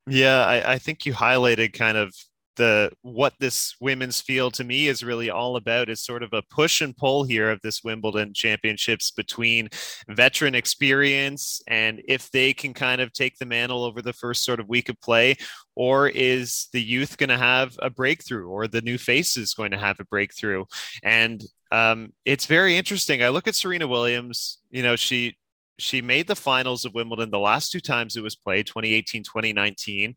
Yeah, 0.07 0.45
I, 0.45 0.73
I 0.73 0.79
think 0.79 1.07
you 1.07 1.13
highlighted 1.13 1.73
kind 1.75 1.97
of 1.97 2.15
the 2.57 2.91
what 3.03 3.35
this 3.41 3.75
women's 3.81 4.21
field 4.21 4.55
to 4.55 4.65
me 4.65 4.89
is 4.89 5.03
really 5.03 5.31
all 5.31 5.57
about 5.57 5.89
is 5.89 6.03
sort 6.03 6.23
of 6.23 6.33
a 6.33 6.43
push 6.51 6.81
and 6.81 6.97
pull 6.97 7.25
here 7.25 7.51
of 7.51 7.61
this 7.63 7.83
Wimbledon 7.83 8.33
championships 8.35 9.11
between 9.11 9.69
veteran 10.09 10.55
experience 10.55 11.63
and 11.67 12.03
if 12.07 12.31
they 12.31 12.53
can 12.53 12.75
kind 12.75 13.01
of 13.01 13.13
take 13.13 13.39
the 13.39 13.47
mantle 13.47 13.85
over 13.85 14.03
the 14.03 14.13
first 14.13 14.45
sort 14.45 14.61
of 14.61 14.69
week 14.69 14.89
of 14.89 15.01
play 15.01 15.37
or 15.75 16.09
is 16.09 16.69
the 16.73 16.83
youth 16.83 17.17
going 17.17 17.31
to 17.31 17.39
have 17.39 17.75
a 17.81 17.89
breakthrough 17.89 18.47
or 18.47 18.69
the 18.69 18.83
new 18.83 18.99
face 18.99 19.37
is 19.37 19.55
going 19.55 19.71
to 19.71 19.79
have 19.79 19.99
a 20.01 20.05
breakthrough? 20.05 20.65
And 21.03 21.43
um, 21.71 22.13
it's 22.25 22.47
very 22.47 22.77
interesting. 22.77 23.23
I 23.23 23.29
look 23.29 23.49
at 23.49 23.55
serena 23.55 23.87
williams 23.89 24.59
you 24.71 24.83
know 24.83 24.97
she 24.97 25.37
she 25.79 26.03
made 26.03 26.27
the 26.27 26.37
finals 26.37 26.85
of 26.85 26.95
wimbledon 26.95 27.31
the 27.31 27.39
last 27.39 27.71
two 27.73 27.81
times 27.81 28.17
it 28.17 28.23
was 28.23 28.37
played 28.37 28.67
2018 28.67 29.23
2019 29.23 30.15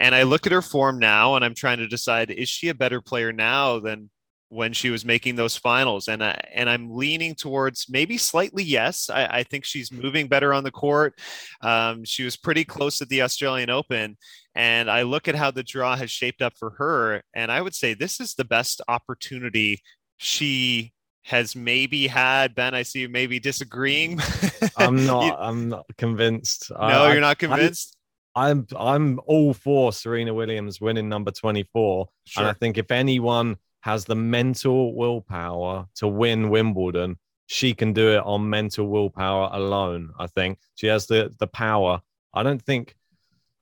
and 0.00 0.14
I 0.14 0.24
look 0.24 0.46
at 0.46 0.52
her 0.52 0.62
form 0.62 0.98
now 0.98 1.36
and 1.36 1.44
I'm 1.44 1.54
trying 1.54 1.78
to 1.78 1.86
decide 1.86 2.30
is 2.30 2.48
she 2.48 2.68
a 2.68 2.74
better 2.74 3.00
player 3.00 3.32
now 3.32 3.78
than 3.78 4.10
when 4.48 4.72
she 4.72 4.90
was 4.90 5.04
making 5.04 5.36
those 5.36 5.56
finals? 5.56 6.08
And 6.08 6.22
I, 6.22 6.40
and 6.52 6.68
I'm 6.68 6.90
leaning 6.90 7.34
towards 7.34 7.86
maybe 7.88 8.18
slightly 8.18 8.62
yes. 8.62 9.10
I, 9.10 9.26
I 9.26 9.42
think 9.42 9.64
she's 9.64 9.92
moving 9.92 10.28
better 10.28 10.52
on 10.52 10.64
the 10.64 10.70
court. 10.70 11.18
Um, 11.60 12.04
she 12.04 12.24
was 12.24 12.36
pretty 12.36 12.64
close 12.64 13.00
at 13.02 13.08
the 13.08 13.22
Australian 13.22 13.70
Open. 13.70 14.16
And 14.54 14.90
I 14.90 15.02
look 15.02 15.28
at 15.28 15.34
how 15.34 15.50
the 15.50 15.64
draw 15.64 15.96
has 15.96 16.10
shaped 16.10 16.42
up 16.42 16.54
for 16.58 16.70
her. 16.70 17.22
And 17.34 17.50
I 17.50 17.60
would 17.60 17.74
say 17.74 17.94
this 17.94 18.20
is 18.20 18.34
the 18.34 18.44
best 18.44 18.80
opportunity 18.88 19.80
she 20.16 20.92
has 21.24 21.56
maybe 21.56 22.06
had 22.06 22.54
ben 22.54 22.74
i 22.74 22.82
see 22.82 23.00
you 23.00 23.08
maybe 23.08 23.40
disagreeing 23.40 24.20
i'm 24.76 25.06
not 25.06 25.24
you, 25.24 25.32
i'm 25.32 25.70
not 25.70 25.86
convinced 25.96 26.70
no 26.70 26.76
I, 26.78 27.12
you're 27.12 27.20
not 27.22 27.38
convinced 27.38 27.93
I'm 28.36 28.66
I'm 28.76 29.20
all 29.26 29.54
for 29.54 29.92
Serena 29.92 30.34
Williams 30.34 30.80
winning 30.80 31.08
number 31.08 31.30
24. 31.30 32.08
Sure. 32.24 32.42
And 32.42 32.50
I 32.50 32.52
think 32.52 32.78
if 32.78 32.90
anyone 32.90 33.56
has 33.80 34.04
the 34.04 34.16
mental 34.16 34.94
willpower 34.96 35.86
to 35.96 36.08
win 36.08 36.50
Wimbledon, 36.50 37.18
she 37.46 37.74
can 37.74 37.92
do 37.92 38.10
it 38.12 38.22
on 38.24 38.48
mental 38.48 38.88
willpower 38.88 39.50
alone. 39.52 40.10
I 40.18 40.26
think 40.26 40.58
she 40.74 40.86
has 40.88 41.06
the 41.06 41.32
the 41.38 41.46
power. 41.46 42.00
I 42.32 42.42
don't 42.42 42.62
think 42.62 42.96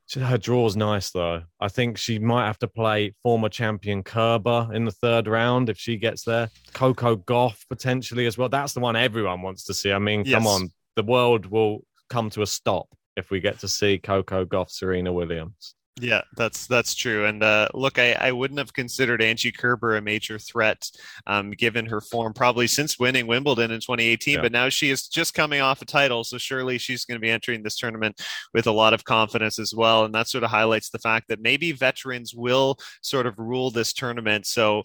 she, 0.06 0.20
her 0.20 0.38
draw's 0.38 0.76
nice 0.76 1.10
though. 1.10 1.42
I 1.60 1.68
think 1.68 1.98
she 1.98 2.18
might 2.18 2.46
have 2.46 2.58
to 2.60 2.68
play 2.68 3.14
former 3.22 3.50
champion 3.50 4.02
Kerber 4.02 4.70
in 4.72 4.84
the 4.84 4.90
third 4.90 5.26
round 5.26 5.68
if 5.68 5.78
she 5.78 5.96
gets 5.96 6.24
there. 6.24 6.48
Coco 6.72 7.16
Gauff 7.16 7.68
potentially 7.68 8.26
as 8.26 8.38
well. 8.38 8.48
That's 8.48 8.72
the 8.72 8.80
one 8.80 8.96
everyone 8.96 9.42
wants 9.42 9.64
to 9.64 9.74
see. 9.74 9.92
I 9.92 9.98
mean, 9.98 10.24
yes. 10.24 10.34
come 10.34 10.46
on, 10.46 10.70
the 10.96 11.02
world 11.02 11.46
will 11.46 11.84
come 12.08 12.30
to 12.30 12.42
a 12.42 12.46
stop 12.46 12.88
if 13.16 13.30
we 13.30 13.40
get 13.40 13.58
to 13.60 13.68
see 13.68 13.98
Coco 13.98 14.44
Gauff, 14.44 14.70
Serena 14.70 15.12
Williams. 15.12 15.74
Yeah, 16.00 16.22
that's 16.36 16.66
that's 16.66 16.94
true. 16.94 17.26
And 17.26 17.42
uh, 17.42 17.68
look, 17.74 17.98
I, 17.98 18.12
I 18.14 18.32
wouldn't 18.32 18.58
have 18.58 18.72
considered 18.72 19.20
Angie 19.20 19.52
Kerber 19.52 19.96
a 19.96 20.00
major 20.00 20.38
threat, 20.38 20.90
um, 21.26 21.50
given 21.50 21.84
her 21.84 22.00
form 22.00 22.32
probably 22.32 22.66
since 22.66 22.98
winning 22.98 23.26
Wimbledon 23.26 23.70
in 23.70 23.80
2018. 23.80 24.36
Yeah. 24.36 24.40
But 24.40 24.52
now 24.52 24.70
she 24.70 24.88
is 24.88 25.06
just 25.06 25.34
coming 25.34 25.60
off 25.60 25.82
a 25.82 25.84
title, 25.84 26.24
so 26.24 26.38
surely 26.38 26.78
she's 26.78 27.04
going 27.04 27.16
to 27.16 27.22
be 27.22 27.28
entering 27.28 27.62
this 27.62 27.76
tournament 27.76 28.22
with 28.54 28.66
a 28.66 28.72
lot 28.72 28.94
of 28.94 29.04
confidence 29.04 29.58
as 29.58 29.74
well. 29.74 30.06
And 30.06 30.14
that 30.14 30.28
sort 30.28 30.44
of 30.44 30.50
highlights 30.50 30.88
the 30.88 30.98
fact 30.98 31.28
that 31.28 31.42
maybe 31.42 31.72
veterans 31.72 32.34
will 32.34 32.78
sort 33.02 33.26
of 33.26 33.38
rule 33.38 33.70
this 33.70 33.92
tournament. 33.92 34.46
So 34.46 34.84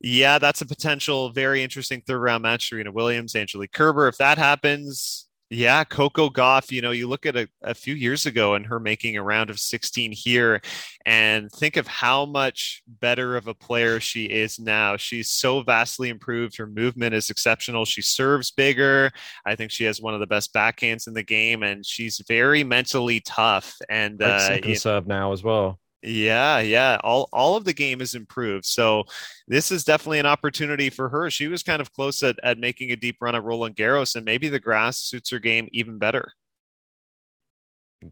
yeah, 0.00 0.38
that's 0.38 0.60
a 0.60 0.66
potential 0.66 1.30
very 1.30 1.64
interesting 1.64 2.00
third 2.06 2.20
round 2.20 2.42
match. 2.42 2.68
Serena 2.68 2.92
Williams, 2.92 3.34
Angelique 3.34 3.72
Kerber. 3.72 4.06
If 4.06 4.18
that 4.18 4.38
happens, 4.38 5.23
yeah, 5.54 5.84
Coco 5.84 6.28
Gauff, 6.28 6.70
you 6.70 6.82
know, 6.82 6.90
you 6.90 7.08
look 7.08 7.26
at 7.26 7.36
a, 7.36 7.48
a, 7.62 7.74
few 7.74 7.94
years 7.94 8.26
ago 8.26 8.54
and 8.54 8.66
her 8.66 8.80
making 8.80 9.16
a 9.16 9.22
round 9.22 9.50
of 9.50 9.58
16 9.58 10.12
here 10.12 10.60
and 11.06 11.50
think 11.50 11.76
of 11.76 11.86
how 11.86 12.26
much 12.26 12.82
better 12.86 13.36
of 13.36 13.46
a 13.46 13.54
player 13.54 14.00
she 14.00 14.24
is 14.24 14.58
now. 14.58 14.96
She's 14.96 15.30
so 15.30 15.62
vastly 15.62 16.08
improved. 16.08 16.56
Her 16.56 16.66
movement 16.66 17.14
is 17.14 17.30
exceptional. 17.30 17.84
She 17.84 18.02
serves 18.02 18.50
bigger. 18.50 19.10
I 19.46 19.54
think 19.54 19.70
she 19.70 19.84
has 19.84 20.00
one 20.00 20.14
of 20.14 20.20
the 20.20 20.26
best 20.26 20.52
backhands 20.52 21.06
in 21.06 21.14
the 21.14 21.22
game 21.22 21.62
and 21.62 21.84
she's 21.84 22.20
very 22.26 22.64
mentally 22.64 23.20
tough. 23.20 23.76
And 23.88 24.22
uh, 24.22 24.38
second 24.40 24.78
serve 24.78 25.06
now 25.06 25.32
as 25.32 25.42
well. 25.42 25.78
Yeah, 26.04 26.58
yeah. 26.58 26.98
All 27.02 27.28
all 27.32 27.56
of 27.56 27.64
the 27.64 27.72
game 27.72 28.02
is 28.02 28.14
improved. 28.14 28.66
So 28.66 29.04
this 29.48 29.72
is 29.72 29.84
definitely 29.84 30.18
an 30.18 30.26
opportunity 30.26 30.90
for 30.90 31.08
her. 31.08 31.30
She 31.30 31.48
was 31.48 31.62
kind 31.62 31.80
of 31.80 31.92
close 31.92 32.22
at, 32.22 32.36
at 32.42 32.58
making 32.58 32.92
a 32.92 32.96
deep 32.96 33.16
run 33.20 33.34
at 33.34 33.42
Roland 33.42 33.76
Garros, 33.76 34.14
and 34.14 34.24
maybe 34.24 34.48
the 34.48 34.60
grass 34.60 34.98
suits 34.98 35.30
her 35.30 35.38
game 35.38 35.68
even 35.72 35.98
better. 35.98 36.32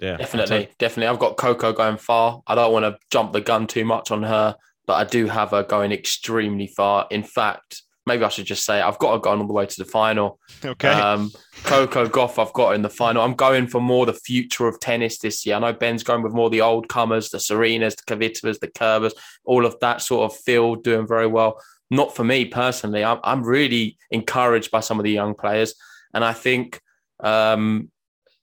Yeah, 0.00 0.16
definitely, 0.16 0.70
definitely. 0.78 1.08
I've 1.08 1.18
got 1.18 1.36
Coco 1.36 1.74
going 1.74 1.98
far. 1.98 2.42
I 2.46 2.54
don't 2.54 2.72
want 2.72 2.84
to 2.84 2.98
jump 3.10 3.32
the 3.32 3.42
gun 3.42 3.66
too 3.66 3.84
much 3.84 4.10
on 4.10 4.22
her, 4.22 4.56
but 4.86 4.94
I 4.94 5.04
do 5.04 5.26
have 5.26 5.50
her 5.50 5.62
going 5.62 5.92
extremely 5.92 6.68
far. 6.68 7.06
In 7.10 7.22
fact, 7.22 7.82
maybe 8.06 8.24
I 8.24 8.28
should 8.28 8.46
just 8.46 8.64
say 8.64 8.80
I've 8.80 8.98
got 8.98 9.12
her 9.12 9.18
going 9.18 9.40
all 9.40 9.46
the 9.46 9.52
way 9.52 9.66
to 9.66 9.78
the 9.78 9.88
final. 9.88 10.38
Okay. 10.64 10.88
Um, 10.88 11.30
Coco 11.64 12.06
Gauff, 12.06 12.44
I've 12.44 12.52
got 12.52 12.74
in 12.74 12.82
the 12.82 12.90
final. 12.90 13.22
I'm 13.22 13.34
going 13.34 13.66
for 13.66 13.80
more 13.80 14.06
the 14.06 14.12
future 14.12 14.66
of 14.66 14.80
tennis 14.80 15.18
this 15.18 15.46
year. 15.46 15.56
I 15.56 15.58
know 15.60 15.72
Ben's 15.72 16.02
going 16.02 16.22
with 16.22 16.32
more 16.32 16.50
the 16.50 16.60
old 16.62 16.88
comers, 16.88 17.30
the 17.30 17.38
Serenas, 17.38 17.96
the 17.96 18.14
Kvitovas, 18.14 18.58
the 18.58 18.68
Kerbers, 18.68 19.12
all 19.44 19.64
of 19.64 19.78
that 19.80 20.02
sort 20.02 20.30
of 20.30 20.38
field 20.38 20.82
doing 20.82 21.06
very 21.06 21.26
well. 21.26 21.60
Not 21.90 22.16
for 22.16 22.24
me 22.24 22.46
personally. 22.46 23.04
I'm, 23.04 23.20
I'm 23.22 23.42
really 23.44 23.98
encouraged 24.10 24.70
by 24.70 24.80
some 24.80 24.98
of 24.98 25.04
the 25.04 25.12
young 25.12 25.34
players. 25.34 25.74
And 26.14 26.24
I 26.24 26.32
think 26.32 26.80
um, 27.20 27.90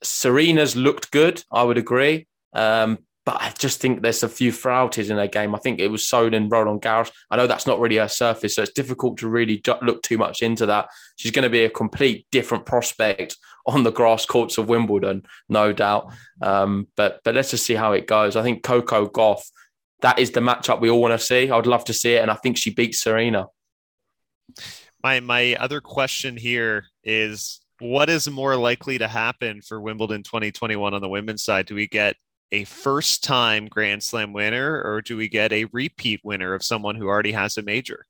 Serena's 0.01 0.76
looked 0.76 1.12
good, 1.12 1.43
I 1.51 1.64
would 1.64 1.78
agree. 1.78 2.28
Um, 2.53 2.99
but 3.30 3.43
I 3.43 3.53
just 3.59 3.80
think 3.80 4.01
there's 4.01 4.23
a 4.23 4.27
few 4.27 4.51
frailties 4.51 5.11
in 5.11 5.17
their 5.17 5.27
game. 5.27 5.53
I 5.53 5.59
think 5.59 5.80
it 5.80 5.89
was 5.89 6.03
sown 6.03 6.34
in 6.34 6.49
Roland 6.49 6.82
Garros. 6.82 7.11
I 7.30 7.38
know 7.38 7.45
that's 7.45 7.67
not 7.67 7.80
really 7.80 7.97
her 7.97 8.07
surface, 8.07 8.55
so 8.55 8.63
it's 8.63 8.71
difficult 8.71 9.19
to 9.19 9.30
really 9.30 9.61
look 9.84 10.01
too 10.01 10.17
much 10.17 10.41
into 10.41 10.65
that. 10.65 10.89
She's 11.15 11.30
going 11.30 11.43
to 11.43 11.49
be 11.49 11.63
a 11.63 11.69
complete 11.69 12.25
different 12.32 12.65
prospect 12.65 13.38
on 13.67 13.84
the 13.84 13.91
grass 13.91 14.25
courts 14.25 14.57
of 14.57 14.67
Wimbledon, 14.67 15.27
no 15.47 15.71
doubt. 15.71 16.11
Um, 16.41 16.88
but 16.95 17.19
but 17.23 17.36
let's 17.36 17.51
just 17.51 17.67
see 17.67 17.75
how 17.75 17.91
it 17.91 18.07
goes. 18.07 18.36
I 18.36 18.41
think 18.41 18.63
Coco 18.63 19.07
Gauff, 19.07 19.43
that 20.01 20.17
is 20.17 20.32
the 20.32 20.39
matchup 20.39 20.82
we 20.82 20.89
all 20.89 20.99
want 20.99 21.11
to 21.11 21.23
see. 21.23 21.51
I'd 21.51 21.67
love 21.67 21.86
to 21.86 21.93
see 21.93 22.15
it, 22.15 22.23
and 22.23 22.32
I 22.32 22.36
think 22.36 22.57
she 22.57 22.73
beats 22.73 22.99
Serena. 22.99 23.45
My 25.03 25.19
my 25.19 25.53
other 25.53 25.82
question 25.82 26.36
here 26.36 26.86
is 27.03 27.61
what 27.77 28.09
is 28.09 28.27
more 28.27 28.55
likely 28.55 28.97
to 28.97 29.07
happen 29.07 29.61
for 29.61 29.80
Wimbledon 29.80 30.23
2021 30.23 30.95
on 30.95 31.01
the 31.03 31.07
women's 31.07 31.43
side? 31.43 31.67
Do 31.67 31.75
we 31.75 31.88
get 31.88 32.15
a 32.52 32.64
first 32.64 33.24
time 33.24 33.68
Grand 33.68 34.04
Slam 34.04 34.34
winner 34.34 34.82
or 34.82 35.02
do 35.02 35.18
we 35.18 35.28
get 35.28 35.52
a 35.52 35.66
repeat 35.66 36.22
winner 36.24 36.54
of 36.54 36.64
someone 36.64 36.95
who 36.95 37.08
already 37.08 37.32
has 37.32 37.58
a 37.58 37.62
major? 37.62 38.06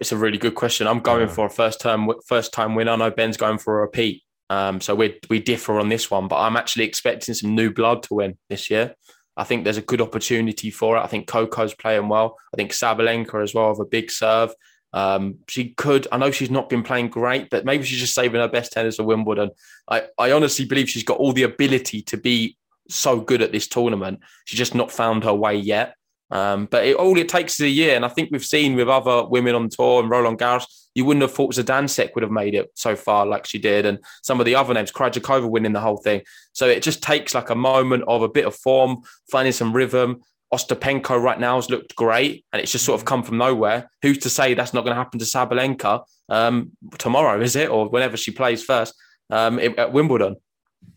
It's 0.00 0.12
a 0.12 0.16
really 0.16 0.38
good 0.38 0.54
question. 0.54 0.86
I'm 0.86 1.00
going 1.00 1.28
for 1.28 1.46
a 1.46 1.50
first 1.50 1.80
time 1.80 2.08
first 2.26 2.52
time 2.52 2.74
winner. 2.74 2.92
I 2.92 2.96
know 2.96 3.10
Ben's 3.10 3.36
going 3.36 3.58
for 3.58 3.78
a 3.78 3.82
repeat. 3.82 4.22
Um, 4.50 4.80
so 4.80 4.94
we 4.94 5.18
we 5.28 5.40
differ 5.40 5.78
on 5.78 5.88
this 5.88 6.10
one, 6.10 6.28
but 6.28 6.36
I'm 6.36 6.56
actually 6.56 6.84
expecting 6.84 7.34
some 7.34 7.54
new 7.54 7.70
blood 7.70 8.02
to 8.04 8.14
win 8.14 8.38
this 8.48 8.70
year. 8.70 8.94
I 9.36 9.44
think 9.44 9.64
there's 9.64 9.76
a 9.76 9.82
good 9.82 10.00
opportunity 10.00 10.70
for 10.70 10.96
it. 10.96 11.00
I 11.00 11.06
think 11.06 11.28
Coco's 11.28 11.74
playing 11.74 12.08
well. 12.08 12.36
I 12.52 12.56
think 12.56 12.72
Sabalenka 12.72 13.42
as 13.42 13.54
well 13.54 13.68
have 13.68 13.78
a 13.78 13.84
big 13.84 14.10
serve. 14.10 14.52
Um, 14.92 15.38
she 15.48 15.70
could. 15.70 16.06
I 16.10 16.18
know 16.18 16.30
she's 16.30 16.50
not 16.50 16.68
been 16.68 16.82
playing 16.82 17.08
great, 17.08 17.50
but 17.50 17.64
maybe 17.64 17.84
she's 17.84 18.00
just 18.00 18.14
saving 18.14 18.40
her 18.40 18.48
best 18.48 18.72
tennis 18.72 18.96
for 18.96 19.04
Wimbledon. 19.04 19.50
I, 19.88 20.04
I 20.18 20.32
honestly 20.32 20.64
believe 20.64 20.88
she's 20.88 21.04
got 21.04 21.18
all 21.18 21.32
the 21.32 21.42
ability 21.42 22.02
to 22.02 22.16
be 22.16 22.56
so 22.88 23.20
good 23.20 23.42
at 23.42 23.52
this 23.52 23.68
tournament. 23.68 24.20
She's 24.46 24.58
just 24.58 24.74
not 24.74 24.90
found 24.90 25.24
her 25.24 25.34
way 25.34 25.56
yet. 25.56 25.94
Um, 26.30 26.66
but 26.70 26.84
it, 26.84 26.96
all 26.96 27.16
it 27.18 27.28
takes 27.28 27.54
is 27.54 27.60
a 27.60 27.68
year, 27.70 27.96
and 27.96 28.04
I 28.04 28.08
think 28.08 28.30
we've 28.30 28.44
seen 28.44 28.76
with 28.76 28.88
other 28.88 29.26
women 29.26 29.54
on 29.54 29.70
tour 29.70 30.02
and 30.02 30.10
Roland 30.10 30.38
Garros, 30.38 30.66
you 30.94 31.04
wouldn't 31.04 31.22
have 31.22 31.32
thought 31.32 31.54
Zidansek 31.54 32.14
would 32.14 32.22
have 32.22 32.30
made 32.30 32.54
it 32.54 32.70
so 32.74 32.96
far 32.96 33.24
like 33.24 33.46
she 33.46 33.58
did, 33.58 33.86
and 33.86 33.98
some 34.22 34.38
of 34.38 34.46
the 34.46 34.54
other 34.54 34.74
names, 34.74 34.92
Krejcikova 34.92 35.48
winning 35.48 35.72
the 35.72 35.80
whole 35.80 35.96
thing. 35.96 36.22
So 36.52 36.68
it 36.68 36.82
just 36.82 37.02
takes 37.02 37.34
like 37.34 37.50
a 37.50 37.54
moment 37.54 38.04
of 38.08 38.22
a 38.22 38.28
bit 38.28 38.46
of 38.46 38.54
form, 38.54 38.98
finding 39.30 39.52
some 39.52 39.72
rhythm, 39.72 40.20
Ostapenko 40.52 41.20
right 41.20 41.38
now 41.38 41.56
has 41.56 41.68
looked 41.68 41.94
great, 41.94 42.44
and 42.52 42.62
it's 42.62 42.72
just 42.72 42.84
sort 42.84 42.98
of 43.00 43.04
come 43.04 43.22
from 43.22 43.38
nowhere. 43.38 43.90
Who's 44.02 44.18
to 44.18 44.30
say 44.30 44.54
that's 44.54 44.72
not 44.72 44.84
going 44.84 44.94
to 44.94 45.02
happen 45.02 45.18
to 45.18 45.24
Sabalenka 45.24 46.04
um, 46.28 46.72
tomorrow? 46.96 47.40
Is 47.40 47.56
it 47.56 47.68
or 47.68 47.88
whenever 47.88 48.16
she 48.16 48.30
plays 48.30 48.64
first 48.64 48.94
um, 49.30 49.58
at 49.58 49.92
Wimbledon? 49.92 50.36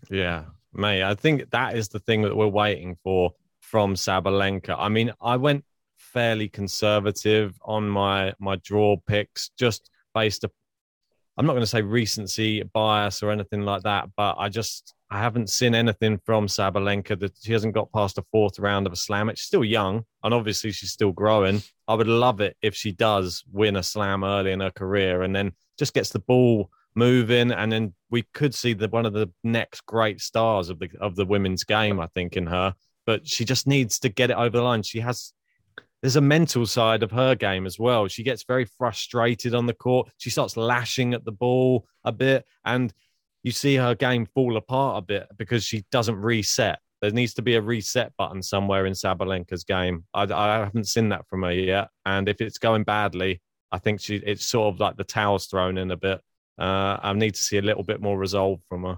Yeah, 0.10 0.46
mate. 0.74 1.04
I 1.04 1.16
think 1.16 1.50
that 1.52 1.76
is 1.76 1.90
the 1.90 2.00
thing 2.00 2.22
that 2.24 2.36
we're 2.36 2.48
waiting 2.48 2.98
for 3.04 3.34
from 3.60 3.96
Sabalenka. 3.96 4.76
I 4.78 4.90
mean, 4.90 5.12
I 5.22 5.36
went 5.38 5.66
fairly 5.98 6.50
conservative 6.50 7.58
on 7.64 7.90
my 7.90 8.34
my 8.40 8.56
draw 8.58 8.98
picks, 9.06 9.50
just 9.58 9.90
based. 10.14 10.46
I'm 11.38 11.46
not 11.46 11.54
going 11.54 11.64
to 11.64 11.68
say 11.68 11.82
recency 11.82 12.64
bias 12.64 13.24
or 13.24 13.32
anything 13.32 13.62
like 13.62 13.84
that, 13.84 14.10
but 14.16 14.36
I 14.38 14.50
just 14.50 14.94
I 15.12 15.20
haven't 15.20 15.50
seen 15.50 15.76
anything 15.76 16.22
from 16.26 16.48
Sabalenka 16.48 17.20
that 17.20 17.34
she 17.44 17.52
hasn't 17.52 17.74
got 17.74 17.92
past 17.92 18.18
a 18.18 18.24
fourth 18.32 18.58
round 18.60 18.88
of 18.88 18.94
a 18.94 18.96
slam. 18.96 19.28
It's 19.28 19.42
still 19.42 19.66
young, 19.66 20.06
and 20.24 20.34
obviously 20.34 20.72
she's 20.72 20.94
still 20.94 21.12
growing. 21.12 21.62
I 21.86 21.96
would 21.96 22.08
love 22.08 22.40
it 22.40 22.56
if 22.62 22.74
she 22.74 22.94
does 22.94 23.44
win 23.52 23.76
a 23.76 23.84
slam 23.84 24.24
early 24.24 24.54
in 24.54 24.62
her 24.62 24.72
career 24.72 25.24
and 25.24 25.36
then 25.36 25.52
just 25.78 25.94
gets 25.94 26.12
the 26.12 26.20
ball 26.20 26.72
moving, 26.96 27.52
and 27.52 27.70
then 27.70 27.94
we 28.10 28.24
could 28.34 28.56
see 28.56 28.72
the 28.72 28.88
one 28.88 29.06
of 29.06 29.12
the 29.12 29.30
next 29.44 29.86
great 29.86 30.22
stars 30.22 30.70
of 30.70 30.80
the 30.80 30.90
of 31.02 31.18
the 31.18 31.26
women's 31.26 31.66
game. 31.66 32.00
I 32.00 32.08
think 32.08 32.38
in 32.38 32.48
her, 32.48 32.74
but 33.06 33.28
she 33.28 33.44
just 33.44 33.68
needs 33.68 34.00
to 34.00 34.10
get 34.10 34.32
it 34.32 34.38
over 34.38 34.58
the 34.58 34.64
line. 34.64 34.82
She 34.82 35.02
has. 35.02 35.34
There's 36.02 36.16
a 36.16 36.22
mental 36.22 36.66
side 36.66 37.04
of 37.04 37.12
her 37.12 37.36
game 37.36 37.68
as 37.68 37.78
well. 37.78 38.08
She 38.08 38.24
gets 38.24 38.44
very 38.44 38.66
frustrated 38.66 39.54
on 39.54 39.68
the 39.68 39.74
court. 39.74 40.10
She 40.18 40.32
starts 40.32 40.58
lashing 40.58 41.14
at 41.14 41.26
the 41.26 41.32
ball 41.32 41.86
a 42.04 42.12
bit, 42.14 42.46
and 42.64 42.94
you 43.44 43.52
see 43.52 43.76
her 43.76 43.96
game 43.96 44.26
fall 44.26 44.58
apart 44.58 45.04
a 45.04 45.06
bit 45.06 45.28
because 45.38 45.64
she 45.64 45.84
doesn't 45.92 46.16
reset. 46.16 46.80
There 47.02 47.12
needs 47.12 47.34
to 47.36 47.42
be 47.42 47.56
a 47.56 47.62
reset 47.62 48.14
button 48.18 48.44
somewhere 48.44 48.86
in 48.86 48.94
Sabalenka's 48.94 49.64
game. 49.64 50.06
I, 50.14 50.24
I 50.24 50.60
haven't 50.60 50.88
seen 50.88 51.10
that 51.10 51.28
from 51.28 51.44
her 51.44 51.52
yet, 51.52 51.90
and 52.06 52.30
if 52.30 52.42
it's 52.42 52.60
going 52.60 52.84
badly, 52.84 53.42
I 53.72 53.80
think 53.80 54.02
she 54.02 54.18
it's 54.18 54.46
sort 54.46 54.74
of 54.74 54.80
like 54.80 54.98
the 54.98 55.04
towel's 55.04 55.48
thrown 55.48 55.78
in 55.78 55.92
a 55.92 55.98
bit. 55.98 56.22
Uh, 56.60 56.98
I 57.02 57.14
need 57.14 57.36
to 57.36 57.42
see 57.42 57.58
a 57.58 57.62
little 57.62 57.84
bit 57.84 58.02
more 58.02 58.18
resolve 58.18 58.60
from 58.70 58.84
her. 58.84 58.98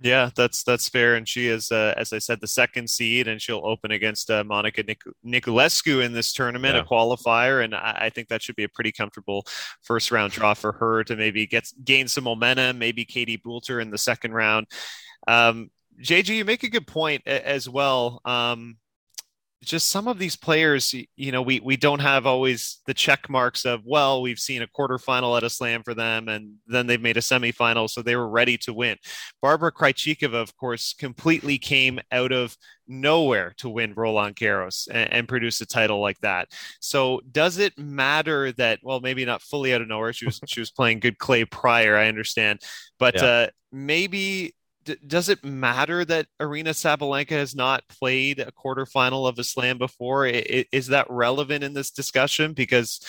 Yeah, 0.00 0.28
that's 0.36 0.62
that's 0.62 0.90
fair, 0.90 1.14
and 1.14 1.26
she 1.26 1.46
is, 1.46 1.72
uh, 1.72 1.94
as 1.96 2.12
I 2.12 2.18
said, 2.18 2.42
the 2.42 2.46
second 2.46 2.90
seed, 2.90 3.28
and 3.28 3.40
she'll 3.40 3.62
open 3.64 3.92
against 3.92 4.30
uh, 4.30 4.44
Monica 4.44 4.82
Nic- 4.82 5.02
Niculescu 5.24 6.04
in 6.04 6.12
this 6.12 6.34
tournament, 6.34 6.74
yeah. 6.74 6.82
a 6.82 6.84
qualifier, 6.84 7.64
and 7.64 7.74
I, 7.74 7.98
I, 8.02 8.10
think 8.10 8.28
that 8.28 8.42
should 8.42 8.56
be 8.56 8.64
a 8.64 8.68
pretty 8.68 8.92
comfortable 8.92 9.46
first 9.82 10.10
round 10.10 10.32
draw 10.32 10.52
for 10.52 10.72
her 10.72 11.02
to 11.04 11.16
maybe 11.16 11.46
get 11.46 11.72
gain 11.82 12.08
some 12.08 12.24
momentum. 12.24 12.78
Maybe 12.78 13.06
Katie 13.06 13.38
Boulter 13.38 13.80
in 13.80 13.90
the 13.90 13.96
second 13.96 14.34
round. 14.34 14.66
Um, 15.26 15.70
JG, 16.02 16.28
you 16.28 16.44
make 16.44 16.62
a 16.62 16.68
good 16.68 16.86
point 16.86 17.26
as 17.26 17.66
well. 17.66 18.20
Um, 18.26 18.76
just 19.66 19.88
some 19.88 20.06
of 20.06 20.18
these 20.18 20.36
players, 20.36 20.94
you 21.16 21.32
know, 21.32 21.42
we 21.42 21.60
we 21.60 21.76
don't 21.76 21.98
have 21.98 22.24
always 22.24 22.80
the 22.86 22.94
check 22.94 23.28
marks 23.28 23.64
of 23.64 23.82
well, 23.84 24.22
we've 24.22 24.38
seen 24.38 24.62
a 24.62 24.66
quarterfinal 24.66 25.36
at 25.36 25.42
a 25.42 25.50
slam 25.50 25.82
for 25.82 25.92
them, 25.92 26.28
and 26.28 26.54
then 26.66 26.86
they've 26.86 27.02
made 27.02 27.16
a 27.16 27.20
semifinal, 27.20 27.90
so 27.90 28.00
they 28.00 28.14
were 28.14 28.28
ready 28.28 28.56
to 28.58 28.72
win. 28.72 28.96
Barbara 29.42 29.72
Krejcikova, 29.72 30.34
of 30.34 30.56
course, 30.56 30.94
completely 30.94 31.58
came 31.58 31.98
out 32.12 32.32
of 32.32 32.56
nowhere 32.86 33.54
to 33.58 33.68
win 33.68 33.92
Roland 33.94 34.36
Garros 34.36 34.86
and, 34.88 35.12
and, 35.12 35.28
produce 35.28 35.60
a 35.60 35.66
title 35.66 36.00
like 36.00 36.20
that. 36.20 36.48
So 36.80 37.20
does 37.32 37.58
it 37.58 37.76
matter 37.76 38.52
that 38.52 38.78
well, 38.82 39.00
maybe 39.00 39.24
not 39.24 39.42
fully 39.42 39.74
out 39.74 39.82
of 39.82 39.88
nowhere? 39.88 40.12
She 40.12 40.26
was 40.26 40.40
she 40.46 40.60
was 40.60 40.70
playing 40.70 41.00
good 41.00 41.18
clay 41.18 41.44
prior, 41.44 41.96
I 41.96 42.06
understand, 42.06 42.60
but 42.98 43.16
yeah. 43.16 43.24
uh, 43.24 43.46
maybe 43.72 44.54
d- 44.86 44.96
does 45.06 45.28
it 45.28 45.44
matter 45.44 46.04
that 46.06 46.26
Aryna 46.40 46.70
Sabalenka 46.70 47.30
has 47.32 47.54
not 47.54 47.86
played 47.88 48.38
a 48.38 48.52
quarterfinal 48.52 49.28
of 49.28 49.38
a 49.38 49.44
slam 49.44 49.78
before? 49.78 50.26
I- 50.26 50.64
is 50.72 50.86
that 50.88 51.06
relevant 51.10 51.64
in 51.64 51.74
this 51.74 51.90
discussion? 51.90 52.54
Because, 52.54 53.00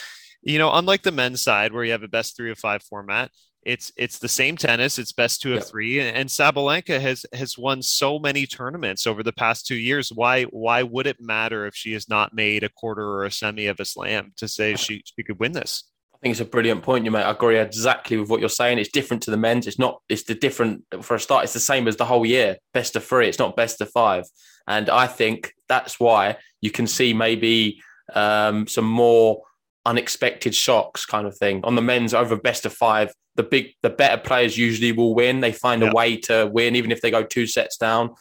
you 0.41 0.57
know, 0.59 0.73
unlike 0.73 1.03
the 1.03 1.11
men's 1.11 1.41
side 1.41 1.71
where 1.73 1.86
you 1.86 1.91
have 1.93 2.03
a 2.03 2.07
best 2.09 2.36
three 2.36 2.51
of 2.51 2.59
five 2.59 2.84
format, 2.84 3.32
it's 3.63 3.91
it's 3.97 4.19
the 4.19 4.30
same 4.30 4.55
tennis. 4.57 4.97
It's 4.97 5.11
best 5.11 5.41
two 5.41 5.53
of 5.53 5.65
three, 5.67 5.99
and, 5.99 6.15
and 6.15 6.30
Sabalenka 6.30 7.01
has 7.01 7.25
has 7.34 7.57
won 7.57 7.82
so 7.82 8.17
many 8.17 8.45
tournaments 8.45 9.05
over 9.05 9.23
the 9.23 9.34
past 9.34 9.65
two 9.67 9.75
years. 9.75 10.09
Why 10.09 10.43
why 10.45 10.84
would 10.84 11.05
it 11.07 11.19
matter 11.19 11.65
if 11.67 11.75
she 11.75 11.93
has 11.93 12.07
not 12.09 12.34
made 12.34 12.63
a 12.63 12.69
quarter 12.69 13.03
or 13.03 13.25
a 13.25 13.32
semi 13.32 13.67
of 13.67 13.80
a 13.80 13.86
slam 13.86 14.34
to 14.38 14.47
say 14.47 14.75
she 14.78 15.03
she 15.05 15.23
could 15.23 15.39
win 15.39 15.51
this? 15.51 15.84
Think 16.28 16.34
it's 16.34 16.41
a 16.41 16.51
brilliant 16.51 16.84
point 16.84 17.05
you 17.05 17.11
make. 17.11 17.23
I 17.23 17.32
agree 17.32 17.57
exactly 17.57 18.17
with 18.17 18.28
what 18.28 18.41
you're 18.41 18.49
saying. 18.49 18.80
It's 18.80 18.91
different 18.91 19.23
to 19.23 19.32
the 19.32 19.38
men's. 19.38 19.65
It's 19.65 19.80
not. 19.80 20.01
It's 20.09 20.23
the 20.23 20.36
different 20.36 20.84
for 21.01 21.15
a 21.15 21.19
start. 21.21 21.45
It's 21.45 21.53
the 21.53 21.61
same 21.61 21.88
as 21.88 21.95
the 21.95 22.03
whole 22.03 22.25
year. 22.25 22.57
Best 22.73 22.97
of 22.97 23.05
three. 23.05 23.30
It's 23.30 23.39
not 23.39 23.55
best 23.55 23.80
of 23.80 23.89
five. 23.91 24.25
And 24.67 24.89
I 24.89 25.07
think 25.07 25.53
that's 25.69 26.01
why 26.01 26.36
you 26.59 26.69
can 26.69 26.86
see 26.86 27.13
maybe 27.13 27.82
um, 28.13 28.67
some 28.67 28.84
more 28.84 29.43
unexpected 29.86 30.53
shocks, 30.53 31.05
kind 31.05 31.28
of 31.28 31.38
thing. 31.38 31.61
On 31.63 31.75
the 31.75 31.82
men's 31.82 32.13
over 32.13 32.36
best 32.36 32.65
of 32.65 32.73
five, 32.73 33.13
the 33.36 33.43
big, 33.43 33.75
the 33.82 33.89
better 33.89 34.21
players 34.21 34.57
usually 34.57 34.91
will 34.91 35.15
win. 35.15 35.39
They 35.39 35.53
find 35.53 35.82
yeah. 35.82 35.91
a 35.91 35.93
way 35.93 36.17
to 36.17 36.49
win, 36.51 36.75
even 36.75 36.91
if 36.91 36.99
they 36.99 37.09
go 37.09 37.23
two 37.23 37.47
sets 37.47 37.78
down. 37.78 38.15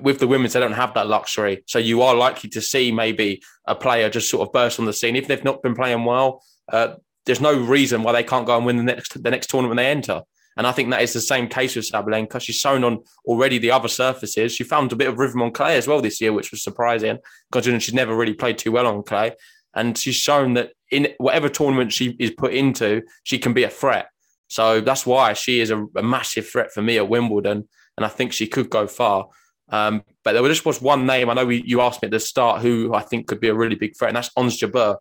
With 0.00 0.20
the 0.20 0.28
women's, 0.28 0.52
they 0.52 0.60
don't 0.60 0.70
have 0.74 0.94
that 0.94 1.08
luxury. 1.08 1.64
So 1.66 1.80
you 1.80 2.02
are 2.02 2.14
likely 2.14 2.50
to 2.50 2.60
see 2.60 2.92
maybe 2.92 3.42
a 3.66 3.74
player 3.74 4.08
just 4.08 4.30
sort 4.30 4.46
of 4.46 4.52
burst 4.52 4.78
on 4.78 4.86
the 4.86 4.92
scene 4.92 5.16
if 5.16 5.26
they've 5.26 5.42
not 5.42 5.60
been 5.60 5.74
playing 5.74 6.04
well. 6.04 6.44
Uh, 6.72 6.94
there's 7.26 7.40
no 7.40 7.58
reason 7.58 8.02
why 8.02 8.12
they 8.12 8.24
can't 8.24 8.46
go 8.46 8.56
and 8.56 8.66
win 8.66 8.76
the 8.76 8.82
next 8.82 9.22
the 9.22 9.30
next 9.30 9.48
tournament 9.48 9.78
they 9.78 9.90
enter. 9.90 10.22
And 10.56 10.66
I 10.66 10.72
think 10.72 10.90
that 10.90 11.02
is 11.02 11.14
the 11.14 11.20
same 11.20 11.48
case 11.48 11.76
with 11.76 11.90
Sabalenka. 11.90 12.40
She's 12.40 12.56
shown 12.56 12.84
on 12.84 13.02
already 13.24 13.58
the 13.58 13.70
other 13.70 13.88
surfaces. 13.88 14.54
She 14.54 14.64
found 14.64 14.92
a 14.92 14.96
bit 14.96 15.08
of 15.08 15.18
rhythm 15.18 15.40
on 15.40 15.50
clay 15.50 15.76
as 15.76 15.88
well 15.88 16.02
this 16.02 16.20
year, 16.20 16.32
which 16.32 16.50
was 16.50 16.62
surprising, 16.62 17.18
considering 17.50 17.80
she's 17.80 17.94
never 17.94 18.14
really 18.14 18.34
played 18.34 18.58
too 18.58 18.72
well 18.72 18.86
on 18.86 19.02
clay. 19.02 19.32
And 19.74 19.96
she's 19.96 20.16
shown 20.16 20.52
that 20.54 20.72
in 20.90 21.08
whatever 21.16 21.48
tournament 21.48 21.92
she 21.92 22.16
is 22.18 22.32
put 22.32 22.52
into, 22.52 23.00
she 23.24 23.38
can 23.38 23.54
be 23.54 23.64
a 23.64 23.70
threat. 23.70 24.08
So 24.48 24.82
that's 24.82 25.06
why 25.06 25.32
she 25.32 25.60
is 25.60 25.70
a, 25.70 25.86
a 25.96 26.02
massive 26.02 26.46
threat 26.46 26.70
for 26.70 26.82
me 26.82 26.98
at 26.98 27.08
Wimbledon. 27.08 27.66
And 27.96 28.04
I 28.04 28.08
think 28.08 28.34
she 28.34 28.46
could 28.46 28.68
go 28.68 28.86
far. 28.86 29.28
Um, 29.70 30.02
but 30.22 30.32
there 30.32 30.46
just 30.48 30.66
was 30.66 30.82
one 30.82 31.06
name. 31.06 31.30
I 31.30 31.34
know 31.34 31.46
we, 31.46 31.62
you 31.64 31.80
asked 31.80 32.02
me 32.02 32.06
at 32.06 32.12
the 32.12 32.20
start 32.20 32.60
who 32.60 32.92
I 32.94 33.00
think 33.00 33.26
could 33.26 33.40
be 33.40 33.48
a 33.48 33.54
really 33.54 33.74
big 33.74 33.96
threat, 33.96 34.10
and 34.10 34.16
that's 34.16 34.30
Ons 34.36 34.60
Jabeur. 34.60 34.96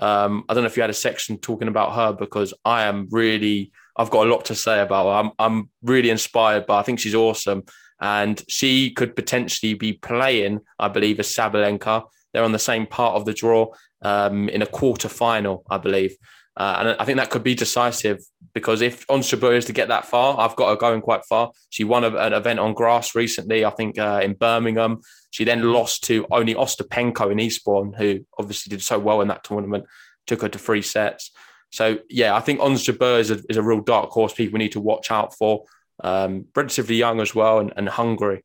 Um, 0.00 0.44
I 0.48 0.54
don't 0.54 0.64
know 0.64 0.68
if 0.68 0.76
you 0.76 0.82
had 0.82 0.90
a 0.90 0.94
section 0.94 1.38
talking 1.38 1.68
about 1.68 1.94
her 1.94 2.12
because 2.12 2.52
I 2.64 2.84
am 2.84 3.06
really, 3.10 3.70
I've 3.96 4.10
got 4.10 4.26
a 4.26 4.30
lot 4.30 4.46
to 4.46 4.54
say 4.54 4.80
about 4.80 5.04
her. 5.04 5.28
I'm, 5.28 5.30
I'm 5.38 5.70
really 5.82 6.10
inspired 6.10 6.66
by. 6.66 6.80
I 6.80 6.82
think 6.82 6.98
she's 6.98 7.14
awesome, 7.14 7.64
and 8.00 8.42
she 8.48 8.90
could 8.92 9.14
potentially 9.14 9.74
be 9.74 9.92
playing, 9.92 10.60
I 10.78 10.88
believe, 10.88 11.20
as 11.20 11.28
Sabalenka. 11.28 12.04
They're 12.32 12.44
on 12.44 12.52
the 12.52 12.58
same 12.58 12.86
part 12.86 13.14
of 13.16 13.24
the 13.26 13.34
draw 13.34 13.72
um, 14.02 14.48
in 14.48 14.62
a 14.62 14.66
quarter 14.66 15.08
final, 15.08 15.64
I 15.70 15.78
believe. 15.78 16.16
Uh, 16.56 16.76
and 16.78 16.96
I 16.98 17.04
think 17.04 17.18
that 17.18 17.30
could 17.30 17.42
be 17.42 17.54
decisive 17.54 18.18
because 18.52 18.82
if 18.82 19.08
Ons 19.08 19.32
is 19.32 19.64
to 19.66 19.72
get 19.72 19.88
that 19.88 20.04
far, 20.04 20.38
I've 20.38 20.56
got 20.56 20.70
her 20.70 20.76
going 20.76 21.00
quite 21.00 21.24
far. 21.24 21.52
She 21.70 21.84
won 21.84 22.04
a, 22.04 22.14
an 22.16 22.32
event 22.32 22.58
on 22.58 22.74
grass 22.74 23.14
recently, 23.14 23.64
I 23.64 23.70
think 23.70 23.98
uh, 23.98 24.20
in 24.22 24.34
Birmingham. 24.34 25.00
She 25.30 25.44
then 25.44 25.72
lost 25.72 26.04
to 26.04 26.26
only 26.30 26.54
Ostapenko 26.54 27.30
in 27.30 27.38
Eastbourne, 27.38 27.92
who 27.92 28.26
obviously 28.38 28.70
did 28.70 28.82
so 28.82 28.98
well 28.98 29.20
in 29.20 29.28
that 29.28 29.44
tournament, 29.44 29.84
took 30.26 30.42
her 30.42 30.48
to 30.48 30.58
three 30.58 30.82
sets. 30.82 31.30
So, 31.70 31.98
yeah, 32.08 32.34
I 32.34 32.40
think 32.40 32.60
Ons 32.60 32.88
is 32.88 33.30
a, 33.30 33.40
is 33.48 33.56
a 33.56 33.62
real 33.62 33.80
dark 33.80 34.10
horse 34.10 34.34
people 34.34 34.58
need 34.58 34.72
to 34.72 34.80
watch 34.80 35.10
out 35.10 35.36
for. 35.36 35.64
Um, 36.02 36.46
relatively 36.56 36.96
young 36.96 37.20
as 37.20 37.34
well 37.34 37.60
and, 37.60 37.72
and 37.76 37.88
hungry. 37.88 38.42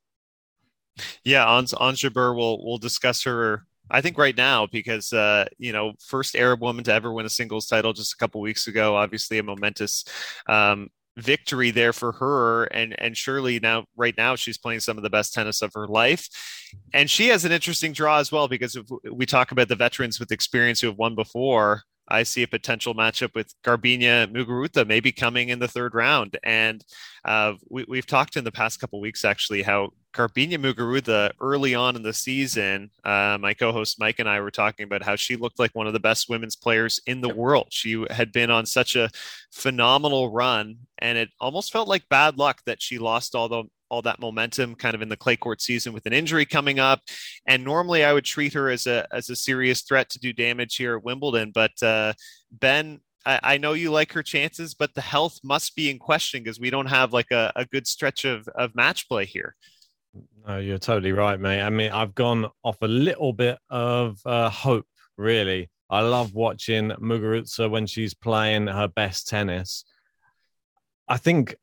Yeah, 1.23 1.45
Ons 1.47 1.73
we'll, 2.35 2.63
we'll 2.63 2.77
discuss 2.77 3.23
her 3.23 3.65
I 3.89 4.01
think 4.01 4.17
right 4.17 4.35
now 4.35 4.67
because 4.67 5.13
uh, 5.13 5.45
you 5.57 5.71
know 5.71 5.93
first 5.99 6.35
Arab 6.35 6.61
woman 6.61 6.83
to 6.85 6.93
ever 6.93 7.13
win 7.13 7.25
a 7.25 7.29
singles 7.29 7.67
title 7.67 7.93
just 7.93 8.13
a 8.13 8.17
couple 8.17 8.41
weeks 8.41 8.67
ago. 8.67 8.95
Obviously 8.95 9.37
a 9.37 9.43
momentous 9.43 10.05
um, 10.47 10.89
victory 11.17 11.71
there 11.71 11.93
for 11.93 12.11
her, 12.13 12.65
and 12.65 12.99
and 12.99 13.15
surely 13.15 13.59
now 13.59 13.85
right 13.95 14.15
now 14.17 14.35
she's 14.35 14.57
playing 14.57 14.79
some 14.79 14.97
of 14.97 15.03
the 15.03 15.09
best 15.09 15.33
tennis 15.33 15.61
of 15.61 15.71
her 15.73 15.87
life, 15.87 16.27
and 16.93 17.09
she 17.09 17.27
has 17.27 17.45
an 17.45 17.51
interesting 17.51 17.93
draw 17.93 18.19
as 18.19 18.31
well 18.31 18.47
because 18.47 18.75
if 18.75 18.85
we 19.11 19.25
talk 19.25 19.51
about 19.51 19.67
the 19.67 19.75
veterans 19.75 20.19
with 20.19 20.31
experience 20.31 20.81
who 20.81 20.87
have 20.87 20.97
won 20.97 21.15
before. 21.15 21.83
I 22.07 22.23
see 22.23 22.43
a 22.43 22.47
potential 22.47 22.93
matchup 22.93 23.33
with 23.33 23.53
Garbiñe 23.63 24.31
Muguruza 24.31 24.87
maybe 24.87 25.11
coming 25.11 25.49
in 25.49 25.59
the 25.59 25.67
third 25.67 25.95
round. 25.95 26.37
And 26.43 26.83
uh, 27.23 27.53
we, 27.69 27.97
have 27.97 28.05
talked 28.05 28.37
in 28.37 28.43
the 28.43 28.51
past 28.51 28.79
couple 28.79 29.01
weeks 29.01 29.25
actually 29.25 29.63
how 29.63 29.91
Garbiñe 30.13 30.57
Muguruza 30.57 31.31
early 31.41 31.75
on 31.75 31.95
in 31.95 32.01
the 32.01 32.13
season, 32.13 32.89
uh, 33.03 33.37
my 33.39 33.53
co-host 33.53 33.99
Mike 33.99 34.19
and 34.19 34.29
I 34.29 34.39
were 34.39 34.51
talking 34.51 34.85
about 34.85 35.03
how 35.03 35.15
she 35.15 35.35
looked 35.35 35.59
like 35.59 35.75
one 35.75 35.87
of 35.87 35.93
the 35.93 35.99
best 35.99 36.29
women's 36.29 36.55
players 36.55 37.01
in 37.05 37.21
the 37.21 37.33
world. 37.33 37.67
She 37.71 38.05
had 38.09 38.31
been 38.31 38.49
on 38.49 38.65
such 38.65 38.95
a 38.95 39.09
phenomenal 39.51 40.31
run, 40.31 40.77
and 40.99 41.17
it 41.17 41.29
almost 41.39 41.73
felt 41.73 41.89
like 41.89 42.07
bad 42.07 42.37
luck 42.37 42.61
that 42.65 42.81
she 42.81 42.97
lost 42.97 43.35
all 43.35 43.49
the 43.49 43.63
all 43.89 44.01
that 44.01 44.19
momentum 44.19 44.75
kind 44.75 44.95
of 44.95 45.01
in 45.01 45.09
the 45.09 45.17
clay 45.17 45.35
court 45.35 45.61
season 45.61 45.93
with 45.93 46.05
an 46.05 46.13
injury 46.13 46.45
coming 46.45 46.79
up. 46.79 47.01
And 47.47 47.63
normally 47.63 48.03
I 48.03 48.13
would 48.13 48.25
treat 48.25 48.53
her 48.53 48.69
as 48.69 48.87
a 48.87 49.07
as 49.11 49.29
a 49.29 49.35
serious 49.35 49.81
threat 49.81 50.09
to 50.11 50.19
do 50.19 50.33
damage 50.33 50.75
here 50.75 50.97
at 50.97 51.03
Wimbledon. 51.03 51.51
But 51.53 51.81
uh, 51.81 52.13
Ben, 52.51 52.99
I, 53.25 53.39
I, 53.43 53.57
know 53.57 53.73
you 53.73 53.91
like 53.91 54.11
her 54.13 54.23
chances, 54.23 54.73
but 54.73 54.93
the 54.93 55.01
health 55.01 55.39
must 55.43 55.75
be 55.75 55.89
in 55.89 55.99
question 55.99 56.43
because 56.43 56.59
we 56.59 56.69
don't 56.69 56.85
have 56.87 57.13
like 57.13 57.31
a, 57.31 57.51
a 57.55 57.65
good 57.65 57.87
stretch 57.87 58.25
of, 58.25 58.47
of 58.49 58.75
match 58.75 59.07
play 59.07 59.25
here. 59.25 59.55
No, 60.47 60.59
you're 60.59 60.77
totally 60.77 61.11
right, 61.11 61.39
mate. 61.39 61.61
I 61.61 61.69
mean, 61.69 61.91
I've 61.91 62.15
gone 62.15 62.47
off 62.63 62.77
a 62.81 62.87
little 62.87 63.33
bit 63.33 63.57
of 63.69 64.19
uh, 64.25 64.49
hope, 64.49 64.85
really. 65.17 65.69
I 65.89 66.01
love 66.01 66.33
watching 66.33 66.89
Muguruza 66.91 67.69
when 67.69 67.85
she's 67.85 68.13
playing 68.13 68.67
her 68.67 68.87
best 68.87 69.27
tennis. 69.27 69.85
I 71.07 71.17
think 71.17 71.55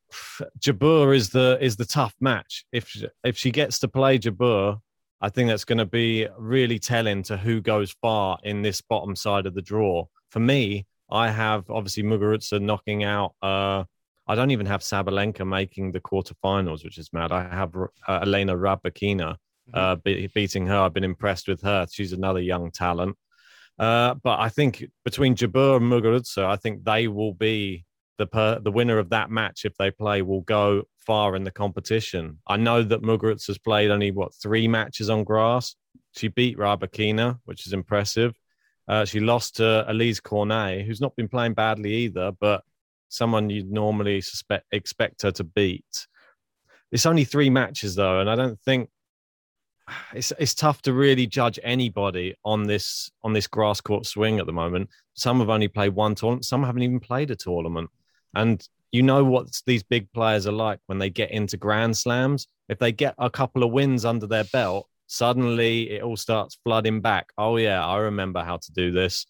Jabeur 0.60 1.14
is 1.14 1.30
the 1.30 1.58
is 1.60 1.76
the 1.76 1.84
tough 1.84 2.14
match. 2.20 2.64
If 2.72 2.94
if 3.24 3.36
she 3.36 3.50
gets 3.50 3.78
to 3.80 3.88
play 3.88 4.18
Jabeur, 4.18 4.78
I 5.20 5.28
think 5.28 5.48
that's 5.48 5.64
going 5.64 5.78
to 5.78 5.86
be 5.86 6.28
really 6.38 6.78
telling 6.78 7.22
to 7.24 7.36
who 7.36 7.60
goes 7.60 7.92
far 8.00 8.38
in 8.42 8.62
this 8.62 8.80
bottom 8.80 9.16
side 9.16 9.46
of 9.46 9.54
the 9.54 9.62
draw. 9.62 10.06
For 10.30 10.40
me, 10.40 10.86
I 11.10 11.30
have 11.30 11.70
obviously 11.70 12.02
Muguruza 12.02 12.60
knocking 12.60 13.04
out. 13.04 13.34
Uh, 13.42 13.84
I 14.26 14.34
don't 14.34 14.52
even 14.52 14.66
have 14.66 14.80
Sabalenka 14.80 15.46
making 15.46 15.92
the 15.92 16.00
quarterfinals, 16.00 16.84
which 16.84 16.98
is 16.98 17.12
mad. 17.12 17.32
I 17.32 17.42
have 17.42 17.74
uh, 17.76 18.20
Elena 18.22 18.56
Rybakina 18.56 19.36
mm-hmm. 19.36 19.74
uh, 19.74 19.96
be- 19.96 20.28
beating 20.28 20.66
her. 20.66 20.78
I've 20.78 20.94
been 20.94 21.04
impressed 21.04 21.48
with 21.48 21.60
her. 21.62 21.86
She's 21.90 22.12
another 22.12 22.40
young 22.40 22.70
talent. 22.70 23.16
Uh, 23.78 24.14
but 24.14 24.38
I 24.38 24.48
think 24.48 24.84
between 25.04 25.34
Jabeur 25.34 25.76
and 25.76 25.90
Muguruza, 25.90 26.44
I 26.44 26.56
think 26.56 26.84
they 26.84 27.08
will 27.08 27.34
be 27.34 27.84
the 28.18 28.26
per, 28.26 28.58
the 28.60 28.72
winner 28.72 28.98
of 28.98 29.10
that 29.10 29.30
match, 29.30 29.64
if 29.64 29.74
they 29.76 29.90
play, 29.90 30.22
will 30.22 30.42
go 30.42 30.84
far 30.98 31.34
in 31.34 31.44
the 31.44 31.50
competition. 31.50 32.38
I 32.46 32.56
know 32.56 32.82
that 32.82 33.02
Muguruza 33.02 33.46
has 33.48 33.58
played 33.58 33.90
only 33.90 34.10
what 34.10 34.34
three 34.34 34.68
matches 34.68 35.10
on 35.10 35.24
grass. 35.24 35.74
She 36.16 36.28
beat 36.28 36.58
Rybakina, 36.58 37.38
which 37.44 37.66
is 37.66 37.72
impressive. 37.72 38.34
Uh, 38.88 39.04
she 39.04 39.20
lost 39.20 39.56
to 39.56 39.86
Alizé 39.88 40.22
Cornet, 40.22 40.84
who's 40.84 41.00
not 41.00 41.16
been 41.16 41.28
playing 41.28 41.54
badly 41.54 41.92
either, 41.94 42.32
but 42.40 42.62
someone 43.08 43.50
you'd 43.50 43.70
normally 43.70 44.20
suspect 44.20 44.66
expect 44.72 45.22
her 45.22 45.30
to 45.32 45.44
beat. 45.44 46.06
It's 46.90 47.06
only 47.06 47.24
three 47.24 47.50
matches 47.50 47.94
though, 47.94 48.20
and 48.20 48.28
I 48.28 48.34
don't 48.34 48.60
think 48.60 48.90
it's 50.14 50.32
it's 50.38 50.54
tough 50.54 50.82
to 50.82 50.92
really 50.92 51.26
judge 51.26 51.58
anybody 51.62 52.34
on 52.44 52.64
this 52.64 53.10
on 53.22 53.32
this 53.32 53.46
grass 53.46 53.80
court 53.80 54.06
swing 54.06 54.38
at 54.38 54.46
the 54.46 54.52
moment. 54.52 54.90
Some 55.14 55.40
have 55.40 55.50
only 55.50 55.68
played 55.68 55.94
one 55.94 56.14
tournament, 56.14 56.44
some 56.44 56.64
haven't 56.64 56.82
even 56.82 57.00
played 57.00 57.30
a 57.30 57.36
tournament. 57.36 57.90
And 58.34 58.66
you 58.90 59.02
know 59.02 59.24
what 59.24 59.48
these 59.66 59.82
big 59.82 60.12
players 60.12 60.46
are 60.46 60.52
like 60.52 60.78
when 60.86 60.98
they 60.98 61.10
get 61.10 61.30
into 61.30 61.56
grand 61.56 61.96
slams. 61.96 62.46
If 62.68 62.78
they 62.78 62.92
get 62.92 63.14
a 63.18 63.30
couple 63.30 63.64
of 63.64 63.72
wins 63.72 64.04
under 64.04 64.26
their 64.26 64.44
belt, 64.44 64.88
suddenly 65.06 65.90
it 65.90 66.02
all 66.02 66.16
starts 66.16 66.58
flooding 66.64 67.00
back. 67.00 67.32
Oh 67.36 67.56
yeah, 67.56 67.84
I 67.84 67.98
remember 67.98 68.42
how 68.42 68.58
to 68.58 68.72
do 68.72 68.92
this. 68.92 69.26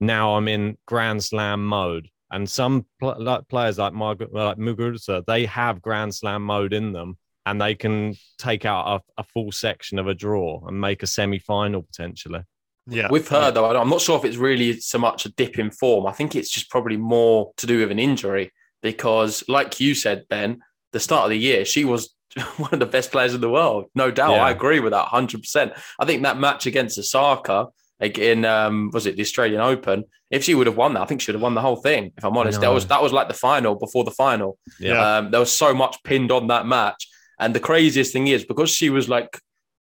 Now 0.00 0.36
I'm 0.36 0.48
in 0.48 0.76
grand 0.86 1.24
slam 1.24 1.64
mode. 1.64 2.08
And 2.30 2.48
some 2.48 2.86
pl- 3.00 3.22
like 3.22 3.48
players 3.48 3.78
like, 3.78 3.92
Margaret, 3.92 4.32
like 4.32 4.58
Muguruza, 4.58 5.24
they 5.26 5.46
have 5.46 5.80
grand 5.80 6.14
slam 6.14 6.42
mode 6.42 6.72
in 6.72 6.92
them 6.92 7.16
and 7.46 7.60
they 7.60 7.74
can 7.74 8.14
take 8.38 8.64
out 8.64 9.02
a, 9.16 9.20
a 9.20 9.24
full 9.24 9.52
section 9.52 9.98
of 9.98 10.08
a 10.08 10.14
draw 10.14 10.66
and 10.66 10.80
make 10.80 11.02
a 11.02 11.06
semi 11.06 11.38
final 11.38 11.82
potentially. 11.82 12.40
Yeah. 12.88 13.08
With 13.10 13.28
her, 13.28 13.50
though, 13.50 13.76
I'm 13.76 13.90
not 13.90 14.00
sure 14.00 14.18
if 14.18 14.24
it's 14.24 14.36
really 14.36 14.80
so 14.80 14.98
much 14.98 15.26
a 15.26 15.32
dip 15.32 15.58
in 15.58 15.70
form. 15.70 16.06
I 16.06 16.12
think 16.12 16.36
it's 16.36 16.50
just 16.50 16.70
probably 16.70 16.96
more 16.96 17.52
to 17.56 17.66
do 17.66 17.80
with 17.80 17.90
an 17.90 17.98
injury 17.98 18.52
because, 18.82 19.44
like 19.48 19.80
you 19.80 19.94
said, 19.94 20.26
Ben, 20.28 20.60
the 20.92 21.00
start 21.00 21.24
of 21.24 21.30
the 21.30 21.38
year, 21.38 21.64
she 21.64 21.84
was 21.84 22.14
one 22.58 22.72
of 22.72 22.78
the 22.78 22.86
best 22.86 23.10
players 23.10 23.34
in 23.34 23.40
the 23.40 23.50
world. 23.50 23.86
No 23.94 24.10
doubt. 24.10 24.32
Yeah. 24.32 24.44
I 24.44 24.50
agree 24.50 24.80
with 24.80 24.92
that 24.92 25.08
100%. 25.08 25.76
I 25.98 26.04
think 26.04 26.22
that 26.22 26.38
match 26.38 26.66
against 26.66 26.98
Osaka 26.98 27.68
in, 28.00 28.44
um, 28.44 28.90
was 28.92 29.06
it 29.06 29.16
the 29.16 29.22
Australian 29.22 29.60
Open? 29.60 30.04
If 30.30 30.44
she 30.44 30.54
would 30.54 30.66
have 30.66 30.76
won 30.76 30.94
that, 30.94 31.02
I 31.02 31.06
think 31.06 31.20
she 31.20 31.30
would 31.30 31.36
have 31.36 31.42
won 31.42 31.54
the 31.54 31.60
whole 31.60 31.76
thing. 31.76 32.12
If 32.16 32.24
I'm 32.24 32.36
honest, 32.36 32.60
that 32.60 32.72
was 32.72 32.88
that 32.88 33.00
was 33.00 33.12
like 33.12 33.28
the 33.28 33.34
final 33.34 33.76
before 33.76 34.02
the 34.02 34.10
final. 34.10 34.58
Yeah. 34.80 35.18
Um, 35.18 35.30
there 35.30 35.38
was 35.38 35.56
so 35.56 35.72
much 35.72 36.02
pinned 36.02 36.32
on 36.32 36.48
that 36.48 36.66
match. 36.66 37.08
And 37.38 37.54
the 37.54 37.60
craziest 37.60 38.12
thing 38.12 38.26
is 38.26 38.44
because 38.44 38.70
she 38.70 38.90
was 38.90 39.08
like 39.08 39.40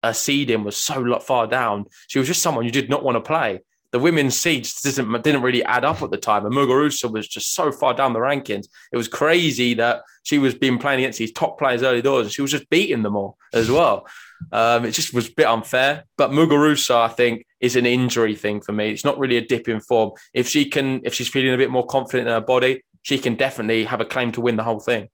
a 0.02 0.12
seeding 0.14 0.64
was 0.64 0.76
so 0.76 1.18
far 1.20 1.46
down, 1.46 1.86
she 2.08 2.18
was 2.18 2.28
just 2.28 2.42
someone 2.42 2.64
you 2.64 2.70
did 2.70 2.90
not 2.90 3.04
want 3.04 3.16
to 3.16 3.20
play. 3.20 3.60
The 3.92 3.98
women's 3.98 4.36
seeds 4.36 4.80
didn't 4.80 5.22
didn't 5.22 5.42
really 5.42 5.62
add 5.64 5.84
up 5.84 6.00
at 6.00 6.10
the 6.10 6.16
time, 6.16 6.46
and 6.46 6.54
Muguruza 6.54 7.12
was 7.12 7.28
just 7.28 7.52
so 7.52 7.70
far 7.70 7.92
down 7.92 8.14
the 8.14 8.20
rankings. 8.20 8.66
It 8.90 8.96
was 8.96 9.06
crazy 9.06 9.74
that 9.74 10.02
she 10.22 10.38
was 10.38 10.54
being 10.54 10.78
playing 10.78 11.00
against 11.00 11.18
these 11.18 11.32
top 11.32 11.58
players 11.58 11.82
early 11.82 12.00
doors, 12.00 12.26
and 12.26 12.32
she 12.32 12.40
was 12.40 12.50
just 12.50 12.70
beating 12.70 13.02
them 13.02 13.16
all 13.16 13.36
as 13.52 13.70
well. 13.70 14.06
Um, 14.50 14.86
it 14.86 14.92
just 14.92 15.12
was 15.12 15.28
a 15.28 15.32
bit 15.32 15.46
unfair. 15.46 16.04
But 16.16 16.30
Muguruza, 16.30 16.96
I 16.96 17.08
think, 17.08 17.44
is 17.60 17.76
an 17.76 17.84
injury 17.84 18.34
thing 18.34 18.62
for 18.62 18.72
me. 18.72 18.90
It's 18.90 19.04
not 19.04 19.18
really 19.18 19.36
a 19.36 19.46
dip 19.46 19.68
in 19.68 19.80
form. 19.80 20.12
If 20.32 20.48
she 20.48 20.64
can, 20.64 21.02
if 21.04 21.12
she's 21.12 21.28
feeling 21.28 21.52
a 21.52 21.58
bit 21.58 21.70
more 21.70 21.86
confident 21.86 22.28
in 22.28 22.34
her 22.34 22.40
body, 22.40 22.82
she 23.02 23.18
can 23.18 23.34
definitely 23.34 23.84
have 23.84 24.00
a 24.00 24.06
claim 24.06 24.32
to 24.32 24.40
win 24.40 24.56
the 24.56 24.64
whole 24.64 24.80
thing. 24.80 25.08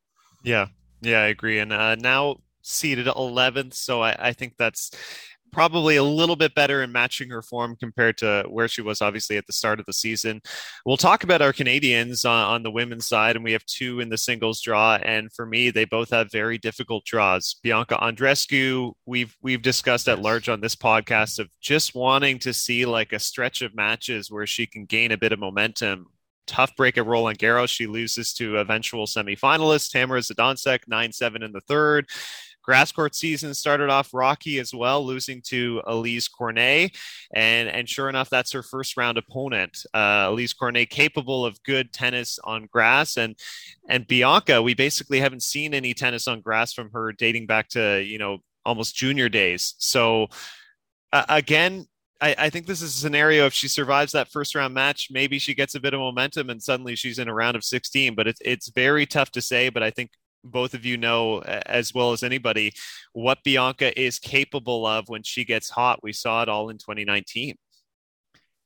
Yeah, 0.45 0.67
yeah, 1.01 1.23
I 1.23 1.27
agree. 1.27 1.59
And 1.59 1.73
uh, 1.73 1.97
now 1.97 2.37
seated 2.69 3.07
11th, 3.07 3.75
so 3.75 4.03
I, 4.03 4.29
I 4.29 4.33
think 4.33 4.55
that's 4.59 4.91
probably 5.51 5.97
a 5.97 6.03
little 6.03 6.37
bit 6.37 6.55
better 6.55 6.83
in 6.83 6.93
matching 6.93 7.31
her 7.31 7.43
form 7.43 7.77
compared 7.77 8.19
to 8.19 8.45
where 8.49 8.69
she 8.69 8.83
was 8.83 9.01
obviously 9.01 9.37
at 9.37 9.47
the 9.47 9.53
start 9.53 9.81
of 9.81 9.87
the 9.87 9.93
season. 9.93 10.41
We'll 10.85 10.97
talk 10.97 11.25
about 11.25 11.43
our 11.43 11.53
Canadians 11.53 12.25
on, 12.25 12.45
on, 12.51 12.63
the 12.63 12.71
women's 12.71 13.07
side, 13.07 13.37
and 13.37 13.45
we 13.45 13.53
have 13.53 13.65
two 13.65 14.01
in 14.01 14.09
the 14.09 14.19
singles 14.19 14.61
draw. 14.61 14.97
And 14.97 15.33
for 15.33 15.47
me, 15.47 15.71
they 15.71 15.85
both 15.85 16.11
have 16.11 16.31
very 16.31 16.59
difficult 16.59 17.05
draws. 17.05 17.57
Bianca 17.63 17.97
Andreescu, 17.97 18.93
we've 19.07 19.37
we've 19.43 19.63
discussed 19.63 20.09
at 20.09 20.21
large 20.21 20.49
on 20.49 20.61
this 20.61 20.77
podcast 20.77 21.39
of 21.39 21.49
just 21.61 21.95
wanting 21.95 22.39
to 22.41 22.53
see 22.53 22.85
like 22.85 23.13
a 23.13 23.19
stretch 23.19 23.63
of 23.63 23.75
matches 23.75 24.31
where 24.31 24.47
she 24.47 24.67
can 24.67 24.85
gain 24.85 25.13
a 25.13 25.19
bit 25.19 25.33
of 25.33 25.39
momentum 25.39 26.07
tough 26.47 26.75
break 26.75 26.97
at 26.97 27.07
Roland 27.07 27.39
Garros. 27.39 27.69
She 27.69 27.87
loses 27.87 28.33
to 28.35 28.57
eventual 28.57 29.07
semifinalist 29.07 29.91
Tamara 29.91 30.21
Zidansek, 30.21 30.81
9 30.89 31.13
7 31.13 31.43
in 31.43 31.53
the 31.53 31.61
third. 31.61 32.09
Grass 32.69 32.93
court 32.93 33.15
season 33.15 33.55
started 33.55 33.89
off 33.89 34.13
rocky 34.13 34.59
as 34.59 34.75
well, 34.75 35.03
losing 35.03 35.41
to 35.41 35.81
Alizé 35.87 36.31
Cornet. 36.31 36.95
And, 37.35 37.67
and 37.67 37.89
sure 37.89 38.11
enough, 38.11 38.29
that's 38.29 38.53
her 38.53 38.63
first 38.63 38.99
round 38.99 39.17
opponent. 39.17 39.87
Uh, 39.95 40.29
Alizé 40.29 40.55
Cornet, 40.55 40.91
capable 40.91 41.47
of 41.47 41.63
good 41.63 41.95
tennis 41.95 42.39
on 42.45 42.67
grass. 42.71 43.17
And, 43.17 43.37
and 43.89 44.07
Bianca, 44.07 44.61
we 44.61 44.75
basically 44.75 45.19
haven't 45.19 45.45
seen 45.45 45.73
any 45.73 45.95
tennis 45.95 46.29
on 46.29 46.43
grass 46.43 46.75
from 46.75 46.91
her 46.91 47.11
dating 47.13 47.47
back 47.47 47.71
to, 47.71 48.05
you 48.05 48.19
know, 48.19 48.41
almost 48.67 48.95
junior 48.95 49.31
days. 49.31 49.75
So, 49.79 50.27
uh, 51.11 51.25
again, 51.31 51.87
I, 52.21 52.35
I, 52.37 52.51
think 52.51 52.67
this 52.67 52.83
is 52.83 52.95
a 52.95 52.99
scenario 52.99 53.47
if 53.47 53.55
she 53.55 53.69
survives 53.69 54.13
that 54.13 54.29
first 54.29 54.55
round 54.55 54.75
match, 54.75 55.09
maybe 55.11 55.39
she 55.39 55.55
gets 55.55 55.75
a 55.75 55.81
bit 55.81 55.95
of 55.95 56.01
momentum 56.01 56.51
and 56.51 56.63
suddenly 56.63 56.97
she's 56.97 57.19
in 57.19 57.29
a 57.29 57.35
round 57.35 57.57
of 57.57 57.65
16. 57.65 58.15
But 58.15 58.29
it's 58.29 58.43
it's 58.45 58.69
very 58.69 59.07
tough 59.07 59.31
to 59.31 59.41
say. 59.41 59.71
But 59.71 59.83
I 59.83 59.91
think 59.91 60.11
both 60.45 60.75
of 60.75 60.85
you 60.85 60.97
know 60.97 61.41
as 61.41 61.95
well 61.95 62.13
as 62.13 62.23
anybody 62.23 62.73
what 63.13 63.43
Bianca 63.45 63.99
is 64.01 64.19
capable 64.19 64.87
of 64.87 65.09
when 65.09 65.23
she 65.23 65.45
gets 65.45 65.71
hot. 65.71 66.01
We 66.03 66.13
saw 66.13 66.43
it 66.43 66.49
all 66.49 66.71
in 66.71 66.79
2019. 66.79 67.57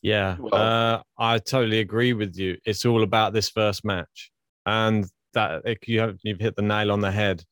Yeah, 0.03 0.37
uh, 0.53 1.01
I 1.17 1.39
totally 1.39 1.79
agree 1.79 2.13
with 2.13 2.37
you. 2.37 2.59
It's 2.65 2.85
all 2.85 3.05
about 3.05 3.33
this 3.33 3.49
first 3.49 3.85
match, 3.85 4.33
and 4.67 5.07
that 5.35 5.63
you 5.87 6.01
have, 6.01 6.19
you've 6.25 6.41
hit 6.41 6.57
the 6.57 6.63
nail 6.63 6.91
on 6.91 7.01
the 7.01 7.13
head. 7.13 7.45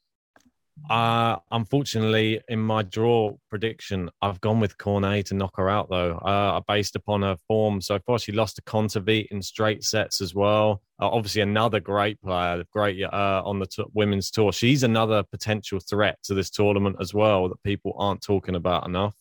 Uh, 0.89 1.37
unfortunately, 1.53 2.41
in 2.49 2.59
my 2.59 2.83
draw 2.83 3.33
prediction, 3.49 4.11
I've 4.23 4.41
gone 4.41 4.59
with 4.59 4.77
Cornet 4.79 5.27
to 5.27 5.35
knock 5.35 5.57
her 5.57 5.69
out, 5.69 5.89
though, 5.89 6.17
uh, 6.17 6.61
based 6.67 6.97
upon 6.97 7.23
her 7.23 7.37
form. 7.47 7.81
So 7.81 7.99
far, 8.01 8.19
she 8.19 8.33
lost 8.33 8.57
to 8.57 8.63
Kontaveit 8.63 9.29
in 9.31 9.43
straight 9.43 9.85
sets 9.85 10.21
as 10.21 10.35
well. 10.35 10.83
Uh, 11.01 11.09
obviously, 11.09 11.43
another 11.43 11.79
great 11.79 12.21
player, 12.21 12.65
great 12.73 13.03
uh, 13.05 13.43
on 13.45 13.61
the 13.61 13.67
t- 13.67 13.85
women's 13.95 14.31
tour. 14.31 14.53
She's 14.53 14.83
another 14.83 15.23
potential 15.23 15.79
threat 15.79 16.19
to 16.25 16.35
this 16.35 16.51
tournament 16.51 16.97
as 17.01 17.15
well 17.15 17.49
that 17.49 17.63
people 17.63 17.95
aren't 17.97 18.23
talking 18.23 18.57
about 18.57 18.87
enough. 18.87 19.15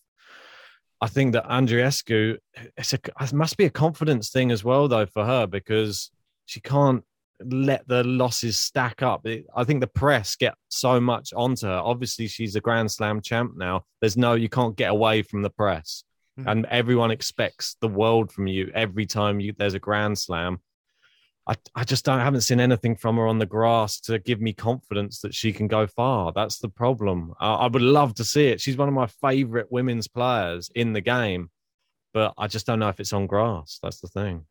I 1.02 1.08
think 1.08 1.34
that 1.34 1.48
Andreescu, 1.48 2.38
it's 2.78 2.94
a, 2.94 3.00
it 3.22 3.34
must 3.34 3.58
be 3.58 3.66
a 3.66 3.70
confidence 3.70 4.30
thing 4.30 4.52
as 4.52 4.64
well, 4.64 4.88
though, 4.88 5.06
for 5.06 5.24
her 5.24 5.46
because 5.46 6.10
she 6.46 6.60
can't 6.60 7.04
let 7.44 7.88
the 7.88 8.04
losses 8.04 8.60
stack 8.60 9.02
up. 9.02 9.26
I 9.56 9.64
think 9.64 9.82
the 9.82 9.88
press 9.88 10.36
get 10.36 10.56
so 10.70 11.00
much 11.00 11.34
onto 11.34 11.68
her. 11.68 11.82
Obviously, 11.84 12.28
she's 12.28 12.56
a 12.56 12.62
Grand 12.62 12.92
Slam 12.92 13.22
champ 13.22 13.54
now. 13.56 13.86
There's 14.02 14.18
no, 14.18 14.34
you 14.34 14.50
can't 14.50 14.76
get 14.76 14.92
away 14.92 15.22
from 15.22 15.42
the 15.42 15.50
press, 15.50 16.04
mm-hmm. 16.40 16.50
and 16.50 16.66
everyone 16.66 17.12
expects 17.12 17.76
the 17.82 17.88
world 17.88 18.32
from 18.32 18.48
you 18.48 18.72
every 18.74 19.06
time 19.06 19.40
you 19.40 19.54
there's 19.58 19.74
a 19.74 19.80
Grand 19.80 20.18
Slam. 20.18 20.60
I, 21.48 21.56
I 21.74 21.84
just 21.84 22.06
don't 22.06 22.20
I 22.20 22.24
haven't 22.24 22.42
seen 22.42 22.60
anything 22.60 22.96
from 22.96 23.18
her 23.18 23.28
on 23.28 23.40
the 23.40 23.46
grass 23.46 24.00
to 24.02 24.20
give 24.20 24.40
me 24.40 24.54
confidence 24.54 25.22
that 25.22 25.34
she 25.34 25.52
can 25.52 25.68
go 25.68 25.88
far. 25.88 26.32
That's 26.32 26.60
the 26.60 26.70
problem. 26.70 27.34
I, 27.40 27.54
I 27.54 27.68
would 27.68 27.82
love 27.82 28.14
to 28.16 28.24
see 28.24 28.48
it. 28.48 28.62
She's 28.62 28.78
one 28.78 28.88
of 28.88 28.94
my 28.94 29.08
favorite 29.08 29.72
women's 29.72 30.08
players 30.08 30.70
in 30.76 30.94
the 30.94 31.02
game, 31.02 31.50
but 32.14 32.34
I 32.38 32.48
just 32.48 32.68
don't 32.68 32.80
know 32.80 32.90
if 32.90 33.00
it's 33.00 33.14
on 33.14 33.26
grass. 33.26 33.80
That's 33.82 34.00
the 34.00 34.08
thing. 34.08 34.46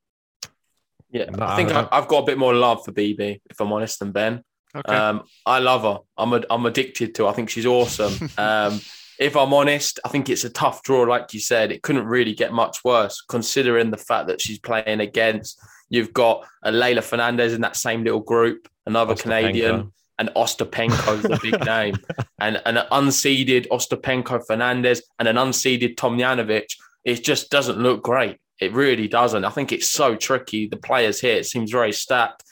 Yeah, 1.11 1.27
I 1.39 1.57
think 1.57 1.71
I, 1.71 1.89
have 1.91 2.09
got 2.09 2.25
a 2.25 2.27
bit 2.27 2.39
more 2.39 2.55
love 2.55 2.85
for 2.85 2.93
Bibi, 2.93 3.41
if 3.49 3.61
I'm 3.61 3.73
honest, 3.73 3.99
than 3.99 4.13
Ben. 4.13 4.43
Okay. 4.77 4.95
Um, 4.95 5.25
I 5.47 5.59
love 5.59 5.83
her. 5.83 6.01
I'm 6.17 6.33
a, 6.35 6.43
I'm 6.51 6.67
addicted 6.67 7.15
to. 7.17 7.25
Her. 7.25 7.31
I 7.31 7.33
think 7.33 7.49
she's 7.49 7.67
awesome. 7.67 8.31
um, 8.39 8.81
if 9.19 9.37
I'm 9.37 9.53
honest, 9.53 9.99
I 10.05 10.09
think 10.09 10.29
it's 10.29 10.45
a 10.45 10.51
tough 10.51 10.83
draw. 10.83 11.03
Like 11.03 11.35
you 11.35 11.41
said, 11.41 11.73
it 11.73 11.83
couldn't 11.83 12.07
really 12.07 12.35
get 12.35 12.53
much 12.53 12.85
worse, 12.85 13.23
considering 13.29 13.91
the 13.91 13.97
fact 13.97 14.29
that 14.29 14.41
she's 14.41 14.59
playing 14.59 15.01
against. 15.01 15.61
You've 15.89 16.13
got 16.13 16.47
a 16.63 16.71
Leylah 16.71 17.03
Fernandez 17.03 17.55
in 17.55 17.63
that 17.63 17.77
same 17.77 18.05
little 18.05 18.21
group, 18.21 18.69
another 18.87 19.15
Ostapenko. 19.15 19.23
Canadian, 19.23 19.93
and 20.19 20.29
Ostapenko's 20.31 21.23
the 21.23 21.39
big 21.43 21.65
name, 21.65 21.97
and, 22.39 22.61
and 22.67 22.79
an 22.79 22.87
unseeded 22.93 23.67
Ostapenko 23.69 24.47
Fernandez 24.47 25.03
and 25.19 25.27
an 25.27 25.37
unseeded 25.37 25.97
Tomljanovic. 25.97 26.67
It 27.05 27.25
just 27.25 27.51
doesn't 27.51 27.79
look 27.79 28.03
great. 28.03 28.37
It 28.61 28.73
really 28.73 29.09
doesn't. 29.09 29.45
I 29.45 29.51
think 29.51 29.73
it's 29.73 29.89
so 29.89 30.17
tricky. 30.17 30.67
The 30.67 30.77
players 30.77 31.21
here, 31.21 31.37
it 31.37 31.47
seems 31.47 31.71
very 31.71 31.93
stacked. 31.93 32.43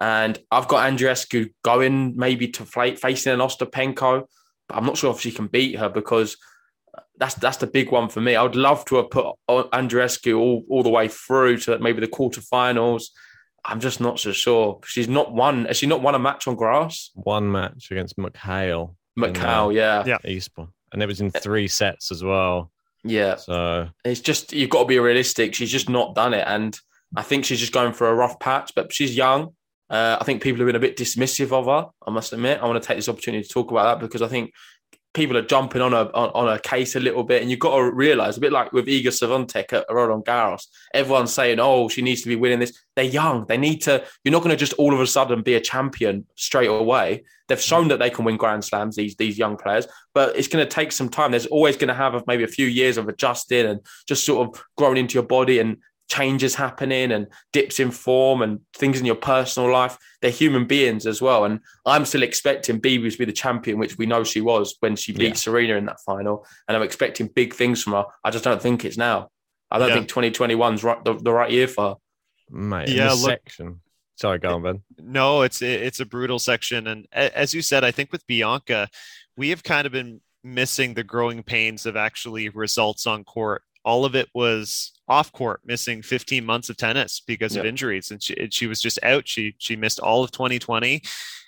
And 0.00 0.38
I've 0.50 0.68
got 0.68 0.90
Andreescu 0.90 1.52
going 1.64 2.16
maybe 2.16 2.48
to 2.48 2.64
face 2.64 3.00
facing 3.00 3.32
an 3.32 3.40
Ostapenko, 3.40 4.26
but 4.68 4.76
I'm 4.76 4.86
not 4.86 4.96
sure 4.96 5.12
if 5.12 5.20
she 5.20 5.32
can 5.32 5.48
beat 5.48 5.76
her 5.76 5.88
because 5.88 6.36
that's 7.16 7.34
that's 7.34 7.56
the 7.56 7.66
big 7.66 7.90
one 7.90 8.08
for 8.08 8.20
me. 8.20 8.36
I 8.36 8.42
would 8.42 8.54
love 8.54 8.84
to 8.86 8.96
have 8.96 9.10
put 9.10 9.26
Andreescu 9.48 10.38
all, 10.38 10.64
all 10.70 10.82
the 10.82 10.88
way 10.88 11.08
through 11.08 11.58
to 11.58 11.78
maybe 11.80 12.00
the 12.00 12.06
quarterfinals. 12.06 13.06
I'm 13.64 13.80
just 13.80 14.00
not 14.00 14.20
so 14.20 14.30
sure. 14.30 14.80
She's 14.84 15.08
not 15.08 15.32
won. 15.32 15.64
Has 15.64 15.76
she 15.76 15.86
not 15.86 16.00
won 16.00 16.14
a 16.14 16.18
match 16.18 16.46
on 16.46 16.54
grass? 16.54 17.10
One 17.14 17.50
match 17.50 17.90
against 17.90 18.16
McHale. 18.16 18.94
McHale, 19.18 19.66
uh, 19.66 19.70
yeah, 19.70 20.04
yeah, 20.06 20.18
Eastbourne, 20.24 20.68
and 20.92 21.02
it 21.02 21.06
was 21.06 21.20
in 21.20 21.32
eh. 21.34 21.40
three 21.40 21.66
sets 21.66 22.12
as 22.12 22.22
well. 22.22 22.70
Yeah. 23.04 23.36
So 23.36 23.88
it's 24.04 24.20
just 24.20 24.52
you've 24.52 24.70
got 24.70 24.80
to 24.80 24.86
be 24.86 24.98
realistic. 24.98 25.54
She's 25.54 25.70
just 25.70 25.88
not 25.88 26.14
done 26.14 26.34
it, 26.34 26.44
and 26.46 26.78
I 27.16 27.22
think 27.22 27.44
she's 27.44 27.60
just 27.60 27.72
going 27.72 27.92
for 27.92 28.08
a 28.08 28.14
rough 28.14 28.38
patch. 28.40 28.72
But 28.74 28.92
she's 28.92 29.16
young. 29.16 29.54
Uh, 29.90 30.18
I 30.20 30.24
think 30.24 30.42
people 30.42 30.58
have 30.58 30.66
been 30.66 30.76
a 30.76 30.80
bit 30.80 30.96
dismissive 30.96 31.52
of 31.52 31.66
her. 31.66 31.90
I 32.06 32.10
must 32.10 32.32
admit. 32.32 32.60
I 32.60 32.66
want 32.66 32.82
to 32.82 32.86
take 32.86 32.98
this 32.98 33.08
opportunity 33.08 33.42
to 33.42 33.48
talk 33.48 33.70
about 33.70 33.84
that 33.84 34.04
because 34.04 34.20
I 34.20 34.28
think 34.28 34.52
people 35.14 35.36
are 35.36 35.42
jumping 35.42 35.80
on 35.80 35.92
a 35.92 36.04
on, 36.12 36.30
on 36.30 36.48
a 36.48 36.58
case 36.58 36.96
a 36.96 37.00
little 37.00 37.24
bit, 37.24 37.42
and 37.42 37.50
you've 37.50 37.60
got 37.60 37.76
to 37.76 37.90
realize 37.90 38.36
a 38.36 38.40
bit 38.40 38.52
like 38.52 38.72
with 38.72 38.86
Iga 38.86 39.06
Swiatek 39.06 39.72
at 39.72 39.86
Roland 39.90 40.24
Garros. 40.24 40.66
Everyone's 40.94 41.32
saying, 41.32 41.58
"Oh, 41.60 41.88
she 41.88 42.02
needs 42.02 42.22
to 42.22 42.28
be 42.28 42.36
winning 42.36 42.58
this." 42.58 42.78
They're 42.96 43.04
young. 43.04 43.46
They 43.46 43.56
need 43.56 43.82
to. 43.82 44.04
You're 44.24 44.32
not 44.32 44.42
going 44.42 44.50
to 44.50 44.56
just 44.56 44.74
all 44.74 44.92
of 44.92 45.00
a 45.00 45.06
sudden 45.06 45.42
be 45.42 45.54
a 45.54 45.60
champion 45.60 46.26
straight 46.34 46.68
away. 46.68 47.24
They've 47.48 47.60
shown 47.60 47.88
that 47.88 47.98
they 47.98 48.10
can 48.10 48.24
win 48.24 48.36
Grand 48.36 48.64
Slams. 48.64 48.96
These 48.96 49.16
these 49.16 49.38
young 49.38 49.56
players, 49.56 49.86
but 50.14 50.36
it's 50.36 50.48
going 50.48 50.64
to 50.64 50.70
take 50.70 50.92
some 50.92 51.08
time. 51.08 51.30
There's 51.30 51.46
always 51.46 51.76
going 51.76 51.88
to 51.88 51.94
have 51.94 52.22
maybe 52.26 52.44
a 52.44 52.48
few 52.48 52.66
years 52.66 52.98
of 52.98 53.08
adjusting 53.08 53.66
and 53.66 53.80
just 54.06 54.24
sort 54.24 54.48
of 54.48 54.64
growing 54.76 54.98
into 54.98 55.14
your 55.14 55.22
body 55.22 55.58
and 55.58 55.78
changes 56.08 56.54
happening 56.54 57.12
and 57.12 57.28
dips 57.52 57.78
in 57.78 57.90
form 57.90 58.42
and 58.42 58.60
things 58.74 58.98
in 58.98 59.06
your 59.06 59.14
personal 59.14 59.70
life. 59.70 59.98
They're 60.20 60.30
human 60.30 60.66
beings 60.66 61.06
as 61.06 61.20
well. 61.22 61.44
And 61.44 61.60
I'm 61.86 62.04
still 62.04 62.22
expecting 62.22 62.78
Bibi 62.78 63.10
to 63.10 63.18
be 63.18 63.24
the 63.24 63.32
champion, 63.32 63.78
which 63.78 63.98
we 63.98 64.06
know 64.06 64.24
she 64.24 64.40
was 64.40 64.76
when 64.80 64.96
she 64.96 65.12
beat 65.12 65.28
yeah. 65.28 65.34
Serena 65.34 65.76
in 65.76 65.86
that 65.86 66.00
final. 66.00 66.46
And 66.66 66.76
I'm 66.76 66.82
expecting 66.82 67.28
big 67.28 67.54
things 67.54 67.82
from 67.82 67.92
her. 67.92 68.06
I 68.24 68.30
just 68.30 68.44
don't 68.44 68.60
think 68.60 68.84
it's 68.84 68.96
now. 68.96 69.28
I 69.70 69.78
don't 69.78 69.88
yeah. 69.88 69.94
think 69.96 70.08
2021's 70.08 70.82
right, 70.82 71.04
the, 71.04 71.14
the, 71.14 71.32
right 71.32 71.50
year 71.50 71.68
for 71.68 71.90
her. 71.90 71.94
Mate, 72.50 72.88
yeah, 72.88 73.10
look, 73.10 73.30
section. 73.30 73.80
Sorry, 74.16 74.38
go 74.38 74.54
on, 74.54 74.62
Ben. 74.62 74.82
No, 74.98 75.42
it's 75.42 75.60
it's 75.60 76.00
a 76.00 76.06
brutal 76.06 76.38
section, 76.38 76.86
and 76.86 77.06
as 77.12 77.52
you 77.52 77.60
said, 77.60 77.84
I 77.84 77.90
think 77.90 78.10
with 78.10 78.26
Bianca, 78.26 78.88
we 79.36 79.50
have 79.50 79.62
kind 79.62 79.86
of 79.86 79.92
been 79.92 80.22
missing 80.42 80.94
the 80.94 81.04
growing 81.04 81.42
pains 81.42 81.84
of 81.84 81.96
actually 81.96 82.48
results 82.48 83.06
on 83.06 83.24
court 83.24 83.62
all 83.84 84.04
of 84.04 84.14
it 84.14 84.28
was 84.34 84.92
off 85.08 85.32
court, 85.32 85.60
missing 85.64 86.02
15 86.02 86.44
months 86.44 86.68
of 86.68 86.76
tennis 86.76 87.20
because 87.20 87.56
of 87.56 87.64
injuries, 87.64 88.10
and 88.10 88.22
she 88.22 88.48
she 88.50 88.66
was 88.66 88.80
just 88.80 88.98
out. 89.02 89.26
She 89.26 89.54
she 89.58 89.76
missed 89.76 90.00
all 90.00 90.22
of 90.22 90.30
2020, 90.30 91.02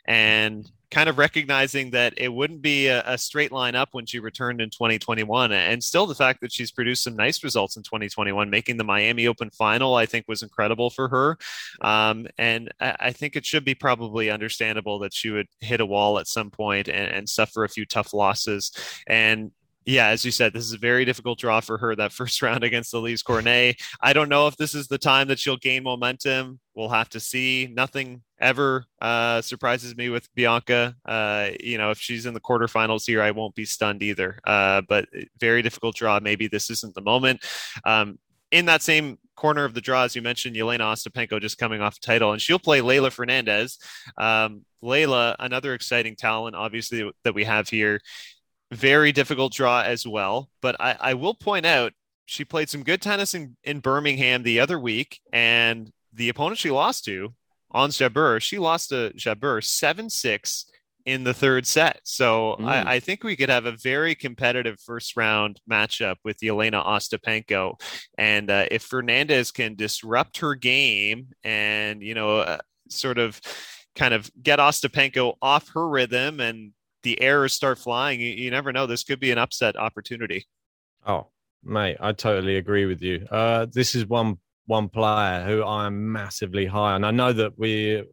and 0.06 0.70
kind 0.90 1.08
of 1.08 1.18
recognizing 1.18 1.90
that 1.90 2.14
it 2.16 2.32
wouldn't 2.32 2.62
be 2.62 2.88
a, 2.88 3.02
a, 3.06 3.16
straight 3.16 3.52
line 3.52 3.76
up 3.76 3.90
when 3.92 4.06
she 4.06 4.18
returned 4.18 4.60
in 4.60 4.70
2021. 4.70 5.52
And 5.52 5.82
still, 5.82 6.06
the 6.06 6.14
fact 6.14 6.40
that 6.40 6.52
she's 6.52 6.72
produced 6.72 7.04
some 7.04 7.14
nice 7.14 7.44
results 7.44 7.76
in 7.76 7.82
2021, 7.84 8.50
making 8.50 8.76
the 8.76 8.84
Miami 8.84 9.26
Open 9.28 9.50
final, 9.50 9.94
I 9.94 10.06
think 10.06 10.26
was 10.26 10.42
incredible 10.42 10.90
for 10.90 11.08
her. 11.08 11.38
Um, 11.80 12.26
and 12.38 12.72
I, 12.80 12.96
I, 12.98 13.12
think 13.12 13.36
it 13.36 13.46
should 13.46 13.64
be 13.64 13.74
probably 13.74 14.30
understandable 14.30 14.98
that 15.00 15.14
she 15.14 15.30
would 15.30 15.46
hit 15.60 15.80
a 15.80 15.86
wall 15.86 16.18
at 16.18 16.26
some 16.26 16.50
point 16.50 16.88
and, 16.88 17.12
and 17.12 17.28
suffer 17.28 17.62
a 17.62 17.68
few 17.68 17.86
tough 17.86 18.12
losses. 18.12 18.72
And 19.06 19.52
yeah, 19.86 20.08
as 20.08 20.24
you 20.24 20.30
said, 20.30 20.52
this 20.52 20.64
is 20.64 20.72
a 20.72 20.78
very 20.78 21.04
difficult 21.04 21.38
draw 21.38 21.60
for 21.60 21.78
her. 21.78 21.96
That 21.96 22.12
first 22.20 22.42
round 22.42 22.64
against 22.64 22.92
Alizé 22.92 23.24
Cornet. 23.24 23.80
I 24.00 24.12
don't 24.12 24.28
know 24.28 24.46
if 24.46 24.56
this 24.56 24.74
is 24.74 24.88
the 24.88 24.98
time 24.98 25.28
that 25.28 25.38
she'll 25.38 25.56
gain 25.56 25.82
momentum. 25.82 26.60
We'll 26.74 26.90
have 26.90 27.08
to 27.10 27.20
see. 27.20 27.68
Nothing 27.72 28.22
ever 28.38 28.84
uh, 29.00 29.42
surprises 29.42 29.96
me 29.96 30.08
with 30.08 30.32
Bianca. 30.34 30.94
Uh, 31.04 31.50
you 31.60 31.78
know, 31.78 31.90
if 31.90 31.98
she's 31.98 32.26
in 32.26 32.34
the 32.34 32.40
quarterfinals 32.40 33.06
here, 33.06 33.22
I 33.22 33.30
won't 33.30 33.54
be 33.54 33.64
stunned 33.64 34.02
either. 34.02 34.38
Uh, 34.44 34.82
but 34.88 35.06
very 35.38 35.62
difficult 35.62 35.96
draw. 35.96 36.20
Maybe 36.20 36.48
this 36.48 36.70
isn't 36.70 36.94
the 36.94 37.02
moment. 37.02 37.44
Um, 37.84 38.18
in 38.50 38.66
that 38.66 38.82
same 38.82 39.18
corner 39.36 39.64
of 39.64 39.74
the 39.74 39.80
draw, 39.80 40.04
as 40.04 40.16
you 40.16 40.22
mentioned, 40.22 40.56
Yelena 40.56 40.80
Ostapenko 40.80 41.40
just 41.40 41.58
coming 41.58 41.80
off 41.80 42.00
title, 42.00 42.32
and 42.32 42.42
she'll 42.42 42.58
play 42.58 42.80
Leylah 42.80 43.12
Fernandez. 43.12 43.78
Um, 44.18 44.64
Leylah, 44.82 45.36
another 45.38 45.74
exciting 45.74 46.16
talent, 46.16 46.56
obviously 46.56 47.10
that 47.24 47.34
we 47.34 47.44
have 47.44 47.68
here. 47.68 48.00
Very 48.72 49.12
difficult 49.12 49.52
draw 49.52 49.82
as 49.82 50.06
well. 50.06 50.48
But 50.62 50.76
I, 50.80 50.96
I 51.00 51.14
will 51.14 51.34
point 51.34 51.66
out 51.66 51.92
she 52.26 52.44
played 52.44 52.68
some 52.68 52.84
good 52.84 53.02
tennis 53.02 53.34
in, 53.34 53.56
in 53.64 53.80
Birmingham 53.80 54.42
the 54.42 54.60
other 54.60 54.78
week, 54.78 55.20
and 55.32 55.90
the 56.12 56.28
opponent 56.28 56.58
she 56.58 56.70
lost 56.70 57.04
to, 57.06 57.34
Ons 57.72 57.98
Jabeur, 57.98 58.40
she 58.40 58.58
lost 58.58 58.90
to 58.90 59.12
Jabeur 59.16 59.62
7 59.62 60.10
6 60.10 60.66
in 61.06 61.24
the 61.24 61.34
third 61.34 61.66
set. 61.66 62.00
So 62.04 62.56
mm. 62.60 62.66
I, 62.66 62.94
I, 62.94 63.00
think 63.00 63.24
we 63.24 63.36
could 63.36 63.48
have 63.48 63.64
a 63.66 63.76
very 63.76 64.14
competitive 64.14 64.78
first 64.80 65.16
round 65.16 65.60
matchup 65.70 66.16
with 66.24 66.38
Jelena 66.40 66.84
Ostapenko. 66.84 67.80
And 68.18 68.50
uh, 68.50 68.66
if 68.70 68.82
Fernandez 68.82 69.50
can 69.50 69.76
disrupt 69.76 70.38
her 70.38 70.54
game 70.54 71.28
and, 71.42 72.02
you 72.02 72.14
know, 72.14 72.38
uh, 72.38 72.58
sort 72.90 73.18
of 73.18 73.40
kind 73.96 74.14
of 74.14 74.30
get 74.42 74.58
Ostapenko 74.58 75.34
off 75.40 75.70
her 75.74 75.88
rhythm 75.88 76.40
and 76.40 76.72
the 77.03 77.20
errors 77.20 77.53
start 77.53 77.78
flying, 77.78 78.20
you, 78.20 78.28
you 78.28 78.51
never 78.51 78.72
know. 78.72 78.86
This 78.86 79.05
could 79.05 79.20
be 79.20 79.30
an 79.30 79.38
upset 79.38 79.76
opportunity. 79.76 80.46
Oh, 81.07 81.28
mate, 81.64 81.96
I 82.01 82.12
totally 82.12 82.57
agree 82.57 82.86
with 82.86 83.03
you. 83.03 83.26
Uh, 83.30 83.66
this 83.72 83.94
is 83.94 84.07
one 84.07 84.38
one 84.66 84.88
player 84.88 85.42
who 85.44 85.62
I 85.64 85.86
am 85.86 86.12
massively 86.12 86.64
high 86.64 86.92
on. 86.92 87.03
I 87.03 87.11
know 87.11 87.32
that 87.32 87.59
we 87.59 88.05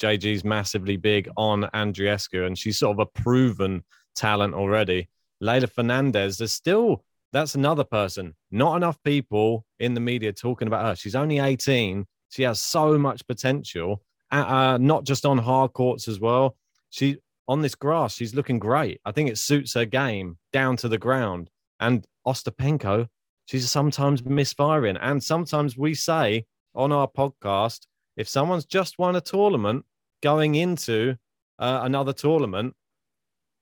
JG's 0.00 0.44
massively 0.44 0.96
big 0.96 1.28
on 1.36 1.62
Andreescu, 1.74 2.46
and 2.46 2.56
she's 2.56 2.78
sort 2.78 2.94
of 2.94 3.00
a 3.00 3.20
proven 3.20 3.82
talent 4.14 4.54
already. 4.54 5.08
Leylah 5.42 5.72
Fernandez, 5.72 6.38
there's 6.38 6.52
still 6.52 7.04
that's 7.32 7.54
another 7.54 7.84
person. 7.84 8.34
Not 8.50 8.76
enough 8.76 9.02
people 9.02 9.64
in 9.78 9.94
the 9.94 10.00
media 10.00 10.32
talking 10.32 10.68
about 10.68 10.84
her. 10.84 10.96
She's 10.96 11.14
only 11.14 11.38
18. 11.38 12.06
She 12.30 12.42
has 12.42 12.60
so 12.60 12.98
much 12.98 13.26
potential. 13.26 14.02
Uh, 14.30 14.78
not 14.80 15.04
just 15.04 15.24
on 15.26 15.38
hard 15.38 15.72
courts 15.72 16.08
as 16.08 16.20
well. 16.20 16.56
She 16.90 17.18
on 17.48 17.62
this 17.62 17.74
grass, 17.74 18.14
she's 18.14 18.34
looking 18.34 18.58
great. 18.58 19.00
I 19.04 19.12
think 19.12 19.30
it 19.30 19.38
suits 19.38 19.74
her 19.74 19.86
game 19.86 20.36
down 20.52 20.76
to 20.78 20.88
the 20.88 20.98
ground. 20.98 21.50
And 21.80 22.06
Ostapenko, 22.26 23.08
she's 23.46 23.70
sometimes 23.70 24.24
misfiring. 24.24 24.98
And 24.98 25.22
sometimes 25.22 25.76
we 25.76 25.94
say 25.94 26.44
on 26.74 26.92
our 26.92 27.08
podcast, 27.08 27.86
if 28.16 28.28
someone's 28.28 28.66
just 28.66 28.98
won 28.98 29.16
a 29.16 29.20
tournament 29.20 29.86
going 30.22 30.56
into 30.56 31.16
uh, 31.58 31.80
another 31.82 32.12
tournament, 32.12 32.74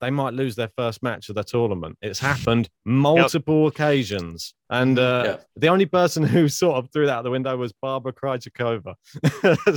they 0.01 0.11
might 0.11 0.35
lose 0.35 0.57
their 0.57 0.71
first 0.77 1.03
match 1.03 1.29
of 1.29 1.37
the 1.37 1.45
tournament. 1.45 1.97
It's 2.03 2.19
happened 2.19 2.69
multiple 2.85 3.65
yep. 3.65 3.75
occasions. 3.75 4.53
And 4.69 4.99
uh, 4.99 5.23
yeah. 5.25 5.37
the 5.57 5.69
only 5.69 5.87
person 5.87 6.23
who 6.25 6.49
sort 6.49 6.77
of 6.77 6.91
threw 6.93 7.07
that 7.07 7.19
out 7.19 7.25
the 7.25 7.31
window 7.31 7.57
was 7.57 7.73
Barbara 7.73 8.13
Krejcikova. 8.13 8.95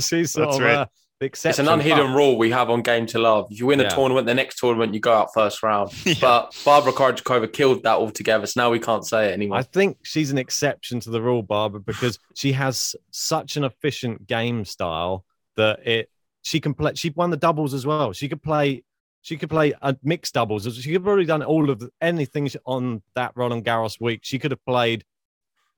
She's 0.02 0.32
sort 0.32 0.48
That's 0.48 0.56
of 0.56 0.62
right. 0.62 0.74
uh, 0.74 0.86
it's 1.20 1.58
an 1.58 1.68
unhidden 1.68 2.14
rule 2.14 2.38
we 2.38 2.50
have 2.50 2.70
on 2.70 2.80
Game 2.80 3.04
to 3.06 3.18
Love. 3.18 3.48
If 3.50 3.60
you 3.60 3.66
win 3.66 3.78
a 3.80 3.84
yeah. 3.84 3.88
tournament, 3.90 4.26
the 4.26 4.34
next 4.34 4.58
tournament 4.58 4.94
you 4.94 5.00
go 5.00 5.12
out 5.12 5.34
first 5.34 5.62
round. 5.62 5.92
yeah. 6.06 6.14
But 6.18 6.56
Barbara 6.64 6.92
Krejcikova 6.92 7.52
killed 7.52 7.82
that 7.82 7.96
altogether, 7.96 8.46
so 8.46 8.60
now 8.60 8.70
we 8.70 8.78
can't 8.78 9.06
say 9.06 9.28
it 9.28 9.32
anymore. 9.32 9.58
I 9.58 9.62
think 9.62 9.98
she's 10.02 10.30
an 10.30 10.38
exception 10.38 10.98
to 11.00 11.10
the 11.10 11.20
rule, 11.20 11.42
Barbara, 11.42 11.80
because 11.80 12.18
she 12.34 12.52
has 12.52 12.96
such 13.10 13.56
an 13.56 13.64
efficient 13.64 14.26
game 14.26 14.64
style 14.64 15.26
that 15.56 15.86
it 15.86 16.10
she 16.42 16.58
can 16.58 16.72
play. 16.72 16.92
She 16.94 17.10
won 17.10 17.30
the 17.30 17.36
doubles 17.36 17.74
as 17.74 17.84
well. 17.84 18.12
She 18.12 18.28
could 18.28 18.42
play. 18.42 18.82
She 19.20 19.36
could 19.36 19.50
play 19.50 19.74
a 19.82 19.94
mixed 20.02 20.32
doubles. 20.32 20.64
She 20.74 20.88
could 20.90 21.02
have 21.02 21.06
already 21.06 21.26
done 21.26 21.42
all 21.42 21.68
of 21.68 21.80
the, 21.80 21.90
anything 22.00 22.48
on 22.64 23.02
that 23.14 23.32
Roland 23.34 23.66
Garros 23.66 24.00
week. 24.00 24.20
She 24.22 24.38
could 24.38 24.52
have 24.52 24.64
played 24.64 25.04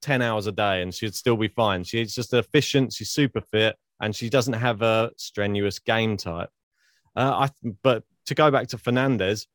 ten 0.00 0.22
hours 0.22 0.46
a 0.46 0.52
day, 0.52 0.82
and 0.82 0.94
she'd 0.94 1.16
still 1.16 1.36
be 1.36 1.48
fine. 1.48 1.82
She's 1.82 2.14
just 2.14 2.32
efficient. 2.32 2.92
She's 2.92 3.10
super 3.10 3.40
fit 3.40 3.76
and 4.00 4.14
she 4.14 4.28
doesn't 4.28 4.54
have 4.54 4.82
a 4.82 5.10
strenuous 5.16 5.78
game 5.78 6.16
type. 6.16 6.50
Uh, 7.14 7.48
I 7.48 7.72
but 7.82 8.04
to 8.26 8.34
go 8.34 8.50
back 8.50 8.68
to 8.68 8.78
Fernandez, 8.78 9.46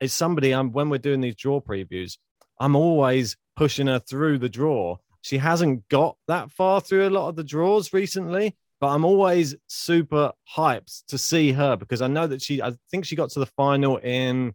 it's 0.00 0.14
somebody 0.14 0.52
I'm 0.52 0.72
when 0.72 0.90
we're 0.90 0.98
doing 0.98 1.20
these 1.20 1.36
draw 1.36 1.60
previews, 1.60 2.18
I'm 2.58 2.76
always 2.76 3.36
pushing 3.56 3.86
her 3.86 3.98
through 3.98 4.38
the 4.38 4.48
draw. 4.48 4.96
She 5.22 5.38
hasn't 5.38 5.88
got 5.88 6.16
that 6.26 6.50
far 6.50 6.80
through 6.80 7.08
a 7.08 7.10
lot 7.10 7.28
of 7.28 7.36
the 7.36 7.44
draws 7.44 7.92
recently, 7.92 8.56
but 8.80 8.88
I'm 8.88 9.04
always 9.04 9.54
super 9.68 10.32
hyped 10.56 11.04
to 11.08 11.18
see 11.18 11.52
her 11.52 11.76
because 11.76 12.02
I 12.02 12.08
know 12.08 12.26
that 12.26 12.42
she 12.42 12.60
I 12.60 12.72
think 12.90 13.04
she 13.04 13.16
got 13.16 13.30
to 13.30 13.40
the 13.40 13.46
final 13.46 13.98
in 13.98 14.54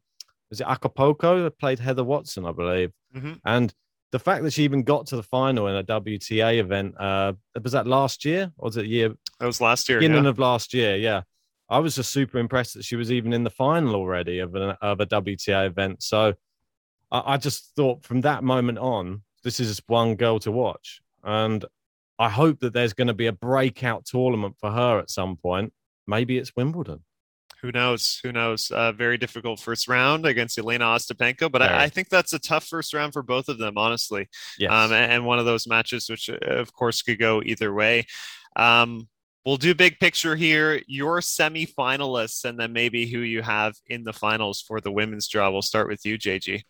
was 0.49 0.61
it 0.61 0.67
Acapulco? 0.67 1.49
Played 1.49 1.79
Heather 1.79 2.03
Watson, 2.03 2.45
I 2.45 2.51
believe. 2.51 2.91
Mm-hmm. 3.15 3.33
And 3.45 3.73
the 4.11 4.19
fact 4.19 4.43
that 4.43 4.53
she 4.53 4.63
even 4.63 4.83
got 4.83 5.07
to 5.07 5.15
the 5.15 5.23
final 5.23 5.67
in 5.67 5.75
a 5.75 5.83
WTA 5.83 6.59
event 6.59 6.95
uh, 6.99 7.33
was 7.61 7.73
that 7.73 7.87
last 7.87 8.23
year 8.23 8.51
or 8.57 8.67
was 8.67 8.77
it 8.77 8.85
year? 8.85 9.13
That 9.39 9.45
was 9.45 9.61
last 9.61 9.89
year. 9.89 9.99
Beginning 9.99 10.23
yeah. 10.23 10.29
of 10.29 10.39
last 10.39 10.73
year, 10.73 10.95
yeah. 10.95 11.21
I 11.69 11.79
was 11.79 11.95
just 11.95 12.11
super 12.11 12.37
impressed 12.37 12.75
that 12.75 12.85
she 12.85 12.95
was 12.95 13.11
even 13.11 13.33
in 13.33 13.43
the 13.43 13.49
final 13.49 13.95
already 13.95 14.39
of, 14.39 14.55
an, 14.55 14.77
of 14.81 15.01
a 15.01 15.05
WTA 15.05 15.67
event. 15.67 16.01
So 16.01 16.33
I, 17.11 17.33
I 17.33 17.37
just 17.37 17.75
thought 17.75 18.05
from 18.05 18.21
that 18.21 18.43
moment 18.43 18.77
on, 18.77 19.23
this 19.43 19.59
is 19.59 19.81
one 19.87 20.15
girl 20.15 20.39
to 20.39 20.51
watch, 20.51 21.01
and 21.23 21.63
I 22.19 22.29
hope 22.29 22.59
that 22.61 22.73
there's 22.73 22.93
going 22.93 23.07
to 23.07 23.13
be 23.13 23.27
a 23.27 23.33
breakout 23.33 24.05
tournament 24.05 24.55
for 24.59 24.71
her 24.71 24.99
at 24.99 25.09
some 25.09 25.35
point. 25.35 25.73
Maybe 26.07 26.37
it's 26.37 26.55
Wimbledon 26.55 27.03
who 27.61 27.71
knows? 27.71 28.19
Who 28.23 28.31
knows? 28.31 28.69
Uh, 28.69 28.91
very 28.91 29.17
difficult 29.17 29.59
first 29.59 29.87
round 29.87 30.25
against 30.25 30.57
Elena 30.57 30.85
Ostapenko, 30.85 31.51
but 31.51 31.61
I, 31.61 31.85
I, 31.85 31.89
think 31.89 32.09
that's 32.09 32.33
a 32.33 32.39
tough 32.39 32.65
first 32.65 32.93
round 32.93 33.13
for 33.13 33.23
both 33.23 33.49
of 33.49 33.57
them, 33.57 33.77
honestly. 33.77 34.29
Yes. 34.59 34.71
Um, 34.71 34.93
and, 34.93 35.11
and, 35.11 35.25
one 35.25 35.39
of 35.39 35.45
those 35.45 35.67
matches, 35.67 36.09
which 36.09 36.29
uh, 36.29 36.37
of 36.45 36.71
course 36.73 37.01
could 37.01 37.19
go 37.19 37.41
either 37.43 37.73
way. 37.73 38.05
Um, 38.55 39.07
we'll 39.45 39.57
do 39.57 39.73
big 39.73 39.99
picture 39.99 40.35
here. 40.35 40.81
Your 40.87 41.21
semi-finalists, 41.21 42.45
and 42.45 42.59
then 42.59 42.73
maybe 42.73 43.07
who 43.07 43.19
you 43.19 43.41
have 43.41 43.75
in 43.87 44.03
the 44.03 44.13
finals 44.13 44.61
for 44.61 44.79
the 44.79 44.91
women's 44.91 45.27
draw. 45.27 45.49
We'll 45.49 45.61
start 45.63 45.87
with 45.87 46.05
you, 46.05 46.17
JG. 46.17 46.63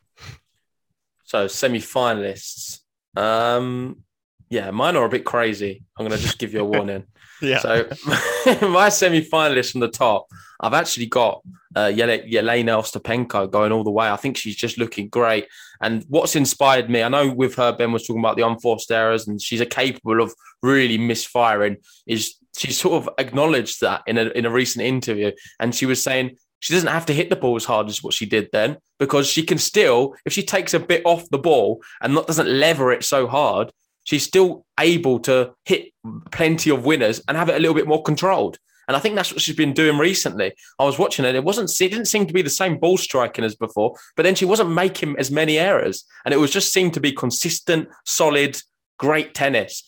So 1.24 1.48
semi-finalists. 1.48 2.80
Um, 3.18 4.04
yeah, 4.50 4.72
mine 4.72 4.96
are 4.96 5.06
a 5.06 5.10
bit 5.10 5.26
crazy. 5.26 5.84
I'm 5.98 6.08
going 6.08 6.18
to 6.18 6.24
just 6.24 6.40
give 6.40 6.54
you 6.54 6.62
a 6.62 6.66
warning. 6.66 7.04
Yeah. 7.42 7.60
So 7.60 7.88
my 8.68 8.90
semi-finalist 8.90 9.72
from 9.72 9.82
the 9.82 9.90
top, 9.90 10.28
I've 10.60 10.74
actually 10.74 11.06
got 11.06 11.44
uh, 11.76 11.88
Yelena 11.88 12.82
Ostapenko 12.82 13.52
going 13.52 13.72
all 13.72 13.84
the 13.84 13.92
way. 13.92 14.10
I 14.10 14.16
think 14.16 14.38
she's 14.38 14.56
just 14.56 14.78
looking 14.78 15.10
great. 15.10 15.48
And 15.82 16.04
what's 16.10 16.36
inspired 16.36 16.90
me, 16.90 17.04
I 17.04 17.10
know 17.10 17.32
with 17.32 17.56
her, 17.56 17.72
Ben 17.72 17.92
was 17.92 18.08
talking 18.08 18.22
about 18.22 18.38
the 18.38 18.48
unforced 18.48 18.92
errors, 18.92 19.28
and 19.28 19.42
she's 19.42 19.64
capable 19.70 20.22
of 20.22 20.34
really 20.64 20.98
misfiring. 20.98 21.78
Is 22.08 22.36
she 22.58 22.72
sort 22.72 23.04
of 23.04 23.14
acknowledged 23.20 23.82
that 23.82 24.02
in 24.08 24.18
a 24.18 24.26
in 24.30 24.46
a 24.46 24.52
recent 24.52 24.86
interview, 24.86 25.32
and 25.60 25.76
she 25.76 25.86
was 25.86 26.04
saying 26.04 26.38
she 26.60 26.74
doesn't 26.74 26.90
have 26.90 27.06
to 27.06 27.14
hit 27.14 27.30
the 27.30 27.36
ball 27.36 27.56
as 27.56 27.66
hard 27.66 27.88
as 27.88 28.02
what 28.02 28.14
she 28.14 28.26
did 28.26 28.50
then 28.52 28.78
because 28.98 29.28
she 29.28 29.44
can 29.44 29.60
still, 29.60 30.16
if 30.26 30.34
she 30.34 30.42
takes 30.42 30.74
a 30.74 30.80
bit 30.80 31.04
off 31.06 31.30
the 31.30 31.38
ball 31.38 31.84
and 32.02 32.16
not 32.16 32.26
doesn't 32.26 32.48
lever 32.48 32.92
it 32.92 33.04
so 33.04 33.28
hard, 33.28 33.72
she's 34.08 34.24
still 34.24 34.66
able 34.80 35.20
to 35.20 35.54
hit 35.66 35.92
plenty 36.32 36.70
of 36.70 36.86
winners 36.86 37.22
and 37.28 37.38
have 37.38 37.50
it 37.50 37.56
a 37.56 37.60
little 37.60 37.76
bit 37.76 37.88
more 37.88 38.02
controlled. 38.02 38.58
And 38.88 38.96
I 38.96 39.02
think 39.02 39.16
that's 39.16 39.34
what 39.34 39.42
she's 39.42 39.56
been 39.56 39.74
doing 39.74 39.98
recently. 39.98 40.54
I 40.80 40.86
was 40.86 40.98
watching 40.98 41.26
it; 41.26 41.36
it 41.36 41.44
wasn't, 41.44 41.70
it 41.82 41.90
didn't 41.90 42.06
seem 42.06 42.26
to 42.26 42.34
be 42.34 42.42
the 42.42 42.50
same 42.50 42.78
ball 42.78 42.98
striking 42.98 43.44
as 43.44 43.56
before, 43.56 43.98
but 44.16 44.24
then 44.24 44.34
she 44.34 44.46
wasn't 44.46 44.72
making 44.72 45.18
as 45.20 45.30
many 45.30 45.60
errors, 45.60 46.06
and 46.24 46.34
it 46.34 46.38
was 46.38 46.52
just 46.52 46.72
seemed 46.72 46.94
to 46.94 47.02
be 47.02 47.12
consistent, 47.12 47.90
solid, 48.06 48.58
great 48.98 49.34
tennis. 49.34 49.84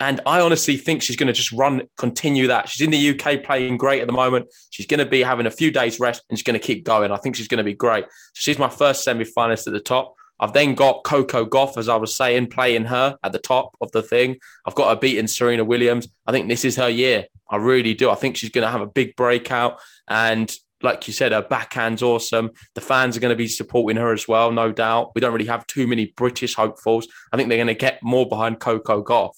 And 0.00 0.20
I 0.26 0.40
honestly 0.40 0.76
think 0.76 1.02
she's 1.02 1.16
going 1.16 1.28
to 1.28 1.32
just 1.32 1.50
run, 1.50 1.82
continue 1.96 2.46
that. 2.48 2.68
She's 2.68 2.86
in 2.86 2.90
the 2.90 3.10
UK 3.10 3.42
playing 3.42 3.78
great 3.78 4.00
at 4.00 4.06
the 4.06 4.12
moment. 4.12 4.46
She's 4.70 4.86
going 4.86 5.00
to 5.00 5.06
be 5.06 5.22
having 5.22 5.46
a 5.46 5.50
few 5.50 5.72
days 5.72 5.98
rest 5.98 6.22
and 6.28 6.38
she's 6.38 6.44
going 6.44 6.58
to 6.58 6.64
keep 6.64 6.84
going. 6.84 7.10
I 7.10 7.16
think 7.16 7.34
she's 7.34 7.48
going 7.48 7.58
to 7.58 7.64
be 7.64 7.74
great. 7.74 8.04
So 8.04 8.10
she's 8.42 8.60
my 8.60 8.68
first 8.68 9.02
semi 9.02 9.24
finalist 9.24 9.66
at 9.66 9.72
the 9.72 9.80
top. 9.80 10.14
I've 10.40 10.52
then 10.52 10.74
got 10.74 11.04
Coco 11.04 11.44
Gauff, 11.44 11.76
as 11.76 11.88
I 11.88 11.96
was 11.96 12.16
saying, 12.16 12.48
playing 12.48 12.86
her 12.86 13.16
at 13.22 13.32
the 13.32 13.38
top 13.38 13.76
of 13.80 13.92
the 13.92 14.02
thing. 14.02 14.38
I've 14.66 14.74
got 14.74 14.88
her 14.88 15.00
beating 15.00 15.28
Serena 15.28 15.64
Williams. 15.64 16.08
I 16.26 16.32
think 16.32 16.48
this 16.48 16.64
is 16.64 16.76
her 16.76 16.88
year. 16.88 17.26
I 17.48 17.56
really 17.56 17.94
do. 17.94 18.10
I 18.10 18.14
think 18.16 18.36
she's 18.36 18.50
going 18.50 18.66
to 18.66 18.70
have 18.70 18.80
a 18.80 18.86
big 18.86 19.14
breakout. 19.14 19.78
And 20.08 20.52
like 20.82 21.06
you 21.06 21.12
said, 21.12 21.32
her 21.32 21.42
backhand's 21.42 22.02
awesome. 22.02 22.50
The 22.74 22.80
fans 22.80 23.16
are 23.16 23.20
going 23.20 23.32
to 23.32 23.36
be 23.36 23.46
supporting 23.46 23.96
her 23.98 24.12
as 24.12 24.26
well, 24.26 24.50
no 24.50 24.72
doubt. 24.72 25.12
We 25.14 25.20
don't 25.20 25.32
really 25.32 25.46
have 25.46 25.66
too 25.66 25.86
many 25.86 26.12
British 26.16 26.54
hopefuls. 26.54 27.06
I 27.32 27.36
think 27.36 27.48
they're 27.48 27.58
going 27.58 27.68
to 27.68 27.74
get 27.74 28.02
more 28.02 28.28
behind 28.28 28.58
Coco 28.58 29.02
Gauff. 29.02 29.34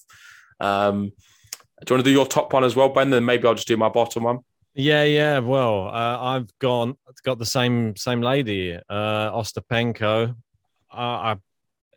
Um, 0.59 1.11
do 1.85 1.91
you 1.91 1.95
want 1.95 2.05
to 2.05 2.09
do 2.09 2.11
your 2.11 2.25
top 2.25 2.51
one 2.51 2.63
as 2.63 2.75
well, 2.75 2.89
Ben? 2.89 3.11
Then 3.11 3.25
maybe 3.25 3.47
I'll 3.47 3.53
just 3.53 3.67
do 3.67 3.77
my 3.77 3.89
bottom 3.89 4.23
one. 4.23 4.39
Yeah, 4.73 5.03
yeah. 5.03 5.39
Well, 5.39 5.87
uh, 5.87 6.17
I've 6.19 6.47
gone 6.59 6.95
got 7.23 7.39
the 7.39 7.45
same 7.45 7.95
same 7.95 8.21
lady, 8.21 8.73
uh, 8.73 9.31
Ostapenko. 9.31 10.35
I, 11.01 11.35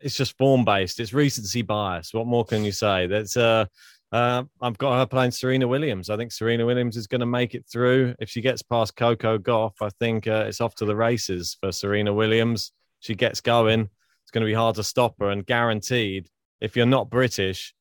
it's 0.01 0.15
just 0.15 0.37
form 0.37 0.65
based. 0.65 0.99
It's 0.99 1.13
recency 1.13 1.61
bias. 1.61 2.13
What 2.13 2.27
more 2.27 2.45
can 2.45 2.63
you 2.63 2.71
say? 2.71 3.07
That's 3.07 3.35
uh, 3.37 3.65
uh, 4.11 4.43
I've 4.61 4.77
got 4.77 4.97
her 4.97 5.05
playing 5.05 5.31
Serena 5.31 5.67
Williams. 5.67 6.09
I 6.09 6.17
think 6.17 6.31
Serena 6.31 6.65
Williams 6.65 6.97
is 6.97 7.07
going 7.07 7.19
to 7.19 7.27
make 7.27 7.53
it 7.53 7.65
through. 7.71 8.15
If 8.19 8.29
she 8.29 8.41
gets 8.41 8.61
past 8.61 8.95
Coco 8.95 9.37
Gauff, 9.37 9.73
I 9.81 9.89
think 9.99 10.27
uh, 10.27 10.45
it's 10.47 10.61
off 10.61 10.75
to 10.75 10.85
the 10.85 10.95
races 10.95 11.57
for 11.59 11.71
Serena 11.71 12.13
Williams. 12.13 12.71
She 13.01 13.15
gets 13.15 13.41
going. 13.41 13.81
It's 14.23 14.31
going 14.31 14.41
to 14.41 14.49
be 14.49 14.53
hard 14.53 14.75
to 14.75 14.83
stop 14.83 15.15
her, 15.19 15.29
and 15.29 15.45
guaranteed, 15.45 16.27
if 16.61 16.75
you're 16.75 16.85
not 16.85 17.09
British, 17.09 17.73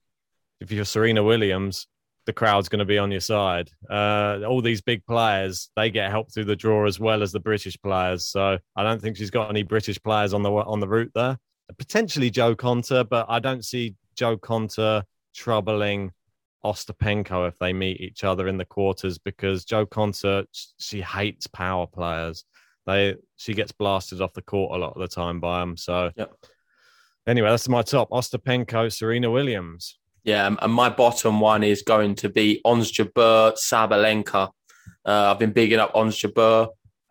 if 0.60 0.70
you're 0.70 0.84
Serena 0.84 1.22
Williams, 1.22 1.86
the 2.28 2.32
crowd's 2.34 2.68
going 2.68 2.78
to 2.78 2.84
be 2.84 2.98
on 2.98 3.10
your 3.10 3.22
side. 3.22 3.70
Uh, 3.88 4.40
all 4.46 4.60
these 4.60 4.82
big 4.82 5.02
players, 5.06 5.70
they 5.76 5.90
get 5.90 6.10
help 6.10 6.30
through 6.30 6.44
the 6.44 6.54
draw 6.54 6.86
as 6.86 7.00
well 7.00 7.22
as 7.22 7.32
the 7.32 7.40
British 7.40 7.80
players. 7.80 8.26
So 8.26 8.58
I 8.76 8.82
don't 8.82 9.00
think 9.00 9.16
she's 9.16 9.30
got 9.30 9.48
any 9.48 9.62
British 9.62 9.98
players 10.02 10.34
on 10.34 10.42
the 10.42 10.52
on 10.52 10.78
the 10.78 10.86
route 10.86 11.10
there. 11.14 11.38
Potentially 11.78 12.28
Jo 12.28 12.54
Konta, 12.54 13.08
but 13.08 13.24
I 13.30 13.38
don't 13.38 13.64
see 13.64 13.94
Jo 14.14 14.36
Konta 14.36 15.04
troubling 15.34 16.12
Ostapenko 16.62 17.48
if 17.48 17.58
they 17.58 17.72
meet 17.72 17.98
each 18.02 18.24
other 18.24 18.46
in 18.46 18.58
the 18.58 18.66
quarters 18.66 19.16
because 19.16 19.64
Jo 19.64 19.86
Konta 19.86 20.44
she 20.78 21.00
hates 21.00 21.46
power 21.46 21.86
players. 21.86 22.44
They 22.84 23.16
she 23.36 23.54
gets 23.54 23.72
blasted 23.72 24.20
off 24.20 24.34
the 24.34 24.42
court 24.42 24.76
a 24.76 24.78
lot 24.78 24.92
of 24.92 25.00
the 25.00 25.08
time 25.08 25.40
by 25.40 25.60
them. 25.60 25.78
So 25.78 26.10
yep. 26.14 26.34
anyway, 27.26 27.48
that's 27.48 27.70
my 27.70 27.80
top: 27.80 28.10
Ostapenko, 28.10 28.92
Serena 28.92 29.30
Williams. 29.30 29.98
Yeah, 30.28 30.54
and 30.60 30.72
my 30.74 30.90
bottom 30.90 31.40
one 31.40 31.62
is 31.62 31.80
going 31.80 32.16
to 32.16 32.28
be 32.28 32.60
Ons 32.62 32.92
Jabeur 32.92 33.56
Sabalenka. 33.56 34.50
Uh, 35.02 35.30
I've 35.30 35.38
been 35.38 35.52
bigging 35.52 35.78
up 35.78 35.92
Ons 35.94 36.20
Jabeur. 36.20 36.68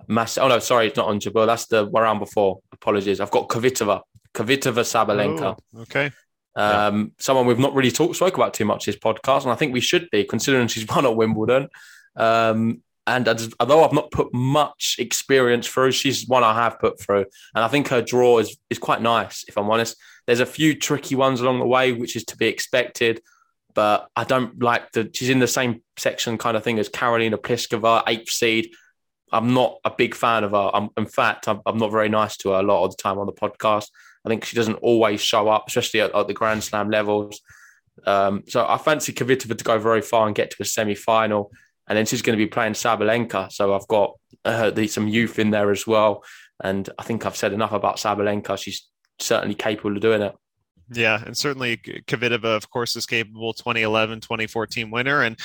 Mass- 0.08 0.38
oh 0.38 0.48
no, 0.48 0.60
sorry, 0.60 0.86
it's 0.86 0.98
not 0.98 1.08
Ons 1.08 1.26
Jabeur. 1.26 1.48
That's 1.48 1.66
the 1.66 1.90
round 1.90 2.20
before. 2.20 2.60
Apologies. 2.72 3.20
I've 3.20 3.32
got 3.32 3.50
Kvitova. 3.50 4.02
Kvitova 4.36 4.84
Sabalenka. 4.84 5.58
Oh, 5.76 5.82
okay. 5.82 6.12
Um, 6.56 7.00
yeah. 7.00 7.06
Someone 7.18 7.48
we've 7.48 7.58
not 7.58 7.74
really 7.74 7.90
talked 7.90 8.18
spoke 8.18 8.36
about 8.36 8.54
too 8.54 8.66
much 8.66 8.86
this 8.86 8.98
podcast, 8.98 9.42
and 9.42 9.52
I 9.52 9.56
think 9.56 9.74
we 9.74 9.82
should 9.82 10.08
be 10.12 10.24
considering 10.24 10.68
she's 10.68 10.86
won 10.96 11.08
at 11.08 11.16
Wimbledon. 11.16 11.70
Um, 12.16 12.84
and 13.08 13.28
as, 13.28 13.52
although 13.60 13.84
I've 13.84 13.94
not 13.94 14.12
put 14.12 14.32
much 14.32 14.98
experience 15.00 15.66
through, 15.66 15.94
she's 15.94 16.28
one 16.28 16.44
I 16.44 16.54
have 16.54 16.78
put 16.78 17.02
through, 17.02 17.26
and 17.56 17.64
I 17.66 17.68
think 17.68 17.88
her 17.88 18.04
draw 18.04 18.38
is 18.38 18.56
is 18.70 18.78
quite 18.78 19.02
nice. 19.02 19.44
If 19.48 19.58
I'm 19.58 19.72
honest, 19.72 19.98
there's 20.28 20.42
a 20.42 20.46
few 20.46 20.76
tricky 20.76 21.16
ones 21.16 21.42
along 21.42 21.60
the 21.60 21.66
way, 21.66 21.94
which 21.94 22.16
is 22.16 22.26
to 22.26 22.38
be 22.38 22.48
expected. 22.48 23.22
But 23.74 24.08
I 24.16 24.26
don't 24.26 24.62
like 24.62 24.92
the. 24.92 25.10
She's 25.14 25.30
in 25.30 25.40
the 25.40 25.48
same 25.48 25.82
section 25.98 26.38
kind 26.38 26.58
of 26.58 26.64
thing 26.64 26.80
as 26.80 26.90
Karolina 26.90 27.38
Pliskova, 27.38 28.04
eighth 28.08 28.30
seed. 28.30 28.72
I'm 29.32 29.54
not 29.54 29.80
a 29.84 29.92
big 29.92 30.16
fan 30.16 30.44
of 30.44 30.52
her. 30.52 30.72
I'm, 30.74 30.90
in 30.98 31.06
fact, 31.06 31.48
I'm, 31.48 31.62
I'm, 31.66 31.78
not 31.78 31.92
very 31.92 32.08
nice 32.08 32.38
to 32.38 32.52
her 32.52 32.60
a 32.60 32.64
lot 32.64 32.86
of 32.86 32.92
the 32.92 33.02
time 33.02 33.20
on 33.20 33.26
the 33.26 33.34
podcast. 33.34 33.90
I 34.26 34.30
think 34.30 34.46
she 34.46 34.56
doesn't 34.56 34.76
always 34.76 35.22
show 35.22 35.50
up, 35.50 35.66
especially 35.68 36.00
at, 36.00 36.16
at 36.16 36.28
the 36.28 36.34
Grand 36.34 36.64
Slam 36.64 36.90
levels. 36.90 37.42
Um, 38.06 38.44
so 38.48 38.66
I 38.68 38.78
fancy 38.78 39.12
Kvitova 39.12 39.58
to 39.58 39.64
go 39.64 39.80
very 39.80 40.02
far 40.02 40.28
and 40.28 40.36
get 40.36 40.52
to 40.52 40.58
a 40.62 40.66
semi 40.66 40.96
final. 40.96 41.52
And 41.88 41.98
then 41.98 42.06
she's 42.06 42.22
going 42.22 42.38
to 42.38 42.44
be 42.44 42.50
playing 42.50 42.74
Sabalenka. 42.74 43.52
So 43.52 43.74
I've 43.74 43.88
got 43.88 44.16
uh, 44.44 44.72
the, 44.72 44.88
some 44.88 45.08
youth 45.08 45.40
in 45.40 45.52
there 45.52 45.72
as 45.72 45.88
well. 45.88 46.24
And 46.62 46.90
I 46.98 47.04
think 47.04 47.26
I've 47.26 47.38
said 47.38 47.54
enough 47.54 47.72
about 47.72 47.98
Sabalenka. 47.98 48.58
She's 48.58 48.88
certainly 49.20 49.56
capable 49.56 49.96
of 49.96 50.02
doing 50.02 50.22
it. 50.22 50.36
Yeah, 50.90 51.22
and 51.26 51.38
certainly 51.38 51.78
Kvitova, 51.78 52.56
of 52.56 52.70
course, 52.70 52.96
is 52.96 53.06
capable. 53.06 53.54
2011, 53.54 54.22
2014 54.22 54.90
winner, 54.90 55.22
and 55.22 55.38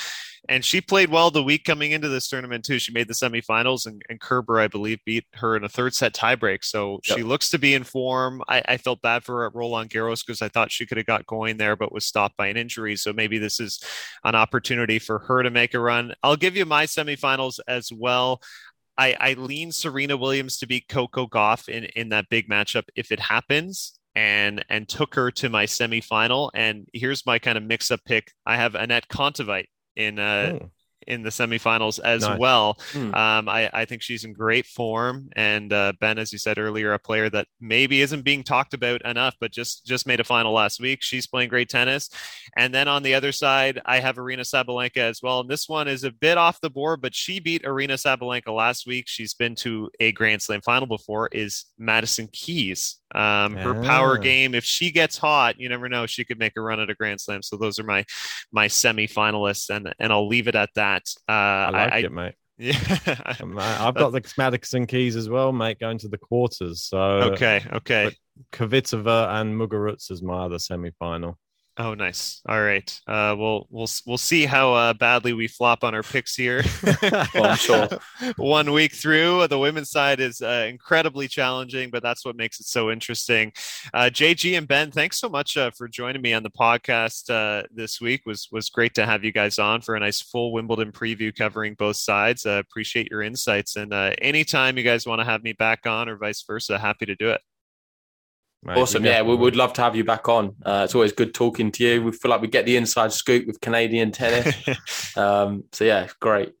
and 0.49 0.63
she 0.63 0.81
played 0.81 1.09
well 1.09 1.31
the 1.31 1.43
week 1.43 1.63
coming 1.63 1.91
into 1.91 2.09
this 2.09 2.27
tournament 2.27 2.65
too. 2.65 2.79
She 2.79 2.91
made 2.91 3.07
the 3.07 3.13
semifinals, 3.13 3.85
and, 3.85 4.01
and 4.09 4.19
Kerber, 4.19 4.59
I 4.59 4.67
believe, 4.67 4.99
beat 5.05 5.25
her 5.35 5.55
in 5.55 5.63
a 5.63 5.69
third 5.69 5.93
set 5.93 6.13
tiebreak. 6.13 6.63
So 6.63 6.99
yep. 7.07 7.17
she 7.17 7.23
looks 7.23 7.49
to 7.51 7.59
be 7.59 7.73
in 7.73 7.83
form. 7.83 8.41
I, 8.47 8.61
I 8.67 8.77
felt 8.77 9.01
bad 9.01 9.23
for 9.23 9.39
her 9.39 9.47
at 9.47 9.55
Roland 9.55 9.89
Garros 9.89 10.25
because 10.25 10.41
I 10.41 10.49
thought 10.49 10.71
she 10.71 10.85
could 10.85 10.97
have 10.97 11.05
got 11.05 11.25
going 11.27 11.57
there, 11.57 11.75
but 11.77 11.93
was 11.93 12.05
stopped 12.05 12.35
by 12.35 12.47
an 12.47 12.57
injury. 12.57 12.97
So 12.97 13.13
maybe 13.13 13.37
this 13.37 13.59
is 13.59 13.81
an 14.25 14.35
opportunity 14.35 14.99
for 14.99 15.19
her 15.19 15.43
to 15.43 15.49
make 15.49 15.73
a 15.73 15.79
run. 15.79 16.13
I'll 16.23 16.35
give 16.35 16.57
you 16.57 16.65
my 16.65 16.85
semifinals 16.85 17.59
as 17.67 17.91
well. 17.91 18.41
I, 18.97 19.15
I 19.19 19.33
lean 19.33 19.71
Serena 19.71 20.17
Williams 20.17 20.57
to 20.57 20.67
beat 20.67 20.87
Coco 20.87 21.27
Gauff 21.27 21.67
in, 21.69 21.85
in 21.95 22.09
that 22.09 22.29
big 22.29 22.49
matchup 22.49 22.83
if 22.95 23.11
it 23.11 23.19
happens 23.19 23.99
and 24.15 24.63
and 24.69 24.87
took 24.87 25.15
her 25.15 25.31
to 25.31 25.49
my 25.49 25.65
semifinal. 25.65 26.51
And 26.53 26.87
here's 26.93 27.25
my 27.25 27.39
kind 27.39 27.57
of 27.57 27.63
mix 27.63 27.89
up 27.91 28.01
pick. 28.05 28.31
I 28.45 28.57
have 28.57 28.73
Anett 28.73 29.07
Kontaveit 29.07 29.65
in 29.95 30.19
uh, 30.19 30.59
oh 30.61 30.71
in 31.07 31.23
the 31.23 31.29
semifinals 31.29 31.99
as 31.99 32.21
nice. 32.21 32.39
well. 32.39 32.77
Hmm. 32.91 33.13
Um, 33.13 33.49
I, 33.49 33.69
I, 33.73 33.85
think 33.85 34.01
she's 34.01 34.23
in 34.23 34.33
great 34.33 34.65
form, 34.65 35.29
and 35.35 35.71
uh, 35.71 35.93
Ben, 35.99 36.17
as 36.17 36.31
you 36.31 36.37
said 36.37 36.57
earlier, 36.57 36.93
a 36.93 36.99
player 36.99 37.29
that 37.29 37.47
maybe 37.59 38.01
isn't 38.01 38.23
being 38.23 38.43
talked 38.43 38.73
about 38.73 39.01
enough, 39.05 39.35
but 39.39 39.51
just 39.51 39.85
just 39.85 40.07
made 40.07 40.19
a 40.19 40.23
final 40.23 40.53
last 40.53 40.79
week. 40.79 40.99
She's 41.01 41.27
playing 41.27 41.49
great 41.49 41.69
tennis, 41.69 42.09
and 42.55 42.73
then 42.73 42.87
on 42.87 43.03
the 43.03 43.13
other 43.13 43.31
side, 43.31 43.81
I 43.85 43.99
have 43.99 44.17
Aryna 44.17 44.41
Sabalenka 44.41 44.97
as 44.97 45.21
well. 45.21 45.41
And 45.41 45.49
this 45.49 45.67
one 45.67 45.87
is 45.87 46.03
a 46.03 46.11
bit 46.11 46.37
off 46.37 46.61
the 46.61 46.69
board, 46.69 47.01
but 47.01 47.15
she 47.15 47.39
beat 47.39 47.63
Aryna 47.63 48.01
Sabalenka 48.01 48.53
last 48.55 48.87
week. 48.87 49.05
She's 49.07 49.33
been 49.33 49.55
to 49.55 49.89
a 49.99 50.11
Grand 50.11 50.41
Slam 50.41 50.61
final 50.61 50.87
before. 50.87 51.29
Is 51.31 51.65
Madison 51.77 52.27
Keys 52.31 52.99
um, 53.15 53.55
her 53.55 53.79
power 53.83 54.17
game, 54.17 54.55
if 54.55 54.63
she 54.63 54.91
gets 54.91 55.17
hot, 55.17 55.59
you 55.59 55.69
never 55.69 55.87
know, 55.87 56.07
she 56.07 56.25
could 56.25 56.39
make 56.39 56.53
a 56.57 56.61
run 56.61 56.79
at 56.79 56.89
a 56.89 56.95
Grand 56.95 57.21
Slam. 57.21 57.43
So 57.43 57.57
those 57.57 57.77
are 57.77 57.83
my 57.83 58.05
my 58.51 58.67
semi 58.67 59.07
finalists, 59.07 59.69
and 59.69 59.93
and 59.99 60.11
I'll 60.11 60.27
leave 60.27 60.47
it 60.47 60.55
at 60.55 60.69
that. 60.75 60.92
Uh, 61.27 61.31
I 61.31 61.69
like 61.69 61.93
I, 61.93 61.97
it, 61.99 62.11
mate. 62.11 62.33
Yeah, 62.55 62.77
I've 63.79 63.95
got 63.95 64.11
the 64.11 64.33
Madison 64.37 64.85
Keys 64.85 65.15
as 65.15 65.27
well, 65.27 65.51
mate, 65.51 65.79
going 65.79 65.97
to 65.97 66.07
the 66.07 66.19
quarters. 66.19 66.83
So 66.83 66.99
okay, 66.99 67.65
okay. 67.73 68.15
Kvitova 68.51 69.41
and 69.41 69.59
Muguruza 69.59 70.11
is 70.11 70.21
my 70.21 70.45
other 70.45 70.59
semi 70.59 70.91
final. 70.99 71.39
Oh, 71.75 71.95
nice. 71.95 72.39
All 72.47 72.61
right. 72.61 73.01
Uh, 73.07 73.35
we'll 73.35 73.65
we'll 73.71 73.87
we'll 74.05 74.19
see 74.19 74.45
how 74.45 74.73
uh, 74.73 74.93
badly 74.93 75.33
we 75.33 75.47
flop 75.47 75.83
on 75.83 75.95
our 75.95 76.03
picks 76.03 76.35
here. 76.35 76.63
well, 77.33 77.55
sure. 77.55 77.89
One 78.37 78.73
week 78.73 78.93
through, 78.93 79.47
the 79.47 79.57
women's 79.57 79.89
side 79.89 80.19
is 80.19 80.39
uh, 80.41 80.67
incredibly 80.69 81.27
challenging, 81.27 81.89
but 81.89 82.03
that's 82.03 82.23
what 82.23 82.35
makes 82.35 82.59
it 82.59 82.67
so 82.67 82.91
interesting. 82.91 83.53
Uh, 83.91 84.11
JG 84.13 84.55
and 84.55 84.67
Ben, 84.67 84.91
thanks 84.91 85.17
so 85.17 85.29
much 85.29 85.57
uh, 85.57 85.71
for 85.71 85.87
joining 85.87 86.21
me 86.21 86.33
on 86.33 86.43
the 86.43 86.51
podcast 86.51 87.31
uh, 87.31 87.63
this 87.73 87.99
week. 87.99 88.21
was 88.27 88.49
was 88.51 88.69
great 88.69 88.93
to 88.93 89.07
have 89.07 89.23
you 89.23 89.31
guys 89.31 89.57
on 89.57 89.81
for 89.81 89.95
a 89.95 89.99
nice 89.99 90.21
full 90.21 90.53
Wimbledon 90.53 90.91
preview 90.91 91.35
covering 91.35 91.73
both 91.73 91.97
sides. 91.97 92.45
appreciate 92.45 93.09
your 93.09 93.23
insights, 93.23 93.77
and 93.77 93.91
anytime 94.21 94.77
you 94.77 94.83
guys 94.83 95.07
want 95.07 95.21
to 95.21 95.25
have 95.25 95.41
me 95.41 95.53
back 95.53 95.87
on 95.87 96.07
or 96.07 96.17
vice 96.17 96.43
versa, 96.43 96.77
happy 96.77 97.07
to 97.07 97.15
do 97.15 97.31
it. 97.31 97.41
Mate, 98.65 98.77
awesome. 98.77 99.03
Yeah, 99.03 99.21
we 99.21 99.35
would 99.35 99.55
love 99.55 99.73
to 99.73 99.81
have 99.81 99.95
you 99.95 100.05
back 100.05 100.29
on. 100.29 100.55
Uh, 100.65 100.83
it's 100.85 100.95
always 100.95 101.11
good 101.11 101.33
talking 101.33 101.71
to 101.73 101.83
you. 101.83 102.03
We 102.03 102.11
feel 102.13 102.31
like 102.31 102.41
we 102.41 102.47
get 102.47 102.65
the 102.65 102.77
inside 102.77 103.11
scoop 103.11 103.45
with 103.45 103.59
Canadian 103.59 104.11
tennis. 104.11 104.55
um, 105.17 105.65
so, 105.73 105.83
yeah, 105.83 106.07
great. 106.19 106.53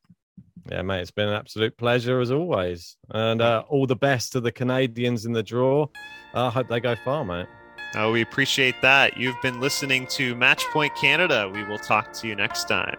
Yeah, 0.69 0.81
mate, 0.81 1.01
it's 1.01 1.11
been 1.11 1.29
an 1.29 1.35
absolute 1.35 1.77
pleasure 1.77 2.19
as 2.19 2.31
always. 2.31 2.97
And 3.09 3.41
uh, 3.41 3.63
all 3.69 3.85
the 3.85 3.95
best 3.95 4.33
to 4.33 4.41
the 4.41 4.51
Canadians 4.51 5.25
in 5.25 5.31
the 5.31 5.43
draw. 5.43 5.87
I 6.33 6.47
uh, 6.47 6.49
hope 6.49 6.67
they 6.67 6.79
go 6.79 6.95
far, 6.95 7.23
mate. 7.23 7.47
Oh, 7.95 8.11
we 8.11 8.21
appreciate 8.21 8.81
that. 8.81 9.17
You've 9.17 9.39
been 9.41 9.59
listening 9.59 10.07
to 10.07 10.35
Matchpoint 10.35 10.95
Canada. 10.95 11.49
We 11.53 11.63
will 11.63 11.77
talk 11.77 12.11
to 12.13 12.27
you 12.27 12.35
next 12.35 12.67
time. 12.67 12.97